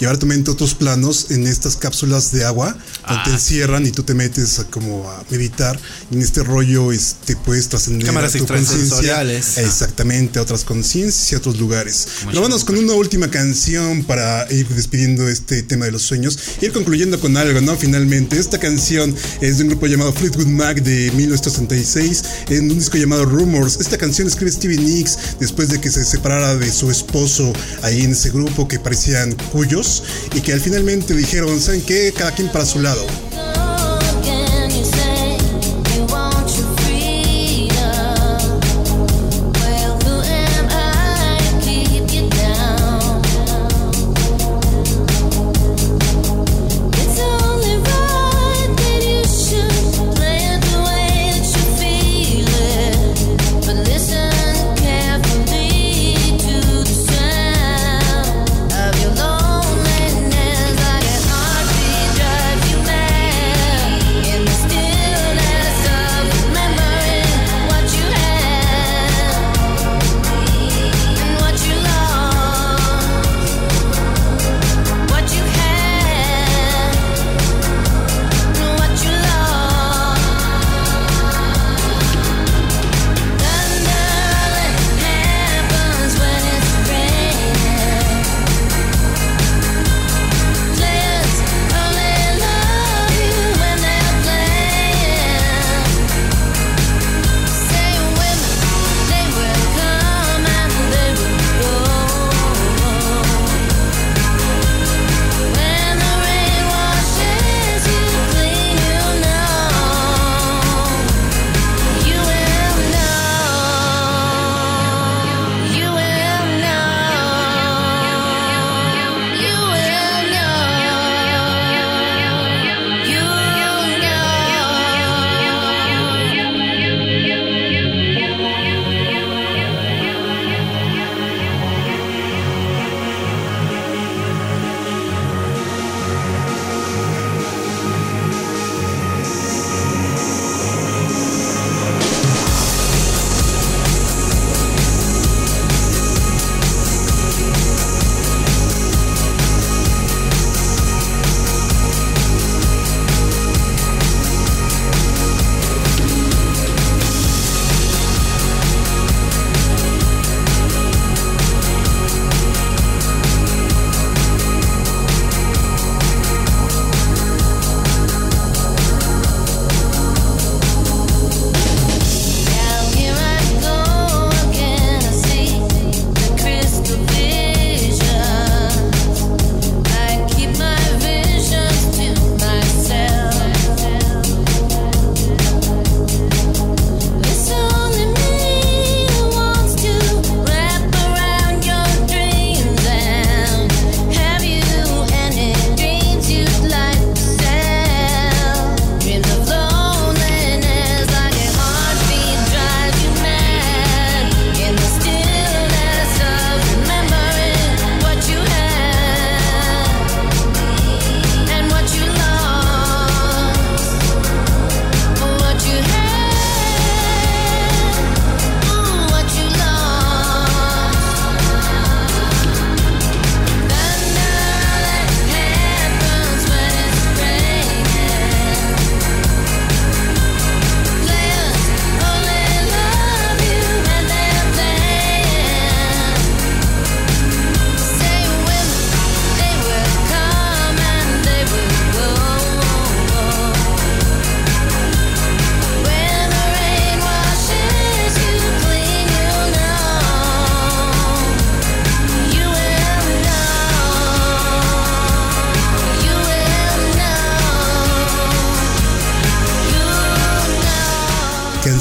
llevar 0.00 0.18
tu 0.18 0.26
mente 0.26 0.50
a 0.50 0.52
otros 0.54 0.74
planos 0.74 1.30
en 1.30 1.46
estas 1.46 1.76
cápsulas 1.76 2.32
de 2.32 2.44
agua, 2.44 2.68
donde 2.72 2.82
Ah, 3.04 3.22
te 3.24 3.30
encierran 3.30 3.86
y 3.86 3.90
tú 3.90 4.02
te 4.02 4.14
metes 4.14 4.58
a, 4.58 4.64
como 4.64 5.10
a 5.10 5.24
meditar, 5.30 5.78
y 6.10 6.14
en 6.16 6.22
este 6.22 6.42
rollo, 6.42 6.92
este, 6.92 7.36
puedes 7.36 7.68
trascender 7.68 8.06
Cámaras 8.06 8.34
a 8.34 8.38
tu 8.38 8.46
conciencia. 8.46 8.76
extrasensoriales. 8.76 9.58
Exactamente, 9.58 10.38
a 10.38 10.42
otras 10.42 10.64
conciencias 10.64 11.32
y 11.32 11.34
a 11.34 11.38
otros 11.38 11.58
lugares. 11.58 12.06
Pero 12.26 12.42
vamos 12.42 12.64
con 12.64 12.76
una 12.78 12.92
última 12.94 13.30
canción 13.30 14.04
para 14.04 14.46
ir 14.52 14.68
despidiendo 14.68 15.28
este 15.28 15.62
tema 15.62 15.86
de 15.86 15.92
los 15.92 16.02
sueños, 16.02 16.38
ir 16.60 16.72
concluyendo 16.72 17.18
con 17.20 17.36
algo, 17.36 17.60
¿no? 17.60 17.76
Finalmente, 17.76 18.38
esta 18.38 18.58
canción 18.58 19.14
es 19.40 19.56
de 19.58 19.64
un 19.64 19.70
grupo 19.70 19.86
llamado 19.86 20.12
Fleetwood 20.12 20.46
Mac 20.46 20.82
de 20.82 21.10
1966, 21.12 22.22
en 22.50 22.70
un 22.70 22.78
disco 22.78 22.96
llamado 22.98 23.24
Rumors. 23.24 23.78
Esta 23.80 23.96
canción 23.98 24.28
escribe 24.28 24.52
Stevie 24.52 24.78
Nicks 24.78 25.18
después 25.40 25.68
de 25.70 25.80
que 25.80 25.90
se 25.90 26.04
separara 26.04 26.54
de 26.56 26.70
su 26.72 26.90
esposo 26.90 27.52
ahí 27.82 28.02
en 28.02 28.12
ese 28.12 28.30
grupo 28.30 28.68
que 28.68 28.78
parecían 28.78 29.34
cuyos 29.52 29.87
y 30.34 30.40
que 30.40 30.52
al 30.52 30.60
finalmente 30.60 31.14
dijeron, 31.14 31.60
¿saben 31.60 31.82
qué? 31.82 32.12
Cada 32.16 32.34
quien 32.34 32.48
para 32.48 32.66
su 32.66 32.80
lado. 32.80 33.06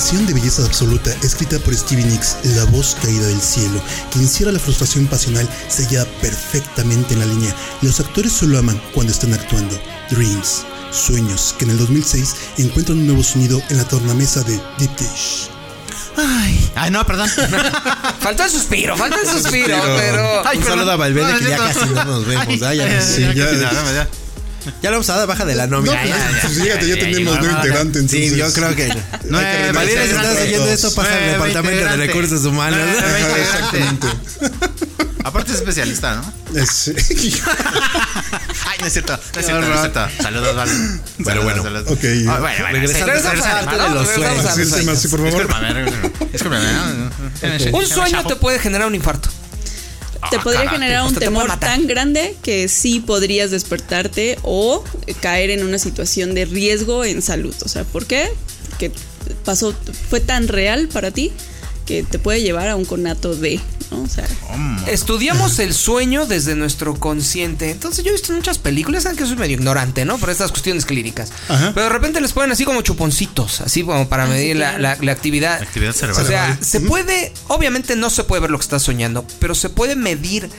Canción 0.08 0.26
de 0.26 0.36
belleza 0.36 0.64
absoluta, 0.64 1.12
escrita 1.22 1.60
por 1.60 1.76
Stevie 1.76 2.06
Nicks, 2.06 2.38
la 2.56 2.64
voz 2.64 2.96
caída 3.04 3.28
del 3.28 3.42
cielo, 3.42 3.84
que 4.10 4.20
encierra 4.20 4.54
la 4.54 4.60
frustración 4.60 5.06
pasional, 5.06 5.46
se 5.68 5.84
halla 5.84 6.06
perfectamente 6.22 7.14
en 7.14 7.20
la 7.20 7.26
línea. 7.26 7.54
Los 7.82 8.00
actores 8.00 8.32
solo 8.32 8.58
aman 8.58 8.82
cuando 8.94 9.12
están 9.12 9.34
actuando. 9.34 9.78
Dreams, 10.10 10.64
sueños, 10.92 11.54
que 11.58 11.66
en 11.66 11.72
el 11.72 11.78
2006 11.80 12.36
encuentran 12.60 13.00
un 13.00 13.08
nuevo 13.08 13.22
sonido 13.22 13.62
en 13.70 13.76
la 13.76 13.84
tornamesa 13.86 14.44
de 14.44 14.58
Deep 14.78 14.96
Dish. 14.96 15.50
Ay, 16.16 16.72
ay, 16.76 16.90
no, 16.90 17.06
perdón. 17.06 17.30
Faltó 18.22 18.46
el 18.46 18.50
suspiro, 18.50 18.96
faltó 18.96 19.18
el 19.20 19.28
suspiro, 19.28 19.78
pero. 19.98 20.48
Ay, 20.48 20.60
Un 20.60 20.64
saludo 20.64 20.92
a 20.94 20.96
Valverde 20.96 21.34
No, 21.34 21.38
que 21.40 21.50
ya 21.50 21.58
casi 21.58 21.86
no 21.86 22.06
nos 22.06 22.26
vemos. 22.26 22.62
ah, 22.62 22.74
ya, 22.74 23.02
Sí, 23.02 23.24
ya- 23.24 23.34
ya, 23.34 23.92
ya. 23.92 24.10
Ya 24.82 24.90
lo 24.90 24.96
vamos 24.98 25.10
a 25.10 25.16
dar 25.18 25.28
baja 25.28 25.46
de 25.46 25.56
la 25.56 25.68
nómina. 25.68 25.94
No, 25.96 26.02
pues, 26.10 26.42
pues, 26.42 26.54
fíjate, 26.62 26.88
ya 26.88 26.96
ya, 26.96 27.02
tenemos 27.02 27.40
nuevo 27.40 27.56
integrante, 27.58 28.00
entonces. 28.00 28.30
Sí, 28.32 28.38
yo 28.38 28.52
creo 28.54 28.76
que. 28.76 28.88
No, 29.30 29.38
Hay 29.38 29.46
que 29.46 29.52
eh, 29.52 29.62
renovar 29.68 29.74
Valera, 29.76 30.04
si 30.04 30.10
estás 30.10 30.38
oyendo 30.42 30.70
esto, 30.72 30.94
pasa 30.96 31.14
al 31.16 31.32
departamento 31.32 31.84
de 31.86 31.98
recursos 31.98 32.46
humanos. 32.46 32.80
Ajá, 32.98 33.38
exactamente. 33.38 34.08
Aparte 35.24 35.52
es 35.52 35.58
especialista, 35.58 36.16
¿no? 36.16 36.34
Es- 36.62 36.88
Ay, 38.66 38.78
no 38.80 38.88
es 38.88 38.94
cierto, 38.94 39.20
no 39.34 39.40
es 39.40 39.46
cierto, 39.46 39.68
no 39.68 39.74
es 39.74 39.80
cierto. 39.82 40.08
Saludos, 40.24 40.56
Val. 40.56 40.70
Pero 41.26 41.44
bueno, 41.44 41.64
Saludos. 41.64 41.92
ok. 41.92 42.04
Ah, 42.30 42.40
bueno, 42.40 42.56
bueno, 42.60 42.72
Regresando 42.72 43.06
sí. 43.06 43.12
a 43.12 43.16
esa 43.18 43.30
Regresamos 43.32 43.66
parte 43.66 43.82
de 43.84 43.90
¿no? 43.90 43.96
los 43.96 44.08
sueños. 44.10 44.46
a 44.46 44.96
Sí, 44.96 45.08
por 45.10 45.20
favor. 45.20 45.48
Discúlpame, 45.48 45.86
discúlpame. 46.32 47.72
Un 47.74 47.88
sueño 47.88 48.24
te 48.26 48.36
puede 48.38 48.60
generar 48.60 48.88
un 48.88 48.96
infarto. 48.96 49.30
Te 50.30 50.38
Ah, 50.38 50.44
podría 50.44 50.70
generar 50.70 51.04
un 51.06 51.14
temor 51.16 51.48
tan 51.60 51.88
grande 51.88 52.36
que 52.42 52.68
sí 52.68 53.00
podrías 53.00 53.52
despertarte 53.52 54.38
o 54.44 54.84
caer 55.22 55.50
en 55.52 55.64
una 55.66 55.80
situación 55.80 56.34
de 56.34 56.46
riesgo 56.46 57.06
en 57.06 57.22
salud. 57.22 57.56
O 57.64 57.70
sea, 57.70 57.84
¿por 57.84 58.06
qué? 58.06 58.28
Que 58.80 58.92
pasó, 59.46 59.74
fue 60.10 60.20
tan 60.20 60.48
real 60.48 60.88
para 60.88 61.12
ti 61.12 61.32
que 61.88 62.04
te 62.04 62.20
puede 62.20 62.42
llevar 62.42 62.68
a 62.70 62.76
un 62.76 62.86
conato 62.86 63.34
de, 63.36 63.60
¿no? 63.90 64.04
O 64.04 64.08
sea, 64.08 64.28
Estudiamos 64.88 65.58
el 65.60 65.74
sueño 65.74 66.26
desde 66.26 66.56
nuestro 66.56 66.96
consciente. 67.00 67.72
Entonces 67.72 68.04
yo 68.04 68.10
he 68.10 68.14
visto 68.14 68.32
muchas 68.34 68.58
películas, 68.60 69.04
saben 69.04 69.18
que 69.18 69.26
soy 69.26 69.36
medio 69.36 69.56
ignorante, 69.56 70.06
¿no? 70.06 70.18
Por 70.18 70.30
estas 70.30 70.52
cuestiones 70.52 70.86
clínicas. 70.86 71.32
Ajá. 71.50 71.72
Pero 71.74 71.88
de 71.88 71.94
repente 71.94 72.22
les 72.22 72.32
ponen 72.34 72.52
así 72.52 72.66
como 72.66 72.82
chuponcitos, 72.82 73.62
así 73.62 73.84
como 73.84 74.08
para 74.08 74.24
Ah, 74.24 74.28
medir 74.28 74.56
la, 74.58 74.76
claro. 74.78 74.82
la- 74.84 74.98
la 75.06 75.12
actividad. 75.12 75.62
Actividad 75.62 75.94
cerebral. 75.94 76.24
O 76.24 76.28
sea, 76.28 76.58
se 76.62 76.82
puede, 76.82 77.32
obviamente 77.48 77.96
no 77.96 78.10
se 78.10 78.24
puede 78.24 78.42
ver 78.42 78.52
lo 78.52 78.58
que 78.60 78.64
estás 78.64 78.84
soñando, 78.84 79.26
pero 79.40 79.56
se 79.56 79.70
puede 79.70 79.96
medir 79.96 80.50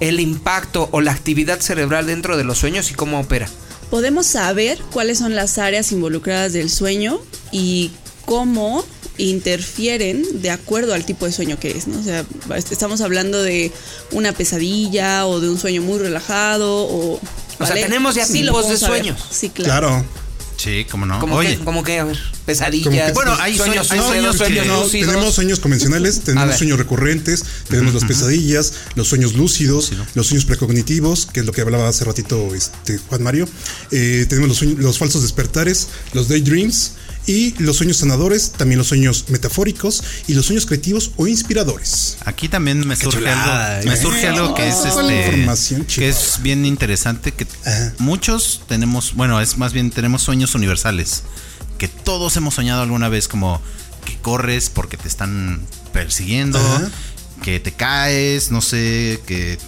el 0.00 0.18
impacto 0.20 0.88
o 0.92 1.00
la 1.00 1.12
actividad 1.12 1.60
cerebral 1.60 2.06
dentro 2.06 2.36
de 2.36 2.44
los 2.44 2.58
sueños 2.58 2.90
y 2.90 2.94
cómo 2.94 3.20
opera. 3.20 3.48
podemos 3.90 4.26
saber 4.26 4.78
cuáles 4.90 5.18
son 5.18 5.34
las 5.34 5.58
áreas 5.58 5.92
involucradas 5.92 6.54
del 6.54 6.70
sueño 6.70 7.20
y 7.52 7.90
cómo 8.24 8.84
interfieren 9.18 10.24
de 10.42 10.50
acuerdo 10.50 10.94
al 10.94 11.04
tipo 11.04 11.26
de 11.26 11.32
sueño 11.32 11.58
que 11.58 11.70
es, 11.70 11.86
¿no? 11.86 11.98
O 12.00 12.02
sea, 12.02 12.24
estamos 12.70 13.00
hablando 13.00 13.42
de 13.42 13.72
una 14.12 14.32
pesadilla 14.32 15.26
o 15.26 15.40
de 15.40 15.48
un 15.50 15.58
sueño 15.58 15.82
muy 15.82 15.98
relajado 15.98 16.84
o... 16.84 17.20
O 17.58 17.66
sea, 17.66 17.74
tenemos 17.74 18.14
ya 18.16 18.26
lo 18.26 18.32
tipos 18.32 18.68
de 18.68 18.76
sueños. 18.78 19.20
Sí, 19.30 19.48
claro. 19.50 19.88
Claro. 19.88 20.06
Sí, 20.56 20.86
cómo 20.90 21.06
no. 21.06 21.18
Como 21.18 21.36
Oye, 21.36 21.56
que, 21.58 21.64
como 21.64 21.82
que, 21.82 21.98
a 21.98 22.04
ver, 22.04 22.18
pesadillas. 22.46 23.08
Que- 23.08 23.12
Bueno, 23.14 23.34
hay 23.40 23.56
sueños, 23.56 23.86
sueños- 23.88 24.06
sueños 24.06 24.36
sueños 24.36 24.66
No, 24.66 24.82
lúcidos. 24.82 25.08
tenemos 25.10 25.34
sueños 25.34 25.58
convencionales, 25.60 26.20
tenemos 26.20 26.56
sueños 26.56 26.78
recurrentes, 26.78 27.44
tenemos 27.68 27.94
las 27.94 28.04
pesadillas, 28.04 28.72
los 28.94 29.08
sueños 29.08 29.32
lúcidos, 29.34 29.90
los 30.14 30.26
sueños 30.26 30.44
precognitivos, 30.44 31.26
que 31.26 31.40
es 31.40 31.46
lo 31.46 31.52
que 31.52 31.62
hablaba 31.62 31.88
hace 31.88 32.04
ratito 32.04 32.54
este, 32.54 32.98
Juan 33.08 33.22
Mario. 33.24 33.48
Eh, 33.90 34.26
tenemos 34.28 34.48
los, 34.48 34.58
sueños- 34.58 34.78
los 34.78 34.98
falsos 34.98 35.22
despertares, 35.22 35.88
los 36.12 36.28
daydreams 36.28 36.92
y 37.26 37.54
los 37.58 37.76
sueños 37.76 37.98
sanadores, 37.98 38.52
también 38.52 38.78
los 38.78 38.88
sueños 38.88 39.26
metafóricos 39.28 40.02
y 40.26 40.34
los 40.34 40.46
sueños 40.46 40.66
creativos 40.66 41.12
o 41.16 41.26
inspiradores. 41.26 42.18
Aquí 42.24 42.48
también 42.48 42.86
me 42.86 42.96
surge 42.96 43.18
chulada, 43.18 43.78
algo, 43.78 43.88
me 43.88 43.94
¿eh? 43.94 44.00
surge 44.00 44.28
algo 44.28 44.54
que 44.54 44.68
es 44.68 44.82
la 44.82 45.14
este 45.14 45.30
información, 45.30 45.84
que 45.84 46.08
es 46.08 46.38
bien 46.42 46.64
interesante 46.66 47.32
que 47.32 47.46
Ajá. 47.64 47.94
muchos 47.98 48.62
tenemos, 48.66 49.14
bueno, 49.14 49.40
es 49.40 49.56
más 49.56 49.72
bien 49.72 49.90
tenemos 49.90 50.22
sueños 50.22 50.54
universales, 50.54 51.22
que 51.78 51.88
todos 51.88 52.36
hemos 52.36 52.54
soñado 52.54 52.82
alguna 52.82 53.08
vez 53.08 53.28
como 53.28 53.60
que 54.04 54.16
corres 54.18 54.70
porque 54.70 54.96
te 54.96 55.06
están 55.06 55.60
persiguiendo, 55.92 56.58
Ajá. 56.58 56.90
que 57.42 57.60
te 57.60 57.72
caes, 57.72 58.50
no 58.50 58.60
sé, 58.60 59.20
que 59.26 59.58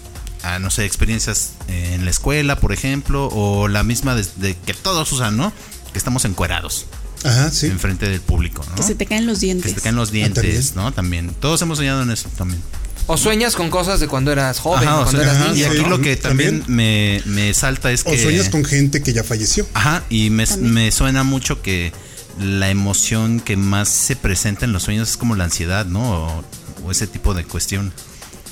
ah, 0.43 0.59
no 0.59 0.71
sé, 0.71 0.85
experiencias 0.85 1.53
en 1.69 2.05
la 2.05 2.11
escuela, 2.11 2.57
por 2.59 2.73
ejemplo, 2.73 3.29
o 3.33 3.69
la 3.69 3.85
misma 3.85 4.17
de, 4.17 4.27
de 4.37 4.57
que 4.57 4.75
todos 4.75 5.13
usan, 5.13 5.37
¿no? 5.37 5.53
Que 5.93 5.99
estamos 5.99 6.25
encuerados 6.25 6.87
Ajá, 7.25 7.51
sí. 7.51 7.67
enfrente 7.67 8.09
del 8.09 8.21
público, 8.21 8.65
¿no? 8.69 8.75
Que 8.77 8.83
se 8.83 8.95
te 8.95 9.07
caen 9.07 9.27
los 9.27 9.41
Que 9.41 9.47
dientes. 9.47 9.71
se 9.71 9.77
te 9.77 9.81
caen 9.83 9.97
los 9.97 10.11
dientes, 10.13 10.43
también. 10.43 10.73
¿no? 10.77 10.93
También. 10.93 11.31
Todos 11.41 11.61
hemos 11.63 11.79
soñado 11.79 12.03
en 12.03 12.11
eso 12.11 12.29
también. 12.37 12.61
O 13.07 13.17
sueñas 13.19 13.55
con 13.55 13.69
cosas 13.69 14.01
de 14.01 14.09
cuando 14.09 14.33
eras 14.33 14.59
joven, 14.61 14.89
Ajá, 14.89 14.99
o 14.99 15.01
o 15.01 15.05
cuando 15.05 15.21
sea, 15.23 15.31
eras 15.31 15.43
ajá, 15.43 15.51
y 15.53 15.55
niño. 15.57 15.67
aquí 15.71 15.91
lo 15.91 16.01
que 16.01 16.17
También. 16.17 16.61
también 16.63 16.77
me, 16.77 17.23
me 17.27 17.53
salta 17.53 17.93
es 17.93 18.01
O 18.07 18.11
que. 18.11 18.23
sueñas 18.23 18.49
con 18.49 18.65
gente 18.65 19.03
que 19.03 19.13
ya 19.13 19.23
falleció. 19.25 19.67
Ajá, 19.75 20.05
y 20.09 20.31
me, 20.31 20.47
me 20.61 20.91
suena 20.91 21.23
mucho 21.23 21.61
que 21.61 21.93
la 22.41 22.71
emoción 22.71 23.41
que 23.41 23.57
más 23.57 23.89
se 23.91 24.17
presenta 24.17 24.65
en 24.65 24.73
los 24.73 24.85
sueños 24.85 25.11
es 25.11 25.17
como 25.19 25.37
la 25.37 25.45
ansiedad, 25.45 25.85
¿no? 25.87 26.13
O, 26.13 26.45
o 26.87 26.91
ese 26.91 27.07
tipo 27.07 27.35
de 27.35 27.45
cuestión. 27.45 27.93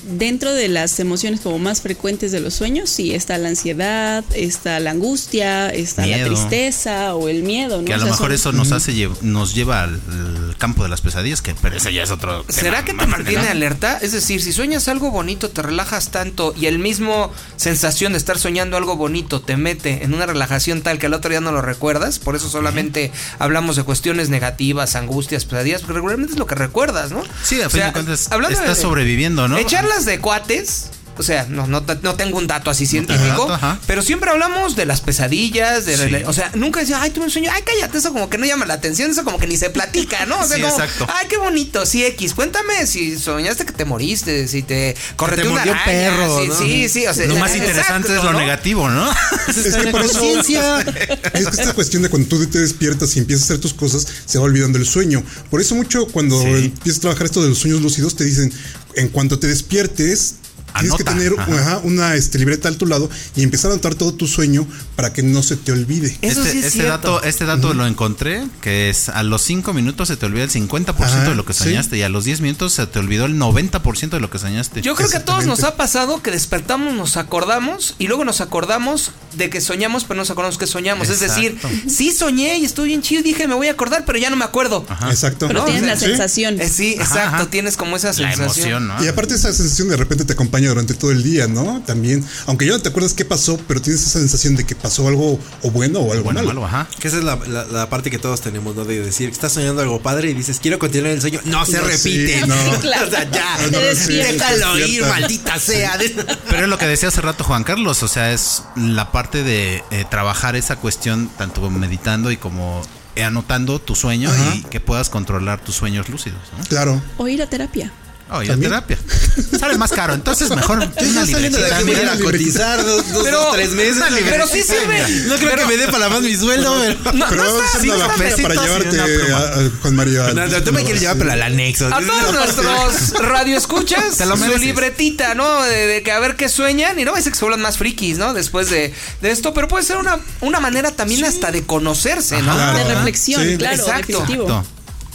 Dentro 0.05 0.53
de 0.53 0.67
las 0.67 0.99
emociones 0.99 1.39
como 1.41 1.59
más 1.59 1.81
frecuentes 1.81 2.31
de 2.31 2.39
los 2.41 2.53
sueños, 2.53 2.89
sí, 2.89 3.13
está 3.13 3.37
la 3.37 3.49
ansiedad, 3.49 4.23
está 4.35 4.79
la 4.79 4.91
angustia, 4.91 5.69
está 5.69 6.05
la 6.05 6.25
tristeza 6.25 7.15
o 7.15 7.29
el 7.29 7.43
miedo, 7.43 7.79
¿no? 7.79 7.85
Que 7.85 7.93
a 7.93 7.97
O 7.97 7.99
lo 7.99 8.05
mejor 8.05 8.17
son- 8.27 8.31
eso 8.33 8.51
nos 8.51 8.71
hace 8.71 8.93
lle- 8.93 9.15
nos 9.21 9.53
lleva 9.55 9.83
al, 9.83 9.99
al 10.09 10.55
campo 10.57 10.83
de 10.83 10.89
las 10.89 11.01
pesadillas, 11.01 11.41
que 11.41 11.55
pero 11.55 11.77
ese 11.77 11.93
ya 11.93 12.03
es 12.03 12.11
otro. 12.11 12.43
¿Será 12.49 12.83
tema 12.83 12.85
que 12.85 12.93
te 12.93 13.07
mantiene 13.07 13.47
alerta? 13.47 13.97
Es 14.01 14.11
decir, 14.11 14.41
si 14.41 14.51
sueñas 14.51 14.87
algo 14.87 15.09
bonito, 15.11 15.49
te 15.49 15.61
relajas 15.61 16.09
tanto 16.09 16.53
y 16.59 16.65
el 16.65 16.79
mismo 16.79 17.31
sensación 17.55 18.11
de 18.13 18.17
estar 18.17 18.37
soñando 18.37 18.75
algo 18.77 18.97
bonito 18.97 19.41
te 19.41 19.55
mete 19.57 20.03
en 20.03 20.13
una 20.13 20.25
relajación 20.25 20.81
tal 20.81 20.99
que 20.99 21.05
al 21.05 21.13
otro 21.13 21.29
día 21.31 21.39
no 21.41 21.51
lo 21.51 21.61
recuerdas. 21.61 22.19
Por 22.19 22.35
eso 22.35 22.49
solamente 22.49 23.11
hablamos 23.39 23.75
de 23.75 23.83
cuestiones 23.83 24.29
negativas, 24.29 24.95
angustias, 24.95 25.45
pesadillas, 25.45 25.81
porque 25.81 25.93
regularmente 25.93 26.33
es 26.33 26.39
lo 26.39 26.45
que 26.47 26.55
recuerdas, 26.55 27.11
¿no? 27.11 27.23
Sí, 27.43 27.61
a 27.61 27.67
O 27.67 27.69
fin 27.69 27.79
sea, 27.79 27.87
de 27.87 27.93
cuentas 27.93 28.27
hablando 28.31 28.59
estás 28.59 28.77
de- 28.77 28.81
sobreviviendo, 28.81 29.47
¿no? 29.47 29.57
De 30.01 30.19
cuates. 30.19 30.85
O 31.15 31.21
sea, 31.21 31.45
no, 31.47 31.67
no, 31.67 31.83
no 32.01 32.15
tengo 32.15 32.39
un 32.39 32.47
dato 32.47 32.71
así 32.71 32.87
científico, 32.87 33.27
dato, 33.47 33.53
ajá. 33.53 33.79
pero 33.85 34.01
siempre 34.01 34.31
hablamos 34.31 34.75
de 34.75 34.87
las 34.87 34.99
pesadillas, 35.01 35.85
de 35.85 35.95
Sí. 35.95 36.23
o 36.25 36.33
sea, 36.33 36.49
nunca 36.55 36.79
decía, 36.79 36.99
ay, 36.99 37.11
tuve 37.11 37.25
un 37.25 37.29
sueño, 37.29 37.51
ay, 37.53 37.61
cállate, 37.63 37.99
eso 37.99 38.11
como 38.11 38.31
que 38.31 38.39
no 38.39 38.47
llama 38.47 38.65
la 38.65 38.73
atención, 38.73 39.11
eso 39.11 39.23
como 39.23 39.37
que 39.37 39.45
ni 39.45 39.55
se 39.55 39.69
platica, 39.69 40.25
¿no? 40.25 40.39
O 40.41 40.47
sea, 40.47 40.57
Sí, 40.57 40.63
como, 40.63 40.73
exacto. 40.73 41.05
ay, 41.15 41.27
qué 41.29 41.37
bonito, 41.37 41.85
sí, 41.85 42.03
X, 42.03 42.33
cuéntame 42.33 42.87
si 42.87 43.15
soñaste 43.19 43.63
que 43.63 43.73
te 43.73 43.85
moriste, 43.85 44.47
si 44.47 44.63
te 44.63 44.95
correteó 45.15 45.43
te 45.45 45.49
una 45.51 45.61
araña, 45.61 45.85
perro, 45.85 46.41
sí, 46.41 46.47
¿no? 46.47 46.55
sí, 46.57 46.89
sí, 46.89 47.05
o 47.05 47.13
sea, 47.13 47.27
Lo 47.27 47.35
más 47.35 47.51
exacto, 47.51 47.69
interesante 47.69 48.17
es 48.17 48.23
lo 48.23 48.33
¿no? 48.33 48.39
negativo, 48.39 48.89
¿no? 48.89 49.07
Es 49.49 49.55
que 49.75 49.87
por 49.91 50.01
eso. 50.01 50.19
Es 50.23 50.47
que 50.47 51.61
esta 51.61 51.73
cuestión 51.75 52.01
de 52.01 52.09
cuando 52.09 52.27
tú 52.27 52.43
te 52.47 52.57
despiertas 52.57 53.15
y 53.15 53.19
empiezas 53.19 53.43
a 53.43 53.53
hacer 53.53 53.59
tus 53.61 53.75
cosas, 53.75 54.07
se 54.25 54.39
va 54.39 54.45
olvidando 54.45 54.79
el 54.79 54.85
sueño. 54.87 55.23
Por 55.51 55.61
eso, 55.61 55.75
mucho 55.75 56.07
cuando 56.07 56.41
Sí. 56.41 56.47
empiezas 56.47 56.97
a 56.97 57.01
trabajar 57.01 57.25
esto 57.27 57.43
de 57.43 57.49
los 57.49 57.59
sueños 57.59 57.81
lúcidos, 57.83 58.15
te 58.15 58.23
dicen: 58.23 58.51
en 58.95 59.09
cuanto 59.09 59.39
te 59.39 59.47
despiertes, 59.47 60.35
tienes 60.79 60.97
que 60.97 61.03
tener 61.03 61.33
ajá. 61.37 61.53
ajá, 61.59 61.77
una 61.83 62.15
este, 62.15 62.39
libreta 62.39 62.69
a 62.69 62.71
tu 62.73 62.85
lado 62.85 63.09
y 63.35 63.43
empezar 63.43 63.71
a 63.71 63.73
anotar 63.75 63.95
todo 63.95 64.13
tu 64.13 64.27
sueño 64.27 64.67
para 64.95 65.13
que 65.13 65.23
no 65.23 65.43
se 65.43 65.55
te 65.57 65.71
olvide. 65.71 66.17
Eso 66.21 66.41
este 66.41 66.51
sí 66.51 66.57
es 66.59 66.65
este 66.65 66.79
cierto. 66.81 66.89
dato, 67.13 67.23
este 67.23 67.45
dato 67.45 67.73
lo 67.73 67.85
encontré, 67.87 68.43
que 68.61 68.89
es 68.89 69.09
a 69.09 69.23
los 69.23 69.41
5 69.43 69.73
minutos 69.73 70.07
se 70.07 70.17
te 70.17 70.25
olvida 70.25 70.43
el 70.43 70.51
50% 70.51 70.93
Ajá, 70.99 71.23
de 71.29 71.35
lo 71.35 71.45
que 71.45 71.53
sí. 71.53 71.63
soñaste 71.65 71.97
y 71.97 72.01
a 72.03 72.09
los 72.09 72.23
10 72.25 72.41
minutos 72.41 72.73
se 72.73 72.85
te 72.87 72.99
olvidó 72.99 73.25
el 73.25 73.35
90% 73.37 74.09
de 74.09 74.19
lo 74.19 74.29
que 74.29 74.39
soñaste. 74.39 74.81
Yo 74.81 74.95
creo 74.95 75.09
que 75.09 75.17
a 75.17 75.25
todos 75.25 75.45
nos 75.45 75.63
ha 75.63 75.75
pasado 75.75 76.21
que 76.21 76.31
despertamos, 76.31 76.93
nos 76.93 77.17
acordamos 77.17 77.95
y 77.99 78.07
luego 78.07 78.25
nos 78.25 78.41
acordamos 78.41 79.11
de 79.35 79.49
que 79.49 79.61
soñamos, 79.61 80.03
pero 80.03 80.15
no 80.15 80.21
nos 80.21 80.29
acordamos 80.31 80.57
que 80.57 80.67
soñamos. 80.67 81.09
Es 81.09 81.19
decir, 81.19 81.57
sí 81.87 82.11
soñé 82.11 82.57
y 82.59 82.65
estuve 82.65 82.87
bien 82.87 83.01
chido, 83.01 83.23
dije 83.23 83.47
me 83.47 83.55
voy 83.55 83.67
a 83.67 83.71
acordar, 83.71 84.03
pero 84.05 84.17
ya 84.19 84.29
no 84.29 84.35
me 84.35 84.45
acuerdo. 84.45 84.85
Exacto. 85.09 85.47
Pero 85.47 85.61
No, 85.61 85.65
tienes 85.65 85.83
o 85.83 85.85
sea, 85.85 85.93
la 85.95 85.99
sí. 85.99 86.05
sensación. 86.05 86.61
Eh, 86.61 86.69
sí, 86.69 86.95
Ajá, 86.99 87.03
exacto, 87.03 87.35
ajá. 87.37 87.45
tienes 87.49 87.77
como 87.77 87.95
esa 87.95 88.07
la 88.09 88.13
sensación. 88.13 88.43
emoción, 88.45 88.87
¿no? 88.87 89.03
Y 89.03 89.07
aparte 89.07 89.35
esa 89.35 89.51
sensación 89.53 89.89
de 89.89 89.97
repente 89.97 90.25
te 90.25 90.33
acompaña 90.33 90.62
durante 90.69 90.93
todo 90.93 91.11
el 91.11 91.23
día, 91.23 91.47
¿no? 91.47 91.81
También, 91.85 92.23
aunque 92.47 92.65
ya 92.65 92.71
no 92.73 92.79
te 92.81 92.89
acuerdas 92.89 93.13
qué 93.13 93.25
pasó, 93.25 93.59
pero 93.67 93.81
tienes 93.81 94.01
esa 94.01 94.19
sensación 94.19 94.55
de 94.55 94.65
que 94.65 94.75
pasó 94.75 95.07
algo 95.07 95.39
o 95.61 95.71
bueno 95.71 95.99
o 95.99 96.11
algo 96.11 96.25
bueno, 96.25 96.39
malo. 96.41 96.61
malo, 96.61 96.65
ajá. 96.65 96.87
Que 96.99 97.07
esa 97.07 97.17
es 97.17 97.23
la, 97.23 97.35
la- 97.47 97.65
la 97.65 97.89
parte 97.89 98.09
que 98.11 98.19
todos 98.19 98.41
tenemos, 98.41 98.75
¿no? 98.75 98.85
De 98.85 98.99
decir 99.01 99.29
que 99.29 99.33
estás 99.33 99.53
soñando 99.53 99.81
algo 99.81 100.01
padre 100.01 100.29
y 100.31 100.33
dices, 100.33 100.59
quiero 100.61 100.79
continuar 100.79 101.11
el 101.13 101.21
sueño. 101.21 101.39
No 101.45 101.65
se 101.65 101.77
No, 101.77 101.83
repite. 101.83 102.41
sí, 102.41 102.47
no. 102.47 102.79
Claro. 102.81 103.07
o 103.07 103.09
sea, 103.11 103.29
ya. 103.31 103.57
Despiertas. 103.69 104.57
Déjalo 104.57 104.79
ir, 104.87 105.01
maldita 105.05 105.59
sea. 105.59 105.97
Pero 106.49 106.63
es 106.63 106.69
lo 106.69 106.77
que 106.77 106.85
decía 106.87 107.09
hace 107.09 107.21
rato 107.21 107.43
Juan 107.43 107.63
Carlos, 107.63 108.03
o 108.03 108.07
sea, 108.07 108.31
es 108.31 108.63
la 108.75 109.11
parte 109.11 109.43
de 109.43 109.83
eh, 109.91 110.05
trabajar 110.09 110.55
esa 110.55 110.75
cuestión 110.77 111.29
tanto 111.37 111.69
meditando 111.69 112.31
y 112.31 112.37
como 112.37 112.81
eh, 113.15 113.23
anotando 113.23 113.79
tu 113.79 113.95
sueño 113.95 114.29
Ajá. 114.31 114.55
y 114.55 114.61
que 114.63 114.79
puedas 114.79 115.09
controlar 115.09 115.61
tus 115.63 115.75
sueños 115.75 116.09
lúcidos, 116.09 116.39
¿no? 116.57 116.63
Claro. 116.65 117.01
O 117.17 117.27
ir 117.27 117.41
a 117.41 117.47
terapia. 117.49 117.91
Oh, 118.35 118.41
y 118.41 118.47
la 118.47 118.57
terapia. 118.57 118.97
Sale 119.59 119.77
más 119.77 119.91
caro. 119.91 120.13
Entonces, 120.13 120.49
mejor 120.49 120.77
una 121.01 121.25
saliendo 121.25 121.59
de 121.59 121.73
aquí 121.73 121.91
para 121.91 122.13
a 122.13 122.17
cotizar 122.19 122.83
dos, 122.83 123.11
dos, 123.13 123.23
Pero- 123.23 123.41
dos, 123.41 123.53
tres 123.53 123.69
meses. 123.71 123.97
una 123.97 124.07
pero 124.29 124.47
sí 124.47 124.63
sirve. 124.63 125.05
No 125.27 125.35
creo 125.35 125.55
que 125.55 125.65
me 125.65 125.77
dé 125.77 125.87
para 125.87 126.09
más 126.09 126.21
mi 126.21 126.35
sueldo, 126.35 126.75
pero. 126.79 127.13
No, 127.13 127.25
Pero 127.29 127.43
no 127.43 127.53
vamos 127.53 127.61
a 127.61 127.65
está- 127.65 127.77
hacer 127.77 127.81
sí 127.81 127.89
está 127.89 128.09
feria 128.15 128.37
para 128.47 128.55
llevarte 128.63 128.99
a, 129.01 129.37
a 129.37 129.69
Juan 129.81 129.95
Mario. 129.95 130.33
No, 130.33 130.47
no, 130.47 130.63
tú 130.63 130.73
me 130.73 130.83
quieres 130.83 131.01
llevar, 131.01 131.17
pero 131.17 131.31
al 131.31 131.41
anexo. 131.43 131.87
A 131.93 131.99
todos 132.01 132.33
nuestros 132.33 133.11
radioescuchas, 133.19 134.17
Te 134.17 134.25
lo 134.25 134.35
su 134.35 134.57
libretita, 134.57 135.35
¿no? 135.35 135.61
De, 135.63 135.87
de 135.87 136.01
que 136.03 136.11
a 136.11 136.19
ver 136.19 136.35
qué 136.35 136.49
sueñan. 136.49 136.99
Y 136.99 137.05
no 137.05 137.11
va 137.11 137.19
a 137.19 137.21
ser 137.21 137.31
que 137.33 137.37
se 137.37 137.45
vuelvan 137.45 137.61
más 137.61 137.77
frikis, 137.77 138.17
¿no? 138.17 138.33
Después 138.33 138.69
de, 138.69 138.93
de 139.21 139.31
esto. 139.31 139.53
Pero 139.53 139.67
puede 139.67 139.83
ser 139.83 139.97
una, 139.97 140.19
una 140.41 140.59
manera 140.59 140.91
también 140.91 141.23
hasta 141.25 141.51
de 141.51 141.63
conocerse, 141.65 142.41
¿no? 142.41 142.53
Claro. 142.53 142.77
De 142.79 142.93
reflexión, 142.95 143.43
Sí. 143.43 143.57
claro, 143.57 143.75
Exacto. 143.75 144.07
definitivo. 144.19 144.43
Exacto. 144.47 144.65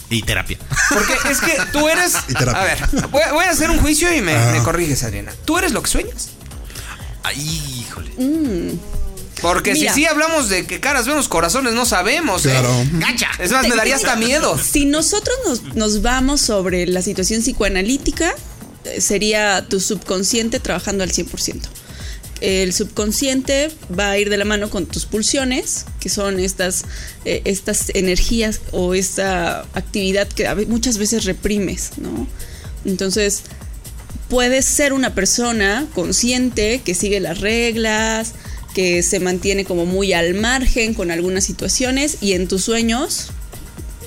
Y 0.09 0.21
terapia. 0.23 0.57
Porque 0.89 1.13
es 1.29 1.39
que 1.39 1.57
tú 1.71 1.87
eres. 1.87 2.13
Y 2.27 2.33
terapia. 2.33 2.61
A 2.61 2.65
ver, 2.65 3.07
voy, 3.09 3.21
voy 3.31 3.45
a 3.45 3.51
hacer 3.51 3.69
un 3.69 3.79
juicio 3.79 4.13
y 4.13 4.21
me, 4.21 4.33
Ah. 4.35 4.51
me 4.55 4.63
corriges, 4.63 5.03
Adriana. 5.03 5.31
¿Tú 5.45 5.57
eres 5.57 5.71
lo 5.71 5.83
que 5.83 5.89
sueñas? 5.89 6.29
Ay, 7.23 7.37
híjole. 7.87 8.11
Porque 9.41 9.73
Mira. 9.73 9.93
si 9.93 10.01
sí 10.01 10.05
hablamos 10.05 10.49
de 10.49 10.65
que 10.65 10.79
caras 10.81 11.05
vemos, 11.05 11.27
corazones 11.29 11.73
no 11.73 11.85
sabemos. 11.85 12.45
¿eh? 12.45 12.49
Claro. 12.49 12.73
Gacha. 12.93 13.29
Es 13.39 13.51
más, 13.51 13.67
me 13.67 13.75
daría 13.75 13.95
hasta 13.95 14.15
miedo. 14.17 14.57
Si 14.57 14.85
nosotros 14.85 15.35
nos, 15.47 15.75
nos 15.75 16.01
vamos 16.01 16.41
sobre 16.41 16.85
la 16.87 17.01
situación 17.01 17.41
psicoanalítica, 17.41 18.33
eh, 18.85 18.99
sería 18.99 19.65
tu 19.69 19.79
subconsciente 19.79 20.59
trabajando 20.59 21.03
al 21.05 21.11
100%. 21.11 21.61
El 22.41 22.73
subconsciente 22.73 23.69
va 23.97 24.11
a 24.11 24.17
ir 24.17 24.29
de 24.29 24.37
la 24.37 24.45
mano 24.45 24.69
con 24.69 24.85
tus 24.85 25.05
pulsiones, 25.05 25.85
que 25.99 26.09
son 26.09 26.39
estas, 26.39 26.85
eh, 27.25 27.41
estas 27.45 27.89
energías 27.93 28.61
o 28.71 28.93
esta 28.93 29.61
actividad 29.73 30.27
que 30.27 30.47
muchas 30.67 30.97
veces 30.97 31.25
reprimes, 31.25 31.91
¿no? 31.97 32.27
Entonces, 32.85 33.43
puedes 34.29 34.65
ser 34.65 34.93
una 34.93 35.13
persona 35.13 35.85
consciente 35.93 36.81
que 36.85 36.95
sigue 36.95 37.19
las 37.19 37.39
reglas, 37.39 38.33
que 38.73 39.03
se 39.03 39.19
mantiene 39.19 39.65
como 39.65 39.85
muy 39.85 40.13
al 40.13 40.35
margen 40.35 40.93
con 40.93 41.11
algunas 41.11 41.43
situaciones 41.43 42.17
y 42.21 42.33
en 42.33 42.47
tus 42.47 42.63
sueños 42.63 43.31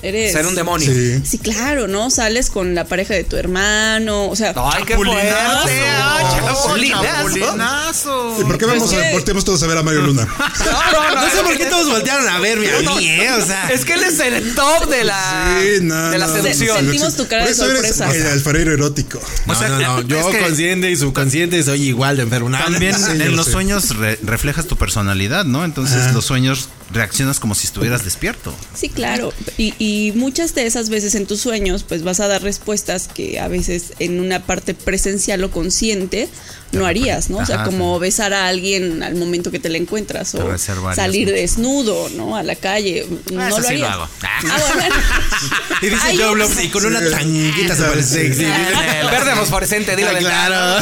eres... 0.03 0.33
Ser 0.33 0.45
un 0.45 0.55
demonio. 0.55 0.91
Sí. 0.93 1.21
Sí, 1.25 1.37
claro, 1.39 1.87
¿no? 1.87 2.09
Sales 2.09 2.49
con 2.49 2.75
la 2.75 2.85
pareja 2.85 3.13
de 3.13 3.23
tu 3.23 3.37
hermano, 3.37 4.27
o 4.29 4.35
sea... 4.35 4.53
Ay, 4.55 4.83
qué 4.85 4.95
fuerte. 4.95 5.15
Ay, 5.31 6.25
chapulinazo. 6.35 7.03
Chapulinazo. 7.03 8.37
¿Y 8.41 8.43
por 8.43 8.57
qué 8.57 8.65
vamos 8.65 8.93
a, 8.93 9.01
que- 9.01 9.11
volteemos 9.13 9.45
todos 9.45 9.63
a 9.63 9.67
ver 9.67 9.77
a 9.77 9.83
Mario 9.83 10.01
Luna? 10.01 10.25
No, 10.25 10.65
no, 10.91 11.15
no. 11.15 11.21
No 11.23 11.29
sé 11.31 11.43
por 11.43 11.57
qué 11.57 11.65
todos 11.65 11.89
voltearon 11.89 12.27
a 12.27 12.39
verme 12.39 12.69
a 12.69 12.79
mí, 12.81 13.07
¿eh? 13.07 13.31
O 13.31 13.45
sea. 13.45 13.69
Es 13.71 13.85
que 13.85 13.93
él 13.93 14.03
es 14.03 14.19
el 14.19 14.53
top 14.55 14.89
de 14.89 15.03
la, 15.03 15.57
Sí, 15.61 15.79
no, 15.83 16.09
de 16.11 16.17
la 16.17 16.27
no, 16.27 16.33
seducción. 16.33 16.77
Se- 16.77 16.83
sentimos 16.83 17.15
tu 17.15 17.27
cara 17.27 17.43
Por 17.43 17.47
de 17.47 17.53
eso 17.53 17.65
eres 17.71 17.95
sorpresa. 17.95 18.15
el 18.27 18.27
alfarero 18.33 18.73
erótico. 18.73 19.19
No, 19.45 19.53
O 19.53 19.55
sea, 19.55 19.69
no, 19.69 19.79
no. 19.79 19.99
es 19.99 20.07
Yo 20.07 20.29
que- 20.31 20.39
consciente 20.39 20.91
y 20.91 20.95
subconsciente 20.97 21.61
soy 21.63 21.83
igual 21.87 22.17
de 22.17 22.23
enfermo. 22.23 22.49
También 22.51 22.93
Sí, 22.97 23.11
en 23.11 23.31
lo 23.31 23.37
los 23.37 23.45
sé. 23.47 23.51
sueños 23.53 23.95
re- 23.97 24.19
reflejas 24.23 24.65
tu 24.67 24.75
personalidad, 24.77 25.45
¿no? 25.45 25.63
Entonces 25.65 25.97
Ajá. 26.03 26.11
los 26.11 26.25
sueños 26.25 26.69
reaccionas 26.91 27.39
como 27.39 27.55
si 27.55 27.65
estuvieras 27.65 28.03
despierto. 28.03 28.53
Sí, 28.75 28.89
claro. 28.89 29.33
Y, 29.57 29.73
y 29.79 29.92
muchas 30.15 30.55
de 30.55 30.65
esas 30.65 30.89
veces 30.89 31.15
en 31.15 31.25
tus 31.25 31.41
sueños, 31.41 31.83
pues 31.83 32.03
vas 32.03 32.19
a 32.19 32.27
dar 32.27 32.41
respuestas 32.41 33.07
que 33.07 33.39
a 33.39 33.47
veces 33.47 33.93
en 33.99 34.19
una 34.19 34.45
parte 34.45 34.73
presencial 34.73 35.43
o 35.43 35.51
consciente 35.51 36.29
no 36.71 36.87
harías, 36.87 37.29
¿no? 37.29 37.37
O 37.37 37.45
sea, 37.45 37.63
como 37.65 37.99
besar 37.99 38.33
a 38.33 38.47
alguien 38.47 39.03
al 39.03 39.13
momento 39.15 39.51
que 39.51 39.59
te 39.59 39.69
la 39.69 39.77
encuentras 39.77 40.33
o 40.33 40.57
salir 40.95 41.27
mucho. 41.27 41.35
desnudo, 41.39 42.09
¿no? 42.15 42.35
A 42.35 42.41
la 42.41 42.55
calle. 42.55 43.05
No 43.31 43.45
eso 43.47 43.57
lo 43.59 43.67
sí 43.67 43.77
lo 43.77 43.85
harías. 43.87 43.91
hago. 43.91 44.07
Ah, 44.23 44.61
bueno. 44.75 44.95
Y 45.81 45.87
dice 45.89 46.01
Hay 46.07 46.17
Joe 46.17 46.63
y 46.63 46.69
con 46.69 46.85
una 46.85 47.01
tanguita 47.09 47.75
se 47.75 47.83
parece 47.83 48.23
sexy. 48.27 48.43
Verde 49.11 49.35
fosforescente, 49.35 49.95
dilo 49.97 50.09
Ah, 50.09 50.13
de 50.13 50.19
claro. 50.19 50.79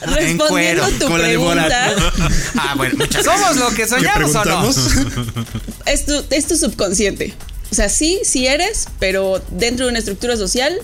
Respondiendo 0.00 0.46
cuero, 0.48 0.84
a 0.84 0.88
tu 0.90 1.06
con 1.06 1.20
la 1.20 1.28
de 1.28 1.34
pregunta, 1.34 1.92
Ah, 2.56 2.74
bueno, 2.76 2.94
muchas 2.98 3.24
¿Somos 3.24 3.56
lo 3.56 3.68
que 3.70 3.76
¿Qué 3.82 3.88
soñamos 3.88 4.34
o 4.34 4.44
no? 4.44 4.70
es 5.86 6.06
tu, 6.06 6.24
es 6.30 6.46
tu 6.46 6.56
subconsciente. 6.56 7.34
O 7.70 7.74
sea, 7.74 7.88
sí, 7.88 8.20
sí 8.24 8.46
eres, 8.46 8.88
pero 8.98 9.42
dentro 9.50 9.86
de 9.86 9.90
una 9.90 9.98
estructura 10.00 10.36
social 10.36 10.80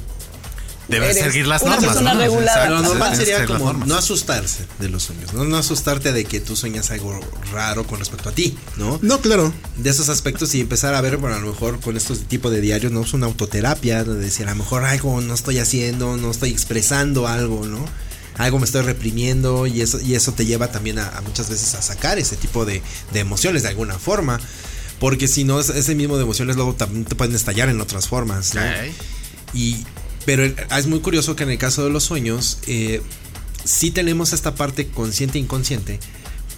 Debes 0.88 1.18
seguir 1.18 1.48
las 1.48 1.62
una 1.62 1.72
normas. 1.72 1.88
persona 1.88 2.14
¿no? 2.14 2.20
regulada. 2.20 2.68
Lo 2.70 2.80
normal 2.82 3.16
sería 3.16 3.44
como 3.44 3.72
no 3.72 3.96
asustarse 3.96 4.66
de 4.78 4.88
los 4.88 5.02
sueños, 5.02 5.32
¿no? 5.34 5.44
No 5.44 5.56
asustarte 5.56 6.12
de 6.12 6.24
que 6.24 6.38
tú 6.38 6.54
sueñas 6.54 6.92
algo 6.92 7.18
raro 7.52 7.84
con 7.86 7.98
respecto 7.98 8.28
a 8.28 8.32
ti, 8.32 8.56
¿no? 8.76 8.98
No, 9.02 9.20
claro. 9.20 9.52
De 9.78 9.90
esos 9.90 10.08
aspectos 10.08 10.54
y 10.54 10.60
empezar 10.60 10.94
a 10.94 11.00
ver, 11.00 11.16
bueno, 11.16 11.34
a 11.36 11.40
lo 11.40 11.48
mejor 11.48 11.80
con 11.80 11.96
estos 11.96 12.20
tipos 12.28 12.52
de 12.52 12.60
diarios, 12.60 12.92
¿no? 12.92 13.02
Es 13.02 13.14
una 13.14 13.26
autoterapia, 13.26 14.04
de 14.04 14.14
decir, 14.14 14.46
a 14.46 14.50
lo 14.50 14.56
mejor 14.58 14.84
algo 14.84 15.20
no 15.20 15.34
estoy 15.34 15.58
haciendo, 15.58 16.16
no 16.16 16.30
estoy 16.30 16.50
expresando 16.50 17.26
algo, 17.26 17.66
¿no? 17.66 17.84
Algo 18.38 18.60
me 18.60 18.66
estoy 18.66 18.82
reprimiendo 18.82 19.66
y 19.66 19.80
eso, 19.80 19.98
y 20.00 20.14
eso 20.14 20.34
te 20.34 20.46
lleva 20.46 20.70
también 20.70 21.00
a, 21.00 21.08
a 21.08 21.20
muchas 21.22 21.48
veces 21.48 21.74
a 21.74 21.82
sacar 21.82 22.18
ese 22.20 22.36
tipo 22.36 22.64
de, 22.64 22.80
de 23.12 23.20
emociones 23.20 23.62
de 23.64 23.70
alguna 23.70 23.98
forma. 23.98 24.38
Porque 24.98 25.28
si 25.28 25.44
no, 25.44 25.60
es- 25.60 25.68
ese 25.68 25.94
mismo 25.94 26.16
de 26.16 26.22
emociones 26.22 26.56
luego 26.56 26.74
también 26.74 27.04
te 27.04 27.14
pueden 27.14 27.34
estallar 27.34 27.68
en 27.68 27.80
otras 27.80 28.08
formas, 28.08 28.54
¿no? 28.54 28.60
Y, 29.54 29.84
pero 30.24 30.44
el- 30.44 30.56
es 30.76 30.86
muy 30.86 31.00
curioso 31.00 31.36
que 31.36 31.42
en 31.44 31.50
el 31.50 31.58
caso 31.58 31.84
de 31.84 31.90
los 31.90 32.04
sueños, 32.04 32.58
eh, 32.66 33.02
sí 33.64 33.90
tenemos 33.90 34.32
esta 34.32 34.54
parte 34.54 34.88
consciente 34.88 35.38
e 35.38 35.42
inconsciente, 35.42 36.00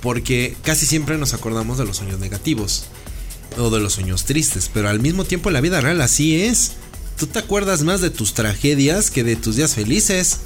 porque 0.00 0.56
casi 0.62 0.86
siempre 0.86 1.18
nos 1.18 1.34
acordamos 1.34 1.78
de 1.78 1.84
los 1.84 1.96
sueños 1.96 2.20
negativos 2.20 2.84
o 3.56 3.70
de 3.70 3.80
los 3.80 3.94
sueños 3.94 4.24
tristes, 4.24 4.70
pero 4.72 4.88
al 4.88 5.00
mismo 5.00 5.24
tiempo 5.24 5.48
en 5.48 5.54
la 5.54 5.60
vida 5.60 5.80
real 5.80 6.00
así 6.00 6.40
es. 6.42 6.72
Tú 7.18 7.26
te 7.26 7.40
acuerdas 7.40 7.82
más 7.82 8.00
de 8.00 8.10
tus 8.10 8.34
tragedias 8.34 9.10
que 9.10 9.24
de 9.24 9.34
tus 9.34 9.56
días 9.56 9.74
felices. 9.74 10.38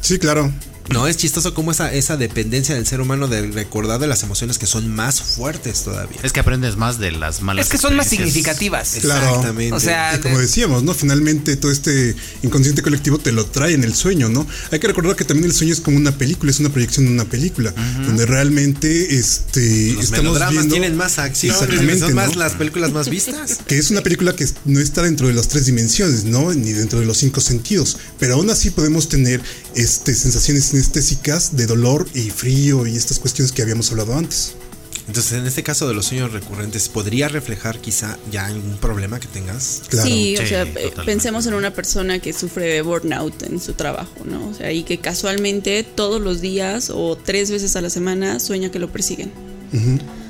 Sí, 0.00 0.18
claro. 0.18 0.52
No, 0.90 1.06
es 1.06 1.16
chistoso 1.16 1.52
como 1.54 1.70
esa, 1.72 1.92
esa 1.92 2.16
dependencia 2.16 2.74
del 2.74 2.86
ser 2.86 3.00
humano 3.00 3.28
de 3.28 3.42
recordar 3.50 3.98
de 4.00 4.06
las 4.06 4.22
emociones 4.22 4.58
que 4.58 4.66
son 4.66 4.88
más 4.94 5.20
fuertes 5.20 5.82
todavía. 5.82 6.18
Es 6.22 6.32
que 6.32 6.40
aprendes 6.40 6.76
más 6.76 6.98
de 6.98 7.12
las 7.12 7.42
malas 7.42 7.66
Es 7.66 7.72
que 7.72 7.78
son 7.78 7.96
más 7.96 8.08
significativas. 8.08 8.96
Claro. 9.00 9.26
Exactamente. 9.26 9.74
O 9.74 9.80
sea, 9.80 10.14
Y 10.16 10.20
como 10.20 10.36
de- 10.36 10.42
decíamos, 10.42 10.82
¿no? 10.82 10.94
Finalmente 10.94 11.56
todo 11.56 11.72
este 11.72 12.14
inconsciente 12.42 12.82
colectivo 12.82 13.18
te 13.18 13.32
lo 13.32 13.46
trae 13.46 13.74
en 13.74 13.84
el 13.84 13.94
sueño, 13.94 14.28
¿no? 14.28 14.46
Hay 14.70 14.78
que 14.78 14.86
recordar 14.86 15.16
que 15.16 15.24
también 15.24 15.46
el 15.50 15.54
sueño 15.56 15.72
es 15.72 15.80
como 15.80 15.96
una 15.96 16.12
película, 16.16 16.50
es 16.50 16.60
una 16.60 16.70
proyección 16.70 17.06
de 17.06 17.12
una 17.12 17.24
película, 17.24 17.72
donde 18.06 18.26
realmente 18.26 19.16
este 19.18 19.92
los 19.94 20.04
estamos 20.04 20.38
viendo 20.50 20.72
tienen 20.74 20.96
más 20.96 21.18
acción, 21.18 21.52
Exactamente, 21.54 22.00
son 22.00 22.14
más 22.14 22.34
¿no? 22.34 22.40
las 22.42 22.52
películas 22.54 22.92
más 22.92 23.08
vistas. 23.08 23.58
que 23.66 23.78
es 23.78 23.90
una 23.90 24.02
película 24.02 24.34
que 24.36 24.46
no 24.64 24.80
está 24.80 25.02
dentro 25.02 25.26
de 25.28 25.34
las 25.34 25.48
tres 25.48 25.66
dimensiones, 25.66 26.24
¿no? 26.24 26.52
Ni 26.52 26.72
dentro 26.72 27.00
de 27.00 27.06
los 27.06 27.18
cinco 27.18 27.40
sentidos. 27.40 27.96
Pero 28.18 28.34
aún 28.34 28.50
así 28.50 28.70
podemos 28.70 29.08
tener 29.08 29.40
este, 29.74 30.14
sensaciones 30.14 30.72
sinestésicas 30.80 31.56
de 31.56 31.66
dolor 31.66 32.06
y 32.14 32.30
frío 32.30 32.86
y 32.86 32.96
estas 32.96 33.18
cuestiones 33.18 33.52
que 33.52 33.62
habíamos 33.62 33.90
hablado 33.90 34.14
antes. 34.14 34.54
Entonces, 35.08 35.32
en 35.34 35.46
este 35.46 35.62
caso 35.62 35.86
de 35.86 35.94
los 35.94 36.06
sueños 36.06 36.32
recurrentes, 36.32 36.88
¿podría 36.88 37.28
reflejar 37.28 37.78
quizá 37.78 38.18
ya 38.30 38.46
algún 38.46 38.76
problema 38.76 39.20
que 39.20 39.28
tengas? 39.28 39.82
Claro. 39.88 40.06
Sí, 40.08 40.36
o 40.36 40.42
Sí, 40.42 40.48
sea, 40.48 40.62
eh, 40.62 40.66
totalmente. 40.66 41.02
pensemos 41.04 41.46
en 41.46 41.54
una 41.54 41.72
persona 41.72 42.18
que 42.18 42.32
sufre 42.32 42.64
de 42.66 42.82
burnout 42.82 43.44
en 43.44 43.60
su 43.60 43.74
trabajo, 43.74 44.16
¿no? 44.24 44.48
O 44.48 44.54
sea, 44.54 44.72
y 44.72 44.82
que 44.82 44.98
casualmente 44.98 45.84
todos 45.84 46.20
los 46.20 46.40
días 46.40 46.90
o 46.92 47.16
tres 47.16 47.50
veces 47.52 47.76
a 47.76 47.80
la 47.82 47.88
semana 47.90 48.40
sueña 48.40 48.70
que 48.70 48.80
lo 48.80 48.90
persiguen. 48.90 49.30
O 49.72 49.76
sea, 49.78 50.25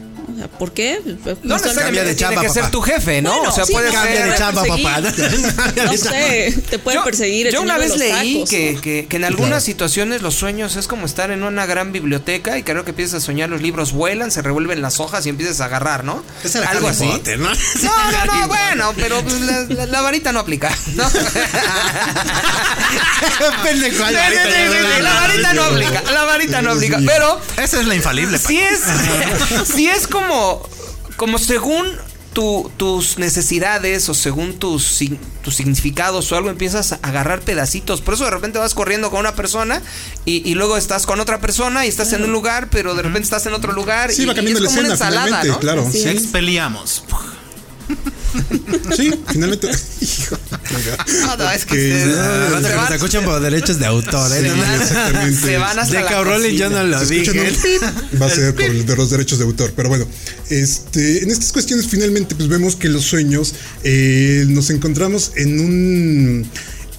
¿por 0.58 0.72
qué? 0.72 1.00
Pues, 1.22 1.36
No 1.42 1.54
casualmente- 1.56 1.82
Cambia 1.84 2.02
de 2.02 2.08
necesariamente 2.10 2.14
tiene 2.14 2.16
chamba, 2.16 2.42
que 2.42 2.48
ser 2.48 2.70
tu 2.70 2.80
jefe, 2.80 3.22
¿no? 3.22 3.32
Bueno, 3.34 3.50
o 3.50 3.54
sea, 3.54 3.64
sí, 3.64 3.72
puede 3.72 3.92
no, 3.92 4.02
ser. 4.02 4.30
de 4.30 4.36
chamba, 4.36 4.64
papá. 4.64 5.00
No 5.86 5.92
sé, 5.96 6.54
te 6.70 6.78
puede 6.78 6.96
Yo- 6.98 7.04
perseguir. 7.04 7.46
el 7.48 7.52
Yo 7.52 7.62
una 7.62 7.78
vez 7.78 7.96
leí 7.96 8.34
tacos, 8.34 8.50
que, 8.50 8.72
¿no? 8.74 8.80
que- 8.80 9.06
que 9.08 9.16
en 9.16 9.24
algunas 9.24 9.62
situaciones 9.64 10.22
los 10.22 10.34
sueños 10.34 10.76
es 10.76 10.86
como 10.88 11.06
estar 11.06 11.30
en 11.30 11.42
una 11.42 11.66
gran 11.66 11.92
biblioteca 11.92 12.58
y 12.58 12.62
creo 12.62 12.84
que 12.84 12.90
empiezas 12.90 13.22
a 13.22 13.26
soñar, 13.26 13.48
los 13.48 13.60
libros 13.62 13.92
vuelan, 13.92 14.30
se 14.30 14.42
revuelven 14.42 14.82
las 14.82 15.00
hojas 15.00 15.24
y 15.26 15.28
empiezas 15.30 15.60
a 15.60 15.66
agarrar, 15.66 16.04
¿no? 16.04 16.22
Esa 16.44 16.58
era 16.60 16.70
Algo 16.70 16.88
así. 16.88 17.06
Potter, 17.06 17.38
¿no? 17.38 17.48
No, 17.82 18.10
no, 18.12 18.24
no, 18.40 18.48
bueno, 18.48 18.92
pero 18.96 19.22
pues, 19.22 19.40
la, 19.40 19.62
la- 19.68 19.86
la 19.86 20.00
varita 20.00 20.32
no 20.32 20.40
aplica, 20.40 20.76
¿no? 20.94 21.04
Varita, 23.64 23.86
sí, 23.86 25.02
la 25.02 25.14
varita 25.14 25.52
no 25.54 25.62
aplica, 25.64 26.02
la 26.12 26.24
varita 26.24 26.62
no 26.62 26.72
aplica, 26.72 26.98
pero 27.06 27.40
Esa 27.56 27.80
es 27.80 27.86
la 27.86 27.94
infalible. 27.94 28.38
si 28.38 28.58
es, 28.58 28.80
si 29.72 29.88
es 29.88 30.06
como, 30.06 30.25
como 31.16 31.38
según 31.38 31.86
tu- 32.32 32.70
tus 32.76 33.16
necesidades 33.16 34.08
o 34.10 34.14
según 34.14 34.58
tus, 34.58 34.98
tus 35.42 35.54
significados 35.56 36.30
o 36.30 36.36
algo, 36.36 36.50
empiezas 36.50 36.92
a 36.92 36.96
agarrar 37.02 37.40
pedacitos. 37.40 38.02
Por 38.02 38.12
eso 38.14 38.24
de 38.24 38.30
repente 38.30 38.58
vas 38.58 38.74
corriendo 38.74 39.10
con 39.10 39.20
una 39.20 39.34
persona 39.34 39.80
y, 40.26 40.46
y 40.48 40.54
luego 40.54 40.76
estás 40.76 41.06
con 41.06 41.18
otra 41.20 41.40
persona 41.40 41.86
y 41.86 41.88
estás 41.88 42.12
en 42.12 42.24
un 42.24 42.32
lugar, 42.32 42.68
pero 42.70 42.94
de 42.94 43.02
repente 43.02 43.24
estás 43.24 43.46
en 43.46 43.54
otro 43.54 43.72
lugar. 43.72 44.12
Sí, 44.12 44.22
y, 44.22 44.26
va 44.26 44.32
y 44.32 44.36
cambiando 44.36 44.58
es 44.58 44.64
la 44.64 44.68
como 44.68 44.80
una 44.80 44.92
ensalada, 44.94 45.44
¿no? 45.44 45.58
claro. 45.60 45.88
Sí. 45.90 46.06
Expeliamos. 46.06 47.04
sí, 48.96 49.14
finalmente. 49.28 49.70
Hijo, 50.00 50.36
No, 51.22 51.36
no, 51.36 51.50
es 51.50 51.64
que 51.64 51.74
se- 51.74 52.02
Ah, 52.18 52.58
se 52.62 52.68
que 52.68 52.74
van- 52.74 52.84
nos 52.84 52.90
escuchan 52.92 53.24
por 53.24 53.40
derechos 53.40 53.78
de 53.78 53.86
autor, 53.86 54.32
¿eh? 54.32 54.40
Sí, 54.42 54.48
No, 54.48 54.56
no. 54.56 54.74
exactamente. 54.82 55.40
se 55.46 55.58
van 55.58 55.78
hasta 55.78 56.02
De 56.02 56.24
Rowling 56.24 56.56
yo 56.56 56.70
no 56.70 56.84
lo 56.84 57.04
dije. 57.04 57.50
va 58.20 58.26
a 58.26 58.30
ser 58.30 58.54
por 58.54 58.64
el 58.64 58.86
de 58.86 58.96
los 58.96 59.10
derechos 59.10 59.38
de 59.38 59.44
autor. 59.44 59.72
Pero 59.76 59.88
bueno, 59.88 60.06
este, 60.50 61.22
en 61.22 61.30
estas 61.30 61.52
cuestiones 61.52 61.86
finalmente 61.86 62.34
pues 62.34 62.48
vemos 62.48 62.76
que 62.76 62.88
los 62.88 63.04
sueños 63.04 63.54
eh, 63.84 64.44
nos 64.48 64.70
encontramos 64.70 65.32
en 65.36 65.60
un 65.60 66.50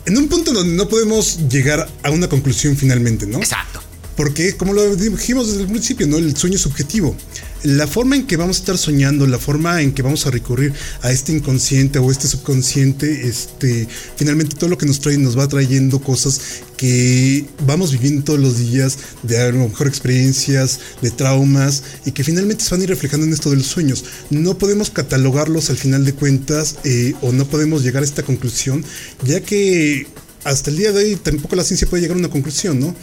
en 0.06 0.18
un 0.18 0.30
punto 0.30 0.54
donde 0.54 0.74
no 0.76 0.88
podemos 0.88 1.40
llegar 1.50 1.90
a 2.04 2.12
una 2.12 2.30
conclusión 2.30 2.78
finalmente, 2.78 3.26
¿no? 3.28 3.40
Exacto. 3.40 3.84
Porque, 4.18 4.58
como 4.58 4.74
lo 4.74 4.96
dijimos 4.96 5.48
desde 5.48 5.62
el 5.62 5.68
principio, 5.68 6.08
¿no? 6.08 6.18
El 6.18 6.36
sueño 6.36 6.56
es 6.56 6.62
subjetivo. 6.62 7.16
La 7.64 7.88
forma 7.88 8.16
en 8.16 8.26
que 8.26 8.36
vamos 8.36 8.58
a 8.58 8.60
estar 8.62 8.78
soñando, 8.78 9.28
la 9.28 9.38
forma 9.38 9.82
en 9.82 9.94
que 9.94 10.02
vamos 10.02 10.26
a 10.26 10.32
recurrir 10.32 10.74
a 11.02 11.12
este 11.12 11.34
inconsciente 11.34 12.00
o 12.00 12.10
este 12.10 12.28
subconsciente, 12.28 13.28
este, 13.28 13.88
finalmente 14.16 14.56
todo 14.56 14.70
lo 14.70 14.78
que 14.78 14.88
nos 14.88 15.00
trae 15.02 15.18
nos 15.18 15.38
va 15.38 15.48
trayendo 15.48 16.00
cosas 16.00 16.42
que 16.78 17.46
vamos 17.66 17.92
viviendo 17.92 18.24
todos 18.24 18.40
los 18.40 18.58
días, 18.58 18.98
de 19.22 19.40
a 19.40 19.52
lo 19.52 19.70
mejor 19.70 19.88
experiencias, 19.88 20.80
de 21.02 21.12
traumas, 21.12 21.84
y 22.06 22.12
que 22.12 22.24
finalmente 22.24 22.64
se 22.64 22.72
van 22.72 22.82
a 22.82 22.84
ir 22.86 22.90
reflejando 22.90 23.26
en 23.26 23.34
esto 23.34 23.52
de 23.52 23.58
los 23.58 23.68
sueños. 23.68 24.04
No 24.32 24.58
podemos 24.58 24.90
catalogarlos 24.90 25.70
al 25.70 25.78
final 25.78 26.06
de 26.06 26.14
cuentas 26.14 26.78
eh, 26.84 27.14
o 27.22 27.32
no 27.32 27.48
podemos 27.48 27.84
llegar 27.84 28.02
a 28.02 28.06
esta 28.06 28.24
conclusión, 28.24 28.84
ya 29.26 29.42
que 29.42 30.08
hasta 30.44 30.70
el 30.70 30.78
día 30.78 30.92
de 30.92 31.04
hoy 31.04 31.16
tampoco 31.18 31.56
la 31.56 31.64
ciencia 31.64 31.88
puede 31.88 32.02
llegar 32.02 32.16
a 32.16 32.20
una 32.20 32.30
conclusión, 32.30 32.80
¿no? 32.80 32.96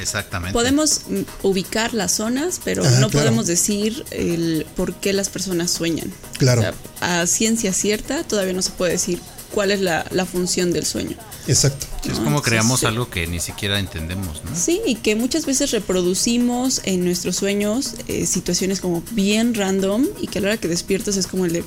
Exactamente. 0.00 0.52
Podemos 0.52 1.02
mm, 1.08 1.20
ubicar 1.42 1.94
las 1.94 2.12
zonas, 2.12 2.60
pero 2.64 2.82
Ajá, 2.84 3.00
no 3.00 3.08
claro. 3.08 3.26
podemos 3.26 3.46
decir 3.46 4.04
el 4.10 4.66
por 4.76 4.94
qué 4.94 5.12
las 5.12 5.28
personas 5.28 5.70
sueñan. 5.70 6.12
Claro. 6.38 6.60
O 6.60 6.64
sea, 6.64 7.20
a 7.22 7.26
ciencia 7.26 7.72
cierta 7.72 8.24
todavía 8.24 8.52
no 8.52 8.62
se 8.62 8.70
puede 8.70 8.92
decir 8.92 9.20
cuál 9.52 9.70
es 9.70 9.80
la, 9.80 10.06
la 10.10 10.26
función 10.26 10.72
del 10.72 10.84
sueño. 10.84 11.16
Exacto. 11.46 11.86
Sí, 12.02 12.10
es 12.10 12.18
¿no? 12.18 12.24
como 12.24 12.42
creamos 12.42 12.80
sí. 12.80 12.86
algo 12.86 13.08
que 13.08 13.26
ni 13.26 13.40
siquiera 13.40 13.78
entendemos, 13.78 14.44
¿no? 14.44 14.54
Sí, 14.54 14.80
y 14.86 14.96
que 14.96 15.16
muchas 15.16 15.46
veces 15.46 15.70
reproducimos 15.70 16.82
en 16.84 17.04
nuestros 17.04 17.36
sueños 17.36 17.94
eh, 18.06 18.26
situaciones 18.26 18.80
como 18.80 19.02
bien 19.12 19.54
random 19.54 20.06
y 20.20 20.26
que 20.26 20.38
a 20.38 20.42
la 20.42 20.48
hora 20.48 20.56
que 20.58 20.68
despiertas 20.68 21.16
es 21.16 21.26
como 21.26 21.46
el 21.46 21.52
de, 21.52 21.64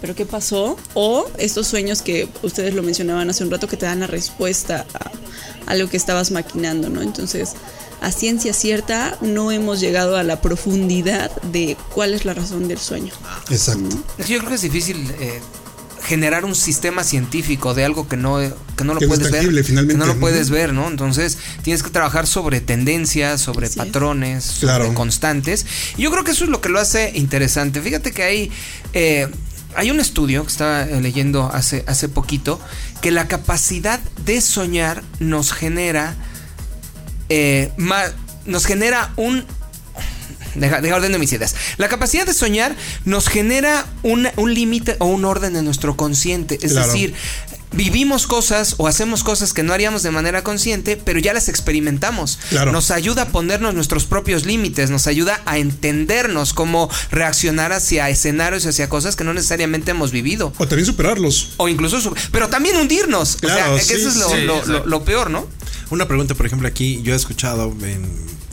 ¿pero 0.00 0.14
qué 0.14 0.24
pasó? 0.26 0.76
O 0.94 1.26
estos 1.38 1.66
sueños 1.66 2.02
que 2.02 2.28
ustedes 2.42 2.74
lo 2.74 2.82
mencionaban 2.82 3.28
hace 3.30 3.44
un 3.44 3.50
rato 3.50 3.66
que 3.68 3.76
te 3.76 3.86
dan 3.86 4.00
la 4.00 4.06
respuesta 4.06 4.86
a, 4.94 5.70
a 5.70 5.74
lo 5.74 5.88
que 5.88 5.96
estabas 5.96 6.30
maquinando, 6.30 6.88
¿no? 6.88 7.02
Entonces, 7.02 7.50
a 8.00 8.12
ciencia 8.12 8.52
cierta 8.52 9.18
no 9.20 9.50
hemos 9.50 9.80
llegado 9.80 10.16
a 10.16 10.22
la 10.22 10.40
profundidad 10.40 11.30
de 11.42 11.76
cuál 11.94 12.14
es 12.14 12.24
la 12.24 12.34
razón 12.34 12.68
del 12.68 12.78
sueño. 12.78 13.12
Exacto. 13.50 13.96
Yo 14.26 14.38
creo 14.38 14.48
que 14.50 14.54
es 14.54 14.62
difícil 14.62 14.96
eh, 15.18 15.40
generar 16.04 16.44
un 16.44 16.54
sistema 16.54 17.02
científico 17.02 17.74
de 17.74 17.84
algo 17.84 18.08
que 18.08 18.16
no, 18.16 18.38
que 18.76 18.84
no 18.84 18.94
lo 18.94 19.00
Que 19.00 19.06
no 19.08 19.14
es 19.14 19.18
puedes 19.18 19.32
ver. 19.32 19.64
finalmente. 19.64 19.94
Que 19.94 19.98
no 19.98 20.06
lo 20.06 20.18
puedes 20.20 20.48
ver, 20.48 20.72
¿no? 20.72 20.86
Entonces 20.86 21.38
tienes 21.64 21.82
que 21.82 21.90
trabajar 21.90 22.28
sobre 22.28 22.60
tendencias, 22.60 23.40
sobre 23.40 23.66
Así 23.66 23.80
es. 23.80 23.84
patrones, 23.86 24.44
sobre 24.44 24.74
Claro. 24.76 24.94
constantes. 24.94 25.66
Y 25.96 26.02
yo 26.02 26.12
creo 26.12 26.22
que 26.22 26.30
eso 26.30 26.44
es 26.44 26.50
lo 26.50 26.60
que 26.60 26.68
lo 26.68 26.78
hace 26.78 27.10
interesante. 27.16 27.82
Fíjate 27.82 28.12
que 28.12 28.22
hay. 28.22 28.52
eh, 28.92 29.26
hay 29.74 29.90
un 29.90 30.00
estudio 30.00 30.42
que 30.44 30.50
estaba 30.50 30.82
eh, 30.82 31.00
leyendo 31.00 31.50
hace, 31.52 31.84
hace 31.86 32.08
poquito 32.08 32.60
que 33.02 33.10
la 33.10 33.28
capacidad 33.28 34.00
de 34.24 34.40
soñar 34.40 35.02
nos 35.20 35.52
genera 35.52 36.14
eh, 37.28 37.70
ma- 37.76 38.04
nos 38.46 38.64
genera 38.66 39.12
un 39.16 39.44
Deja, 40.54 40.80
deja 40.80 40.96
orden 40.96 41.12
de 41.12 41.18
mis 41.18 41.32
ideas. 41.32 41.54
La 41.76 41.88
capacidad 41.88 42.26
de 42.26 42.32
soñar 42.34 42.74
nos 43.04 43.28
genera 43.28 43.84
un, 44.02 44.26
un 44.36 44.54
límite 44.54 44.96
o 44.98 45.04
un 45.06 45.24
orden 45.24 45.54
en 45.54 45.64
nuestro 45.64 45.96
consciente. 45.96 46.58
Es 46.62 46.72
Claro. 46.72 46.90
decir, 46.90 47.14
vivimos 47.78 48.26
cosas 48.26 48.74
o 48.78 48.88
hacemos 48.88 49.22
cosas 49.22 49.52
que 49.52 49.62
no 49.62 49.72
haríamos 49.72 50.02
de 50.02 50.10
manera 50.10 50.42
consciente, 50.42 50.96
pero 50.96 51.20
ya 51.20 51.32
las 51.32 51.48
experimentamos. 51.48 52.40
Claro. 52.50 52.72
Nos 52.72 52.90
ayuda 52.90 53.22
a 53.22 53.26
ponernos 53.28 53.72
nuestros 53.72 54.04
propios 54.04 54.44
límites, 54.44 54.90
nos 54.90 55.06
ayuda 55.06 55.40
a 55.46 55.58
entendernos 55.58 56.54
cómo 56.54 56.90
reaccionar 57.12 57.72
hacia 57.72 58.10
escenarios, 58.10 58.66
hacia 58.66 58.88
cosas 58.88 59.14
que 59.14 59.22
no 59.22 59.32
necesariamente 59.32 59.92
hemos 59.92 60.10
vivido. 60.10 60.52
O 60.58 60.66
también 60.66 60.86
superarlos. 60.86 61.50
O 61.56 61.68
incluso, 61.68 62.00
su- 62.00 62.14
pero 62.32 62.48
también 62.48 62.76
hundirnos. 62.76 63.36
Claro, 63.36 63.74
o 63.74 63.78
sea, 63.78 63.86
que 63.86 63.94
sí, 63.94 64.00
eso 64.00 64.08
es 64.08 64.16
lo, 64.16 64.28
sí, 64.28 64.40
lo- 64.42 64.54
exacto. 64.58 64.72
lo- 64.80 64.86
lo 64.86 65.04
peor, 65.04 65.30
¿no? 65.30 65.46
Una 65.90 66.08
pregunta, 66.08 66.34
por 66.34 66.46
ejemplo, 66.46 66.66
aquí 66.66 67.00
yo 67.04 67.12
he 67.14 67.16
escuchado 67.16 67.72
en 67.82 68.04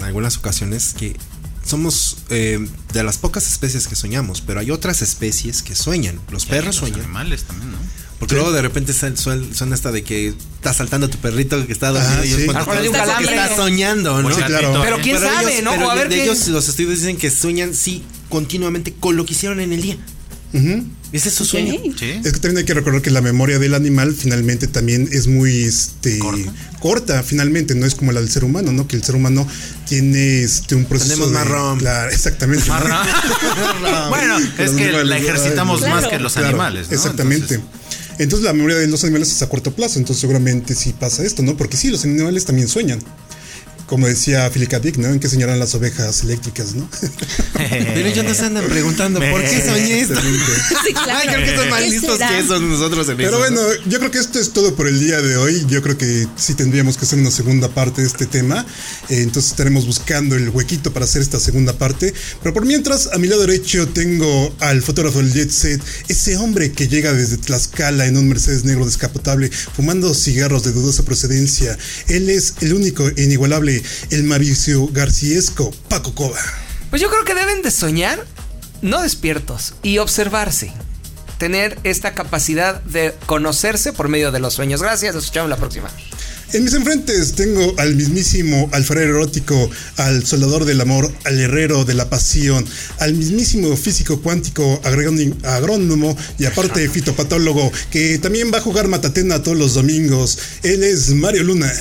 algunas 0.03 0.37
ocasiones 0.37 0.93
que 0.95 1.17
somos 1.65 2.17
eh, 2.29 2.59
de 2.93 3.03
las 3.03 3.17
pocas 3.17 3.47
especies 3.47 3.87
que 3.87 3.95
soñamos, 3.95 4.41
pero 4.41 4.59
hay 4.59 4.69
otras 4.69 5.01
especies 5.01 5.63
que 5.63 5.73
sueñan. 5.73 6.19
Los 6.29 6.45
perros 6.45 6.67
Los 6.67 6.75
sueñan. 6.75 6.99
animales 6.99 7.43
también, 7.45 7.71
¿no? 7.71 7.77
Porque 8.19 8.35
luego 8.35 8.51
de 8.53 8.61
repente 8.61 8.93
suena 8.93 9.75
esta 9.75 9.91
de 9.91 10.03
que 10.03 10.29
está 10.55 10.73
saltando 10.73 11.09
tu 11.09 11.17
perrito 11.17 11.65
que 11.67 11.73
está 11.73 11.89
dormido 11.91 12.21
Ah, 12.21 12.25
y 12.25 12.29
sí. 12.29 12.41
es 12.43 12.45
cuando 12.45 12.89
un 12.89 12.95
estás 12.95 13.55
soñando, 13.57 14.21
¿no? 14.21 14.29
Claro. 14.29 14.81
Pero 14.83 14.97
quién 15.01 15.19
sabe, 15.19 15.51
ellos- 15.53 15.63
¿no? 15.63 15.71
pero 15.71 15.91
a 15.91 15.95
ver 15.95 16.09
de 16.09 16.15
qué- 16.15 16.23
ellos 16.23 16.47
los 16.47 16.67
estudios 16.69 16.99
dicen 16.99 17.17
que 17.17 17.29
sueñan 17.29 17.73
sí 17.75 18.03
continuamente 18.29 18.93
con 18.99 19.17
lo 19.17 19.25
que 19.25 19.33
hicieron 19.33 19.59
en 19.59 19.73
el 19.73 19.81
día. 19.81 19.97
Ujú. 20.53 20.85
Ese 21.11 21.29
es 21.29 21.35
su 21.35 21.45
sueño. 21.45 21.73
Sí. 21.97 22.21
Es 22.23 22.31
que 22.33 22.39
también 22.39 22.57
hay 22.57 22.65
que 22.65 22.73
recordar 22.73 23.01
que 23.01 23.09
la 23.11 23.21
memoria 23.21 23.59
del 23.59 23.73
animal 23.73 24.15
finalmente 24.17 24.67
también 24.67 25.07
es 25.11 25.27
muy 25.27 25.63
este, 25.63 26.19
corta. 26.79 27.21
finalmente, 27.23 27.75
no 27.75 27.85
es 27.85 27.95
como 27.95 28.11
la 28.11 28.19
del 28.21 28.29
ser 28.29 28.43
humano, 28.43 28.71
¿no? 28.71 28.87
Que 28.87 28.95
el 28.95 29.03
ser 29.03 29.15
humano 29.15 29.45
tiene 29.87 30.41
este, 30.43 30.75
un 30.75 30.85
proceso. 30.85 31.09
Tenemos 31.13 31.31
de- 31.31 31.37
más 31.39 31.47
rom. 31.47 31.79
Claro, 31.79 32.09
exactamente. 32.11 32.65
¿no? 32.69 34.09
bueno, 34.09 34.37
es 34.57 34.71
que 34.71 34.91
la 35.03 35.17
ejercitamos 35.17 35.79
Claro. 35.81 35.95
más 35.95 36.07
que 36.07 36.19
los 36.19 36.33
Claro, 36.33 36.47
animales, 36.49 36.87
¿no? 36.89 36.95
Exactamente. 36.95 37.55
Entonces, 37.55 37.84
la 38.41 38.53
memoria 38.53 38.77
de 38.77 38.87
los 38.87 39.03
animales 39.03 39.31
es 39.31 39.41
a 39.41 39.49
corto 39.49 39.71
plazo, 39.71 39.99
entonces 39.99 40.21
seguramente 40.21 40.75
sí 40.75 40.93
pasa 40.93 41.23
esto, 41.23 41.43
¿no? 41.43 41.57
Porque 41.57 41.77
sí, 41.77 41.89
los 41.89 42.03
animales 42.05 42.45
también 42.45 42.67
sueñan. 42.67 42.99
Como 43.85 44.07
decía 44.07 44.49
Philip 44.49 44.69
K. 44.69 44.79
Dick, 44.79 44.97
¿no? 44.97 45.09
En 45.09 45.19
qué 45.19 45.29
soñarán 45.29 45.59
las 45.59 45.75
ovejas 45.75 46.23
eléctricas, 46.23 46.73
¿no? 46.73 46.89
Pero 47.53 47.99
ellos 48.07 48.25
nos 48.25 48.39
andan 48.39 48.65
preguntando, 48.65 49.19
¿por 49.19 49.41
qué 49.41 49.63
soñé 49.63 49.99
esto? 50.01 50.19
Sí, 50.85 50.93
claro. 50.93 51.19
Ay, 51.21 51.27
creo 51.27 51.45
que 51.45 51.55
son 51.55 51.69
más 51.69 51.81
¿Qué 51.81 51.89
listos 51.89 52.17
será? 52.17 52.29
que 52.29 52.39
esos 52.39 52.61
nosotros 52.61 53.09
en 53.09 53.17
Pero 53.17 53.29
eso, 53.29 53.39
bueno, 53.39 53.61
¿no? 53.61 53.89
yo 53.89 53.99
creo 53.99 54.11
que 54.11 54.17
esto 54.19 54.39
es 54.39 54.51
todo 54.51 54.75
por 54.75 54.87
el 54.87 54.99
día 54.99 55.21
de 55.21 55.37
hoy. 55.37 55.65
Yo 55.69 55.81
creo 55.81 55.97
que 55.97 56.27
sí 56.35 56.55
tendríamos 56.55 56.97
que 56.97 57.05
hacer 57.05 57.19
una 57.19 57.31
segunda 57.31 57.69
parte 57.69 58.01
de 58.01 58.07
este 58.07 58.25
tema. 58.25 58.65
Eh, 59.09 59.21
entonces 59.21 59.51
estaremos 59.51 59.85
buscando 59.85 60.35
el 60.35 60.49
huequito 60.49 60.91
para 60.91 61.05
hacer 61.05 61.21
esta 61.21 61.39
segunda 61.39 61.73
parte. 61.77 62.13
Pero 62.41 62.53
por 62.53 62.65
mientras, 62.65 63.09
a 63.13 63.17
mi 63.17 63.27
lado 63.27 63.41
derecho 63.41 63.87
tengo 63.89 64.55
al 64.59 64.81
fotógrafo 64.81 65.19
del 65.19 65.31
Jet 65.31 65.51
Set, 65.51 65.81
ese 66.07 66.37
hombre 66.37 66.71
que 66.71 66.87
llega 66.87 67.13
desde 67.13 67.37
Tlaxcala 67.37 68.07
en 68.07 68.17
un 68.17 68.27
Mercedes 68.29 68.63
negro 68.63 68.85
descapotable, 68.85 69.49
fumando 69.49 70.13
cigarros 70.13 70.63
de 70.63 70.71
dudosa 70.71 71.03
procedencia. 71.03 71.77
Él 72.07 72.29
es 72.29 72.55
el 72.61 72.73
único 72.73 73.07
e 73.07 73.23
inigualable, 73.23 73.74
el 74.11 74.23
Mauricio 74.23 74.87
Garciesco, 74.87 75.71
Paco 75.89 76.13
Cova. 76.15 76.39
Pues 76.89 77.01
yo 77.01 77.09
creo 77.09 77.25
que 77.25 77.33
deben 77.35 77.61
de 77.61 77.71
soñar 77.71 78.25
no 78.81 79.01
despiertos 79.01 79.73
y 79.83 79.97
observarse. 79.97 80.71
Tener 81.37 81.77
esta 81.83 82.13
capacidad 82.13 82.81
de 82.83 83.13
conocerse 83.25 83.91
por 83.91 84.07
medio 84.07 84.31
de 84.31 84.39
los 84.39 84.53
sueños. 84.53 84.81
Gracias, 84.81 85.13
nos 85.13 85.25
escuchamos 85.25 85.49
la 85.49 85.57
próxima. 85.57 85.89
En 86.53 86.63
mis 86.63 86.73
enfrentes 86.73 87.33
tengo 87.33 87.73
al 87.77 87.95
mismísimo 87.95 88.69
alfarero 88.71 89.15
erótico, 89.17 89.69
al 89.97 90.25
soldador 90.25 90.63
del 90.63 90.79
amor, 90.79 91.11
al 91.25 91.39
herrero 91.41 91.83
de 91.83 91.95
la 91.95 92.09
pasión, 92.09 92.65
al 92.99 93.15
mismísimo 93.15 93.75
físico 93.75 94.21
cuántico 94.21 94.79
agrón- 94.83 95.35
agrónomo 95.43 96.15
y 96.39 96.45
aparte 96.45 96.87
fitopatólogo 96.93 97.69
que 97.91 98.17
también 98.19 98.53
va 98.53 98.59
a 98.59 98.61
jugar 98.61 98.87
Matatena 98.87 99.43
todos 99.43 99.57
los 99.57 99.73
domingos. 99.73 100.37
Él 100.63 100.83
es 100.83 101.09
Mario 101.09 101.43
Luna. 101.43 101.73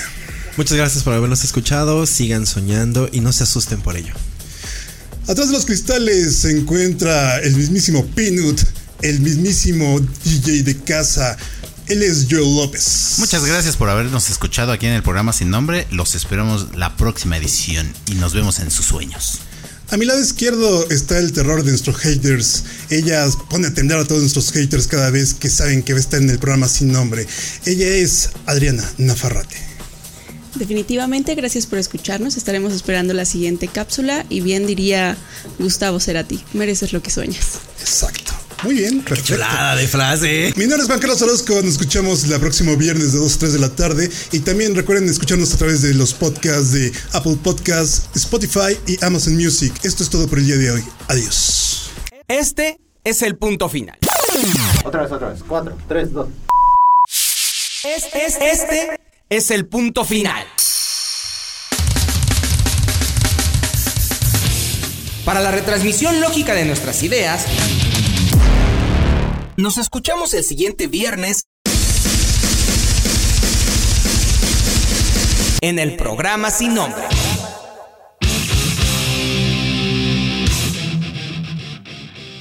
Muchas 0.57 0.76
gracias 0.76 1.02
por 1.02 1.12
habernos 1.12 1.42
escuchado. 1.42 2.07
Sigan 2.07 2.46
soñando 2.46 3.09
y 3.11 3.20
no 3.20 3.32
se 3.32 3.42
asusten 3.42 3.80
por 3.80 3.96
ello. 3.96 4.14
Atrás 5.26 5.48
de 5.48 5.55
los 5.55 5.64
cristales 5.64 6.36
se 6.36 6.50
encuentra 6.50 7.40
el 7.40 7.57
mismísimo 7.57 8.07
Pinut, 8.07 8.61
el 9.02 9.20
mismísimo 9.20 10.00
DJ 10.24 10.62
de 10.62 10.76
casa. 10.76 11.36
Él 11.88 12.02
es 12.02 12.26
Joel 12.30 12.57
López. 12.57 13.14
Muchas 13.18 13.44
gracias 13.44 13.76
por 13.76 13.90
habernos 13.90 14.30
escuchado 14.30 14.70
aquí 14.70 14.86
en 14.86 14.92
el 14.92 15.02
programa 15.02 15.32
Sin 15.32 15.50
Nombre. 15.50 15.86
Los 15.90 16.14
esperamos 16.14 16.76
la 16.76 16.96
próxima 16.96 17.36
edición 17.36 17.92
y 18.07 18.14
nos 18.14 18.32
vemos 18.32 18.61
en 18.61 18.70
sus 18.70 18.86
sueños. 18.86 19.40
A 19.90 19.96
mi 19.96 20.07
lado 20.07 20.20
izquierdo 20.20 20.88
está 20.90 21.18
el 21.18 21.32
terror 21.32 21.64
de 21.64 21.70
nuestros 21.70 21.96
haters. 21.98 22.64
Ella 22.90 23.26
pone 23.50 23.66
a 23.66 23.74
temblar 23.74 24.00
a 24.00 24.05
todos 24.05 24.20
nuestros 24.20 24.52
haters 24.52 24.86
cada 24.86 25.11
vez 25.11 25.34
que 25.34 25.50
saben 25.50 25.82
que 25.82 25.94
va 25.94 25.98
a 25.98 26.00
estar 26.00 26.22
en 26.22 26.30
el 26.30 26.38
programa 26.38 26.68
sin 26.68 26.92
nombre. 26.92 27.26
Ella 27.66 27.88
es 27.88 28.30
Adriana 28.46 28.88
Nafarrate. 28.98 29.74
Definitivamente, 30.55 31.34
gracias 31.34 31.66
por 31.66 31.78
escucharnos. 31.78 32.36
Estaremos 32.36 32.72
esperando 32.72 33.12
la 33.14 33.24
siguiente 33.24 33.68
cápsula. 33.68 34.24
Y 34.28 34.40
bien 34.40 34.66
diría 34.66 35.16
Gustavo 35.59 36.00
Cerati, 36.00 36.42
mereces 36.52 36.92
lo 36.92 37.02
que 37.02 37.11
sueñas. 37.11 37.59
Exacto. 37.80 38.32
Muy 38.62 38.74
bien, 38.76 39.02
perfecto. 39.02 39.34
Chulada 39.34 39.76
de 39.76 39.86
frase. 39.88 40.55
Mi 40.57 40.62
nombre 40.64 40.82
es 40.82 40.86
Juan 40.86 40.98
Carlos 40.98 41.20
Orozco, 41.20 41.55
nos 41.57 41.72
escuchamos 41.72 42.24
el 42.24 42.40
próximo 42.40 42.76
viernes 42.78 43.12
de 43.12 43.18
2 43.18 43.34
a 43.34 43.38
3 43.38 43.52
de 43.52 43.59
la 43.59 43.68
tarde 43.68 44.11
y 44.32 44.38
también 44.40 44.74
recuerden 44.74 45.07
escucharnos 45.09 45.52
a 45.52 45.59
través 45.59 45.82
de 45.82 45.92
los 45.92 46.14
podcasts 46.14 46.72
de 46.72 46.90
Apple 47.12 47.36
Podcasts, 47.42 48.09
Spotify 48.14 48.78
y 48.86 49.05
Amazon 49.05 49.34
Music. 49.36 49.74
Esto 49.82 50.02
es 50.02 50.09
todo 50.09 50.26
por 50.28 50.38
el 50.38 50.46
día 50.46 50.57
de 50.57 50.70
hoy. 50.70 50.84
Adiós. 51.09 51.90
Este 52.26 52.78
es 53.02 53.20
el 53.20 53.36
punto 53.36 53.68
final. 53.68 53.98
Otra 54.84 55.02
vez, 55.02 55.12
otra 55.12 55.28
vez. 55.28 55.40
Cuatro, 55.46 55.76
tres, 55.86 56.11
dos. 56.12 56.28
Es- 57.84 58.05
es- 58.14 58.36
este 58.40 58.98
es 59.29 59.51
el 59.51 59.66
punto 59.66 60.05
final. 60.05 60.47
Para 65.25 65.41
la 65.41 65.51
retransmisión 65.51 66.20
lógica 66.20 66.55
de 66.55 66.64
nuestras 66.66 67.03
ideas, 67.03 67.47
nos 69.57 69.79
escuchamos 69.79 70.35
el 70.35 70.45
siguiente 70.45 70.87
viernes 70.87 71.45
en 75.62 75.79
el 75.79 75.97
programa 75.97 76.51
sin 76.51 76.75
nombre. 76.75 77.05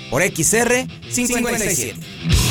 Por 0.10 0.22
XR 0.22 0.86
557. 1.14 2.43